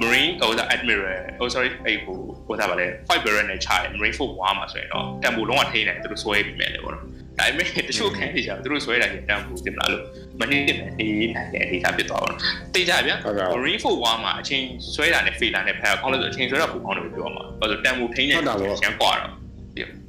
[0.01, 2.16] marine ဟိုဒါ admiral oh sorry အဲ့ဟို
[2.47, 7.05] ဟိုဒါဗာလဲ fight barrel နဲ့ချတယ် marine force 1မှာဆိုရင်တော့တမ်ပိုလုံးဝထိနေတယ်သူတို့ဆွဲပြီးမယ်လေပေါ့နော်
[7.39, 10.05] ဒါပေမဲ့တချို့ခံနေကြသူတို့ဆွဲတာကြီးတမ်ပိုတင်မလားလို့
[10.41, 12.37] မနှေးတယ်နဲ့နေနိုင်တဲ့အနေအထားဖြစ်သွားတော့
[12.74, 13.16] တိတ်ကြဗျာ
[13.55, 14.64] marine force 1မှာအချိန်
[14.95, 18.43] ဆွဲတာနဲ့ failure နဲ့ဖက်ကောင်းလို့ဆိုအချိန်ဆွဲတာပုံကောင်းတယ်ပြောမှာဘာလို့တမ်ပိုထိနေတယ်
[18.85, 19.32] ရန်ကွာတော့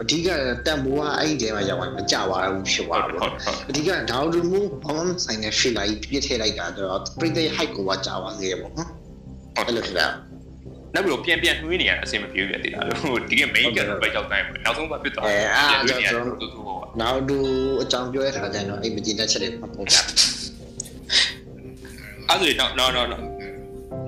[0.01, 0.29] အဓိက
[0.65, 8.89] တန်ဖိုးကအဲ့ဒီထဲမှာရောက်ရင်မကြပါဘူးဖြစ်သွားဟုတ်တာဟုတ်ဟုတ်အဓိကဒေါက်တာမူဘာမှမဆိုင်တဲ့ failure ကြီးပြစ်ထည့်လိုက်တာတော့ပရိသတ် height ကိုပါကြပါသေးတယ်ပေါ့နော်
[9.55, 10.07] အဲ့လိုဖြစ်တာ
[10.95, 15.25] နောက်ပြီးတော့ပြန်ပြန်နှွေးနေရအဆင်မပြေဘူးပြတည်တာလို့ဟိုဒီက main ကတော့ပဲရောက်တိုင်းပဲနောက်ဆုံးပါပြစ်သွား
[16.41, 17.37] တူတူဟောနောက်တူ
[17.81, 19.95] အကြောင်းပြောရတာကြရင်တော့အဲ့မကြည့်တဲ့ချက်တွေပုံပြ
[22.29, 23.23] အဲ့ဒါတော့နော်နော်နော်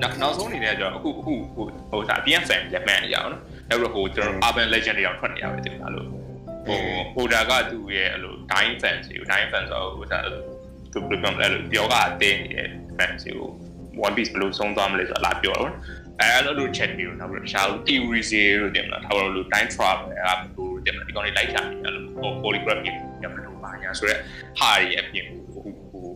[0.01, 6.79] နောက်နောက်ဆုံးအနေနဲ့ကျတော့အခုအခုဟိုဟိုဒါ BM fan လက်မှန်ရအောင်နော်နောက်ပြီးတော့ဟိုကျွန်တော် urban legend တွေအောင်ထွက်နေရပဲတင်တာလို့ဟို
[7.15, 10.19] ဟိုဒါကသူ့ရဲ့အဲ့လို dying fans တွေကို dying fans ဆိုဟိုဒါ
[10.93, 13.49] သူဘယ်လိုပြောမလဲအဲ့လိုပြောကအတင်းနေတဲ့ fans တွေကို
[14.05, 15.71] one piece ဘယ်လိုဆုံးသွားမလဲဆိုတာလာပြောတော့
[16.21, 24.19] အဲ့လိုလို chat ပြီးတော့နောက်ပြီးတော့တခြား theory တွေတင်မလားထားပါလို့ time travel ကဘယ်လိုတင်မလားဒီကောင်လေးလိုက်ချနေတယ်လို့ polygraph ပြင်ရမလို့ပါညာဆိုတော့
[24.59, 26.07] ဟာရီအပြင်ဟိုဟို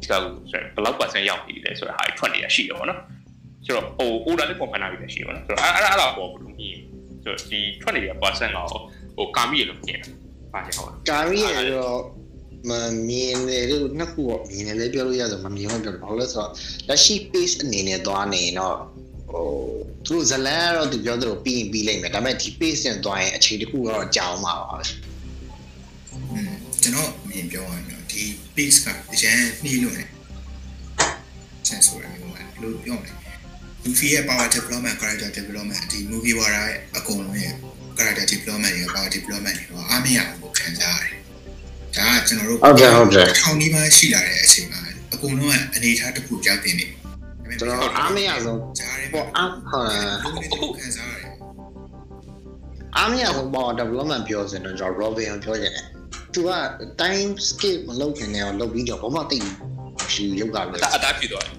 [0.00, 3.00] ဒီကောင်ဆိုဘယ်လောက် percent ရောက်နေလဲဆိုတော့ဟာထွက်နေရရှိတယ်ပေါ့နော်
[3.64, 6.76] ဆိုတော့ဟို order လေးပုံမှန်လာပြီလည်းရှိပါတော့ဆိုတော့အဲ့အဲ့အဲ့တော့ပေါ်ဘူးမြင်
[7.22, 8.58] ဆိုတော့ဒီထွက်နေတဲ့ percent က
[9.16, 10.10] ဟိုကာမီရလို့မြင်တာ
[10.52, 11.98] ပါတယ်ဟုတ်ကာရီရတော့
[12.68, 12.72] မ
[13.08, 16.50] မြင်တယ်လို့နှစ်ခုတော့မြင်တယ်လည်းပြောလို့ရဆိုမမြင်ဘူးပြောတယ်ဘာလို့လဲဆိုတော့
[16.88, 18.76] လက်ရှိ pace အနေနဲ့သွားနေတော့
[19.32, 19.48] ဟို
[20.06, 24.78] သူတို့ဇလန်ကတော့သူပြောသလိုပြီးရင်ပြီးလိမ့်မယ်ဒါပေမဲ့ဒီ pace နဲ့သွားရင်အချိန်တစ်ခုတော့ကြာအောင်ပါပါ
[26.32, 26.52] อืม
[26.82, 28.22] ကျွန်တော်အမြင်ပြောရရင်တော့ဒီ
[28.56, 30.04] base ကအရန်နှီးလို့နေ
[31.66, 33.14] ချန်ဆိုရမျိုးပါလို့ပြောမယ်
[33.84, 37.54] Luffy ရဲ့ power development character development ဒီ movie ဝါရာရဲ့အကုန်လုံးရဲ့
[37.96, 41.20] character development တွေ power development တွေတော့အားမရဘူးလို့ခံစားရတယ်။
[41.96, 44.80] ဒါကကျွန်တော်တို့ဟုတ်တယ်ဟုတ်တယ်ထောင်နီးပါးရှိလာတဲ့အချိန်မှာ
[45.14, 46.99] အကုန်လုံးကအနေထားတစ်ခုကြောက်တင်နေတယ်
[47.58, 51.32] ကျွန်တော်အားမရဆုံးကြားရဲပေါ့အားဟုတ်တယ်လုံးလေးတစ်ခုခံစားရတယ်
[52.96, 55.84] အားမရဆုံး power development ပြောစင်တော့ကျွန်တော် Robin ကိုပြောရတယ်
[56.34, 56.50] သူက
[57.00, 59.38] time skip မလုပ်ခင်နဲ့တော့လုပ်ပြီးတော့ဘာမှသိ
[60.12, 61.56] ရှိရုပ်ကလည်းအတားဖြစ်သွားတယ်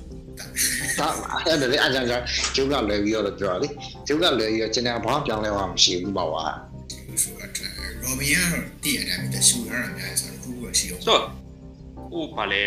[1.00, 1.08] ဒါ
[1.46, 2.16] အဲ့ဒါလည်းအကြမ်းကြ
[2.56, 3.68] ကျုပ်ကလွယ်ပြီးတော့ပြောလေ
[4.08, 6.46] ကျုပ်ကလွယ်ပြီးတော့ကျွန်တော်ဘာမှပြောင်းလဲမှမရှိဘူးပေါ့ကွာ
[7.22, 7.50] ဆိုတော့
[8.06, 11.22] Robin ကတော့တည့်ရတဲ့အတိုင်းရှူထားတာများဆိုတော့ခုခုရှိအောင်ဆိုတော့
[12.12, 12.62] ဟိုဘာလဲ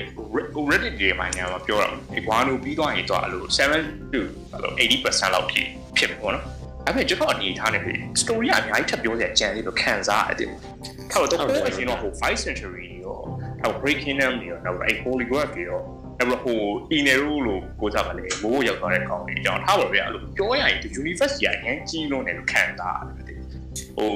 [0.70, 4.20] Reddit တွေမှာညာမှာပြောတာဒီ Guano ပြီးသွားရင်တော့အဲ့လို7 to
[4.52, 6.44] အဲ့လို80%လောက်ဖြစ်ဖြစ်ပေါ့နော်
[6.86, 10.50] အဲ့မဲ့ကျွန်တော်အနေထားနေပြီ story ကအများကြီးထပ်ပြောစရာကြံသေးလို့ခံစားရတယ်
[11.12, 13.18] ထောက်တော့တော့အရင်တော့ဟို5 century ရော
[13.60, 15.80] ထောက် break kingdom တွေရောနောက်အဲ့ holy word တွေရော
[16.18, 16.60] နောက်ဟို
[16.96, 23.23] inero လို့ကိုစားပါလေဘိုးရောက်သွားတဲ့ကောင်တွေအကြောင်းထားပါပဲအဲ့လိုပြောရရင်ဒီ universe ကြီးအရင်ကြီးလုံးတယ်လို့ခံစားရတယ်
[23.96, 24.12] ဟို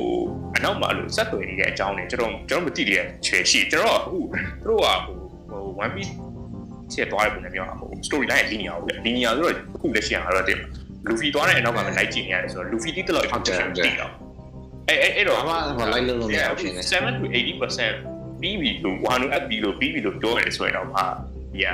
[0.56, 4.18] အနောက်မှာလို့စက်သွယ်နေတဲ့အကြောင်းတွေကျွန်တော်ကျွန်တော်မသိတဲ့ချွေရှိကျွန်တော်ကအခု
[4.62, 5.16] သူတို့ကဟို
[5.50, 6.12] ဟို one piece
[6.92, 10.58] ချက်သွားတဲ့ပုံနဲ့ပြောတာဟို story line ရဲ့ linear ကို linear ဆိုတော့အခုလက်ရှိအောင်တော့တင်
[11.06, 13.88] လူဖီသွားတဲ့အနောက်ကလည်း light ကြည့်နေရတယ်ဆိုတော့လူဖီတိတလို့ဟုတ်တယ်ဟုတ်တယ်
[14.88, 17.24] အဲ့အဲ့အဲ့တော့ဘာမှဟိုလိုက်လို့လို့မရဘူးဖြစ်နေ7 to
[17.78, 21.04] 80%ပြီးပြီလို့1 up ပြီးလို့ပြီးပြီလို့ပြောရတယ်ဆိုရင်တော့ဟာ
[21.52, 21.66] ဒီက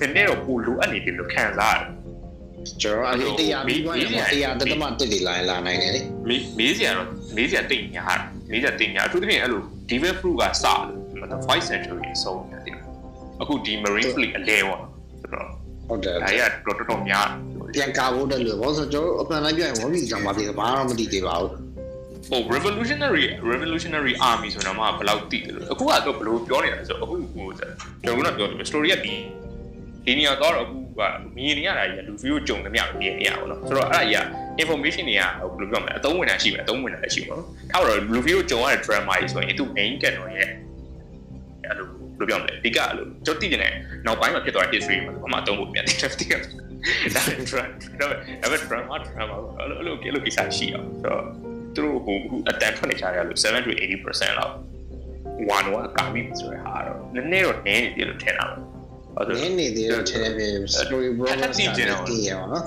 [0.00, 2.03] နည်းနည်းတော့ပိုလိုအပ်နေတယ်လို့ခံစားရတယ်
[2.82, 12.78] ကျွန်တော်အဲ့ဒီတရားပြီးသွားရင်တရားတသမတက်တွေလာလာနိုင်တယ်လေမေးမေးစရာတော့မေးစရာတိတ်ညာတာမေးစရာတိတ်ညာအထူးသဖြင့်အဲ့လို Devil Fruit ကစလို့မတော်5 century အဆုံးတယ်
[13.42, 14.80] အခုဒီ Marine Fleet အလဲပေါ့
[15.20, 15.48] ဆိုတော့
[15.88, 17.26] ဟုတ်တယ်ဒါရတော့တော်တော်များ
[17.74, 21.50] ပြန်ကာဖို့တက်လို့ဘာလို့ဆိုကျွန်တော်အပြန်လိုက်ပြရင်ဝမီကြောင်ပါပြီဘာမှမသိသေးပါဘူး
[22.30, 27.70] ဟို revolutionary revolutionary army ဆိုတော့မှဘယ်လောက်တိတယ်လို့အခုကတော့ဘယ်လိုပြောနေတာလဲဆိုတော့အခုဟိုကျွန်
[28.06, 29.14] တော်ကပြောတယ် story ကဒီ
[30.04, 31.00] ဒီနေရာတော့အခု က
[31.36, 34.22] မြင်နေရတာကြီးလူဗီကိုကြုံသမျှမြင်နေရပါတော့ဆိုတော့အဲ့ဒါကြီး
[34.62, 40.48] information တွေကဘယ်လိုပြောမလဲအသုံးဝင်တာရှိမယ်အသုံးဝင်တာလည်းရှိမှာနော်ထားတော့လူဗီကိုကြုံရတဲ့ drama ကြီးဆိုရင်သူ main canon ရဲ့
[41.64, 43.72] အဲ့လိုဘယ်လိုပြောမလဲဒီကအဲ့လိုကျွန်တော်သိနေတယ်
[44.06, 46.32] နောက်ပိုင်းမှာဖြစ်သွားတဲ့ history မှာဘာမှအသုံးဖို့ပြန်တယ်တိက
[47.14, 47.66] ဒါပေမဲ့ drama
[48.00, 51.22] ဒါပေမဲ့ drama drama အဲ့လိုအဲ့လိုကိစ္စရှိအောင်ဆိုတော့
[51.74, 53.70] သူတို့ဟိုအခုအတန်ထွက်နေကြတယ်လို့7 to
[54.04, 54.54] 80%လောက်
[55.50, 58.73] 1 1ကာမိဆိုရဟာတော့နည်းနည်းတော့နည်းနေတယ်လို့ထင်တာပါ
[59.14, 62.64] ဟုတ်နတယ်င်းနေသေးတော့ channel ပြင် story bro ကတည်ရအောင်နော်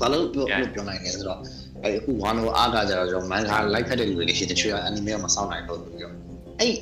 [0.00, 1.38] ဘာလို့ပြောပြောနိုင်လဲဆိုတော့
[1.84, 6.10] အဲ့အခုဝါနိုအားကကြတော့ကျွန်တော် manga live ဖက်တဲ့လူတွေရှိတချို့က anime မှာစောင့်နိုင်လို့ပြော
[6.60, 6.74] အဲ့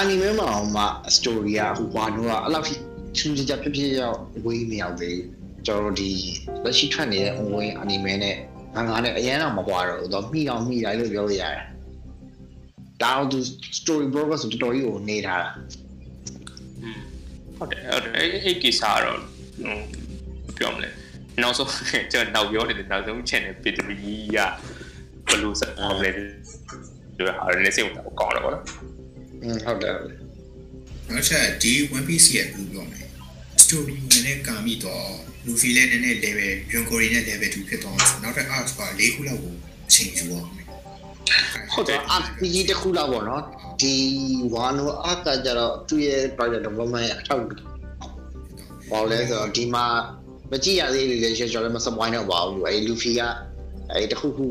[0.00, 0.84] anime မှာမှ
[1.16, 2.74] story ကအခုဝါနိုကအဲ့လောက်ထိ
[3.18, 5.18] ချူချကြဖြစ်ဖြစ်ရောက်ဝေးမရောက်သေး
[5.66, 6.10] ကျွန်တော်ဒီ
[6.64, 8.36] လက်ရှိထွက်နေတဲ့ online anime နဲ့
[8.74, 11.64] manga နဲ့အရင်တော့မကွာတော့ဘူးတော့မိအောင်မိတိုင်းလို့ပြောလို့ရတယ်
[13.02, 13.38] ဒါတော့သူ
[13.78, 15.50] story bro ကဆိုတော်တော်ကြီးကိုနေထားတာ
[17.58, 20.90] ဟုတ်တယ်ဟုတ်တယ်အဲ့အဲ့ကိစ္စကတော့ဟိုပြောမလဲ
[21.42, 21.70] နောက်ဆုံး
[22.12, 23.96] ကျွန်တော်နောက်ပြောနေတဲ့နောက်ဆုံး channel ပစ်တမီ
[24.36, 24.38] က
[25.28, 26.22] ဘယ်လိုဆက်အောင်လဲဒီ
[27.26, 28.64] ဟာလည်းစိတ်ဝင်စားကောင်းတော့ဗောနော်
[29.42, 29.94] อืมဟုတ်တယ်
[31.08, 33.02] နောက်ချက်ဒီ One Piece ရဲ့ဘယ်လိုပြောမလဲ
[33.62, 35.04] story နည်းနည်းကာမိတော့
[35.46, 39.54] Luffy လည်းနည်းနည်း level Yonko နဲ့ level 2ဖြစ်သွားအောင်နောက်ထပ် arc က၄ခုလောက်ကို
[39.88, 40.48] အချိန်ယူအောင်
[41.72, 43.42] ဟုတ်တယ် RPG တစ်ခုလောက်ပေါ့နော်
[43.82, 43.96] ဒီ
[44.54, 47.44] ဝါနိုအကကြတော့သူ့ရဲ့ project development ရဲ့အထောက်
[48.90, 49.86] ပေါ့လဲဆိုတော့ဒီမှာ
[50.50, 53.20] မကြည့်ရသေးလေလေကျွန်တော်လည်းမစပွိုင်းတော့ပါဘူးအဲလူဖီက
[53.92, 54.46] အဲတခုခု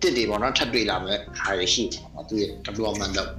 [0.00, 3.30] တစ်တွေပေါ့နော်ထပ်တွေ့လာမယ်ခါရရှိတယ်သူရဲ့ development တော့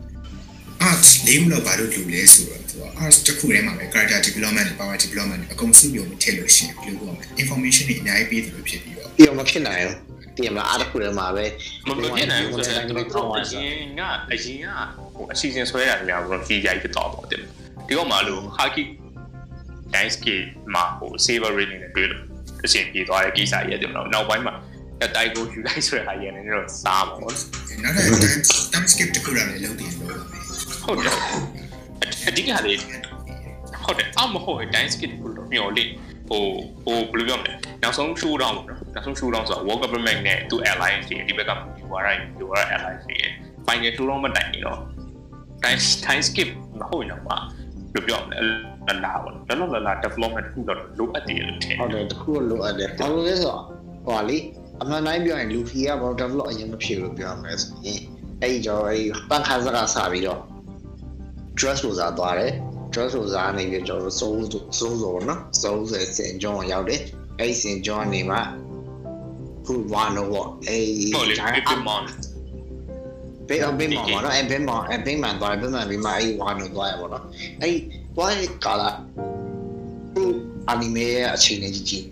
[0.89, 11.45] arc လေးခုလောက်ဘာလို့လူလဲဆိုတော့သူက arc တစ်ခုထဲမှာပဲ character development power development အကုန်စုပြုံထည့်လို့ရှိရင်ဘယ်လိုပြောမလဲ information တွေအများကြီးပေးတယ်လို့ဖြစ်ပြီးတော့ပြီးတော့မဖြစ်နိုင်ဘူး တည်မလားအားတစ်ခုထဲမှာပဲ
[11.87, 14.67] မမဖြစ်နိုင်ဘူးဆိုတော့သူတို့အရင်ကအရင်က
[15.15, 17.41] ဟိုအစီအစဉ်ဆွဲတာတွေကတော့ fee ရိုက်ဖြစ်တော့ပေါ့တယ်
[17.87, 18.83] ဒီကောင်မှလို့ haki
[19.93, 22.23] dice game မှာဟို saver rating နဲ့တွေ့လို့
[22.65, 24.55] အရှင်ပြေသွားတဲ့ကိစ္စကြီးရတယ်မလားနောက်ပိုင်းမှာ
[24.99, 27.31] တိုက်ကိုယူလိုက်ဆိုတဲ့ဟာရနေတော့စားပါဘော
[27.83, 28.05] နောက်ထပ်
[28.49, 30.43] time time skip တစ်ခုလည်းလုပ်တယ်လို့ပြောမယ်
[30.83, 31.15] ဟုတ်တယ်
[32.27, 32.73] အဓိကလေ
[33.83, 35.85] ဟုတ်တယ်အမဟုတ် dice skip ကိုတော့မျောလိ
[36.29, 36.43] ဟို
[36.85, 43.17] ဟိုဘယ်လိုပြောမလဲနောက်ဆုံး show down ပေါ့နော် နောက်ဆုံး show down ဆိုတာ world government နဲ့သူ alliance တွေဒီဘက်ကဒီဝါရိုင်းဒီဝါရိုင်း alliance တွေ
[43.65, 44.79] final show down မတိုင်ဘူးနော်
[45.63, 47.41] time time skip မဟုတ်ရင်တော့ဘယ်
[47.93, 48.39] လိုပြောမလဲ
[48.87, 53.61] လာလာပေါ့လောလောလာလာ development တစ်ခုတော့လိုအပ်တယ်လို့ထင်ဟုတ်တယ်တခုလိုအပ်တယ်ဘာလို့လဲဆိုတော့
[54.05, 54.37] ဟိုလေ
[54.81, 57.99] အမှန်တိုင်းပြောရင်လူဖီကဘာ develop အရင်မဖြစ်လို့ပြောရမယ်ဆိုရင်
[58.41, 60.39] အဲ့ဒီကြောအဲ့ပန်းခါစကားစပြီးတော့
[61.59, 62.51] dress လို့စားသွားတယ်
[62.93, 67.01] dress လို့စားနေပြီးကျွန်တော်စိုးစိုးစိုးနော်စိုးဆိုစင်ကျောင်းရောက်တယ်
[67.39, 68.41] အဲ့ဒီစင်ကျောင်းနေမှာ
[69.65, 71.35] ခုဝါနော်ပေါ့အဲ့ဒီဟုတ်လေ
[71.69, 72.03] Pip Mon
[73.49, 77.23] ဘေးအဘေးမှာပေါ့နော်အဲ့ဘေးမှာအဲ့ဘေးမှာသွားဘေးမှာဘေးမှာအဲ့ဝါနော်သွားရပေါ့နော်
[77.61, 77.75] အဲ့
[78.15, 78.89] သွားရကာလာ
[80.13, 80.23] ခု
[80.69, 82.03] အနီမေရဲ့အချိန်နဲ့ကြီးကြီး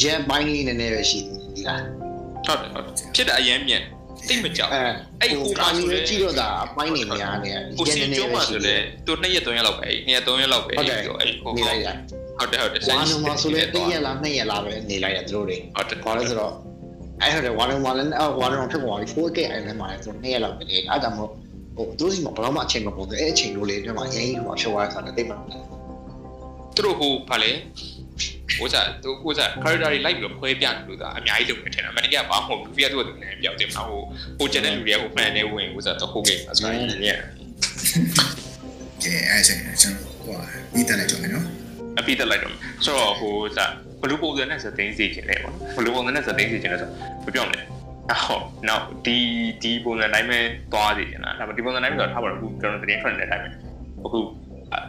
[0.00, 1.18] ရဲပိုင်းလေးနည်းနည်းပဲရှိ
[1.54, 1.80] ဒီလား
[2.46, 3.82] ဟုတ်တယ်ဟုတ်တယ်ဖြစ်တာအရင်မြင်
[4.28, 4.80] တိတ်မကြောက်အဲ
[5.20, 8.74] အဲ့ဟိုမှာအာနီဆိုမေလေကြည့်တော့ဒါအပိုင်းနေများနေကိုစင်ကျုံးမှာဆိုလေ
[9.06, 11.06] သူ2ရက်3ရက်လောက်ပဲအဲ့2ရက်3ရက်လောက်ပဲဟုတ်တယ်အဲ့
[11.42, 11.88] ဟိုနေလိုက်ရ
[12.38, 16.52] ဟုတ်တယ်ဟုတ်တယ်ဝါနော်မှာဆိုလေတစ်ရက်လားနှစ်ရက်လားပဲနေလိုက်ရသူတို့တွေဟုတ်တယ်ဘာလဲဆိုတော့
[17.20, 21.30] အဲ့ဟိုတယ်ဝါနော်မှာလည်းအော်ဝါနော်ဖြစ်သွားပြီ 4K အဲ့လည်းမှာလည်းသူနှစ်ရက်လောက်ပဲနေအဲ့ဒါမို့
[21.76, 25.34] ဟိုသူတို့စီမှာဘယ်တော့မှအချိန်မပေါ်သေးအဲ့အချိန်လိုလေးတွေမှာအရင်ဟိုဖြစ်သွားတာဆိုတော့တိတ်မှ
[26.74, 27.50] သူတို့ဟိုဗာလေ
[28.58, 34.04] ဟိုစားသူဟိုစား character တွေလိုက်ပြီးတော့ခွဲပြတယ်လို့သာအများကြီးလုပ်နေတယ်အမှန်တကယ်ဘာမှမဟုတ်ဘူးဖီးကသူ့ကိုလည်းပြောက်တယ်မဟုတ်
[34.38, 36.74] ဟိုကျန်တဲ့လူတွေကဟို plan နဲ့ဝင်ဟိုစားတော့ဟုတ်ကဲ့ဆိုတော့
[37.04, 37.18] ညက်
[39.04, 40.36] ကဲအဲ့ဆိုရင်ကျွန်တော်ဟို
[40.74, 41.46] မိတက်လိုက်ကြမယ်နော်
[41.98, 46.90] အပိတက်လိုက်တော့ဆိုတော့ဟိုစားဘလူးပုံစံနဲ့စသိန်းစီခြင်းလေပေါ့ဘလူးပုံစံနဲ့စသိန်းစီခြင်းလဲဆို
[47.24, 47.62] ဘယ်ပြောမလဲ
[48.24, 49.16] ဟုတ်နောက်ဒီ
[49.62, 50.38] ဒီပုံစံတိုင်းပဲ
[50.72, 53.48] သွားစီခြင်းလားဒါပေမဲ့ဒီပုံစံတိုင်းပဲဆိုတော့ထားပါတော့အခုကျွန်တော်တင်ထွက်နေတဲ့အတိုင်းပဲ
[54.06, 54.18] အခု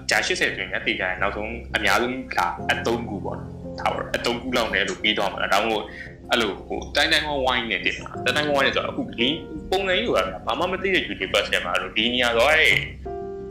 [0.09, 2.37] ဂျာ80အတွင်းကတည်ကြရင်နောက်ဆုံးအများဆုံးက
[2.71, 3.39] အသုံးကူပေါ့
[3.79, 5.85] ထားပါတော့အသုံးကူလောက်နေလို့ပြီးသွားမှာဒါမှမဟုတ်
[6.31, 9.27] အဲ့လိုဟိုတိုင်းတိုင်းဝိုင်းနေတယ်မှာတိုင်းတိုင်းဝိုင်းနေဆိုတော့အခုဒီ
[9.71, 12.73] ပုံစံကြီးကဘာမှမသိတဲ့ YouTuber ဆရာမတို့ဒီနေရာတော့အဲ့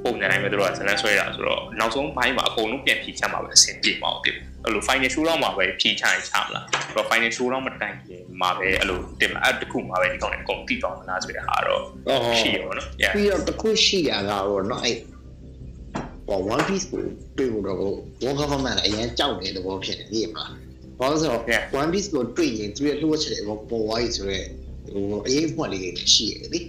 [0.04, 11.82] ပုံစံတိုင်းပဲတို့ကဇလန်းဆွဲတာဆိုတော့နောက်ဆုံးဘိုင်းမှာအကုန်လုံးပြန်ဖြည့်ချမှာပဲအဆင်ပြေမှာဟုတ်တယ်အဲ့လို final show တော့မှာပဲဖြည့်ချရင်ချမလားအဲ့တော့ final show တော့မတိုင်ခင်မှာပဲအဲ့လိုတင်မှာအဲ့တခုမှာပဲဒီကောင်တွေအကုန်တိတော်မလားဆိုတဲ့ဟာတော့
[12.40, 14.96] ရှိရောနော်ပြီးတော့တခုရှိရတာတော့နော်အဲ့
[16.28, 17.00] ပေါ့ one piece ကို
[17.38, 17.78] တွေ့ဖို့တော့
[18.22, 20.50] world government အရင်ကြောက်တဲ့သဘောဖြစ်နေပြီမလား
[20.98, 21.42] ဘာလို့ဆိုတော့
[21.80, 24.40] one piece ကိုတွေ့ရင်သူရဲ့လှုပ်ချက်တွေပေါ်ဝိုင်းဆိုရဲ
[24.92, 26.60] ဟိုအရေးဖွက်လေးတွေရှိရတယ်လေ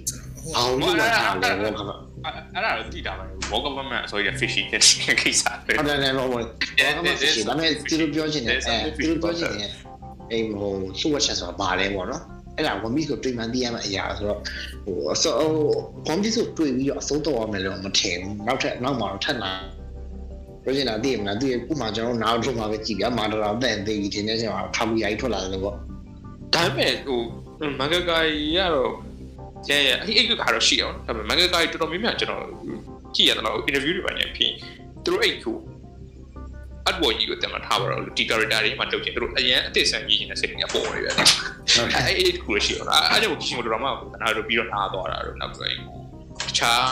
[0.58, 4.82] အောင်လို့ထားတယ် world government အဲ့ဒါတော့တိတာပါ World Government ဆိုရ fishy တဲ့
[5.22, 6.44] ကိစ္စပဲဟုတ်တယ်လည်းဘောဘော war
[6.82, 9.72] government ရှိဒါပေမဲ့သူတို့ပြောချင်တယ်အဲသူတို့ပြောချင်တယ်
[10.32, 12.24] အဲ့ဟိုလှုပ်ချက်ဆိုတာဘာလဲပေါ့နော်
[12.58, 14.40] အဲ့ဒါ one piece ကိုတွေ့မှန်းသိရမယ့်အရာဆိုတော့
[14.86, 15.34] ဟိုအစော
[16.12, 19.52] one piece ကိုတွေ့ပြီးတော့အစိုးတော့ရမယ်လို့မထင်ဘူးနောက်ထပ်နောက်မှာတော့ထပ်လာ
[20.64, 25.76] ပြောချင်တာသိရမလားသူဥမာကျွန်တော်နောက်ထုတ်မှာပဲကြည်ပြမာတော်အသက်သေးပြီထင်တဲ့ချိန်မှာထားပြီးရိုက်ထွက်လာတယ်ပေါ့
[26.54, 27.20] ဒါပေမဲ့ဟို
[27.80, 28.92] မန်ဂကာကြီးကတော့
[29.70, 32.42] ရဲရဲအဲ့အဲ့ကတော့ရှိအောင်ဒါပေမဲ့မန်ဂကာကြီးတော်တော်များများကျွန်တော်
[33.16, 34.52] ကြည့်ရတော့ interview တွေပါနေဖြစ်
[35.04, 35.58] သူတို့အဲ့ကို
[36.88, 41.16] အတ်ဝကြီးကိုတင်မထားပါတော့ဒီ character တွေမှတုတ်ချင်သူတို့အရင်အသစ်ဆန်ကြီးနေတဲ့စိတ်ကပေါ်နေရတယ်
[42.08, 45.76] အဲ့အဲ့ကိုရှိအောင်အဲ့ဒါကိုရှင်တို့တော့မှကိုနားတို့ပြီးတော့နားသွားတာတော့နောက်ပြီး
[46.48, 46.84] တခြား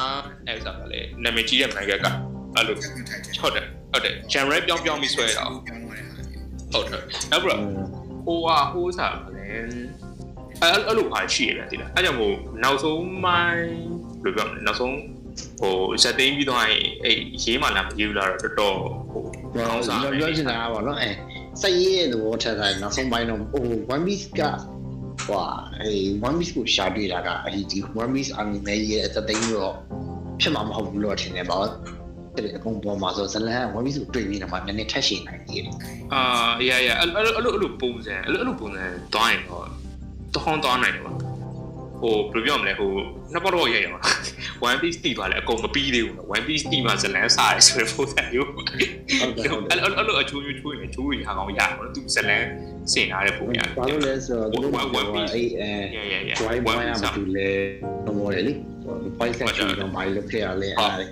[0.47, 2.11] အဲ့ဒါကလည်းနာမည်ကြီးတဲ့မန်ဂကာ
[2.55, 2.91] အဲ့လိုကပ်
[3.37, 7.01] ထိုက်တယ်ဟုတ်တယ်ဟုတ်တယ် genre ပြောင်းပြောင်းပြီးဆွဲတာပြောင်းသွားတဲ့ဟာမျိုးဟုတ်တယ်
[7.31, 7.61] နောက်ပြီးတော့
[8.25, 9.45] ဟိုဟာဟိုးစားပါလေ
[10.63, 13.67] အဲ့အဲ့လိုပါရှိရတယ်တိလားအဲ့ကြောင့်မို့နောက်ဆုံးမိုင်း
[14.23, 14.95] ဘယ်လိုပြောမလဲနောက်ဆုံး
[15.59, 18.75] ဟိုဇက်သိန်းပြီးတော့အဲ့ရေးမှလာမရေးဘူးလားတော့တော်တော်
[19.11, 21.09] ဟိုပြောကောင်းစားပြောချင်တာကပေါ့နော်အဲ
[21.61, 24.41] စိတ်ရည်သဘောထက်တိုင်းနောက်ဆုံးပိုင်းတော့ဟို one piece က
[25.25, 25.45] ဟွာ
[25.79, 25.91] အဲ
[26.27, 29.73] one piece ကိုရှာတွေ့တာကအဒီဒီ one piece anime ရဲ့အသက်သိမ်းတော့
[30.41, 31.67] ဖြစ်မှာမဟုတ်ဘူးလို့ထင်တယ်ပေါ့
[32.35, 35.75] တဲ့အကုန်ပေါ်မှာဆိုဇလန် one piece ကိုတွေ့ပြီးတော့မှနည်းနည်းထက်ရှင်နိုင်သေးတယ်
[36.13, 36.21] အာ
[36.69, 38.83] ရရအဲ့အဲ့လိုအဲ့လိုပုံစံအဲ့လိုအဲ့လိုပုံစံ
[39.15, 39.65] တွိုင်းတော့
[40.33, 41.13] တခေါင်းတွားနိုင်တယ်ပါ
[42.01, 42.91] ဟိုဘယ်လိုပြောမလဲဟို
[43.33, 44.01] နှစ်ပတ်တော့ရိုက်ရမှာ
[44.69, 52.47] one piece တီးသွားလဲအကုန်မပြီးသေးဘူးနော် one piece တီးမှဇလန်းစားရဆိုတဲ့ပုံစံမျိုးဟုတ်တယ်ဟုတ်တယ်အဲ့လိုအဲ့လိုအချိုးချိုးနေချိုးရဟာကောင်ရအောင်သူဇလန်း
[52.91, 54.81] စင်ထားတဲ့ပုံရတယ်ဘာလို့လဲဆိုတော့သူတို့ကအဲ
[55.59, 57.49] အဲ yeah yeah yeah why why မတူလဲ
[58.17, 58.53] ဘောလေလေ
[59.19, 61.05] point section တော့ဘာလို့ဖြစ်ရလဲအဲ့ဒါလေ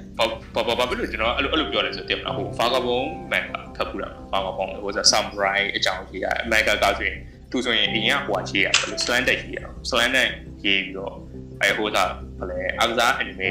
[0.55, 2.99] ဘာဘာဘာဘယ်လိုကျွန်တော်အဲ့လိုအဲ့လိုပြောလဲဆိုတင်မလားဟိုဖာကဘုံ
[3.32, 7.17] မန်ကဖတ်ပူတာဖာကဘုံဟိုဆိုဆမ်ရိုင်းအကြောင်းကြီးရအမေရိကကဆိုရင်
[7.52, 10.28] သူဆိုရင်အရင်ကဟိုအကြီးရဘယ်လို slant တက်ကြီးရ slant နဲ့
[10.66, 11.16] ရေးပြီးတော့
[11.62, 12.04] အဲဟိုသာ
[12.38, 13.49] ဘယ်လဲအကစား anime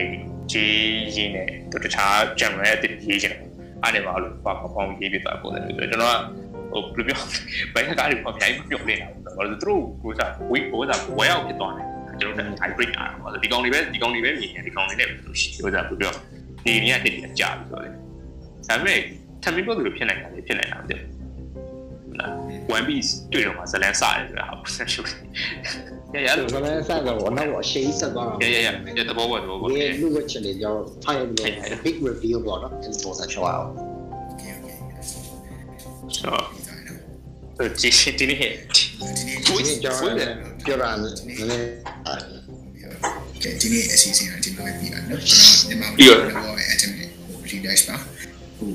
[0.53, 0.75] ကြီး
[1.17, 3.41] ရင်းနဲ့သူတခြား genre အတစ်ရေးချင်တယ်
[3.83, 6.17] အဲ့ဒီမှာလို့ဖာကဘုံရေးပြတာပုံစံမျိုးဆိုကျွန်တော်က
[6.73, 7.21] ဟိုဘယ်လိုပြော
[7.75, 11.87] ဘယ်ကကားတွေပေါ့အများကြီးမပြောနေတာဘူးဘာလို့သူတို့ဟိုစားဝိဟိုစားဝဲအောင်ဖြစ်သွားတယ်
[12.21, 16.13] ကျွန်တော်တို့ hybrid อ่ะဘာလို့ဒီကောင်တွေပဲဒီကောင်တွေပဲမြင်တယ်ဒီကောင်တွေနဲ့လို့ရှိဟိုစားဘယ်လိုပြော
[16.65, 17.91] ဒီနေ့ကတည်းကကြာပြီဆိုတော့လေ
[18.69, 18.99] ဒါပေမဲ့
[19.43, 21.20] ထပ်ပြီးပြောသူလိုဖြစ်နိုင်တာလေဖြစ်နိုင်တာမသိဘူးနော်
[22.77, 25.09] One Piece တွေ့တော့မှဇလန်းစတယ်ဆိုတာဟာဆက်ရှုပ်
[26.13, 28.69] တယ်ရရလို့ဇလန်းစတော့ဘာလို့အရှိန်ဆက်သွားတာရရ
[28.99, 33.69] ရတဘောပေါ်တဘောပေါ်ရလူဝက်ချင်တယ်ကျွန်တော် fire လို့ big reveal ပေါ့နော်ဒီပေါ်ဆက်ချောအောင်
[36.15, 36.45] ဆိုတော့
[37.81, 38.53] ဒီဒီနေ့ဒီနေ့
[39.47, 40.01] ကျွန်တော်
[40.65, 41.67] ပြောတာနည်းနည်း
[43.61, 47.97] ဒီနေ့အစီအစဉ်ကဒီလိုပဲပြီးတာနော်ကျွန်တော်ဒီမှာပြောတာတော့အတမီဟို relax ပါ
[48.59, 48.71] ဟို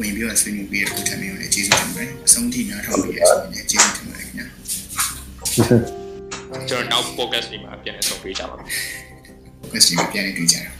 [0.00, 4.46] ဝင်ပြီးတော့ဆွေးနွေးပြီးတော့ထပ်ပြီးတော့လည်းကျေးဇူးတင်ပါတယ်အဆုံးထိနားထောင်ပြီးရဆိုရင်လည်းကျေးဇူးတင်ပါတယ်ခင်ဗျာ
[6.68, 8.66] ကျွန်တော်နောက် podcast ဒီမှာပြန်လည်ဆုံတွေ့ကြပါမယ်
[9.72, 10.70] question ပြန်နေတွေ့ကြတာ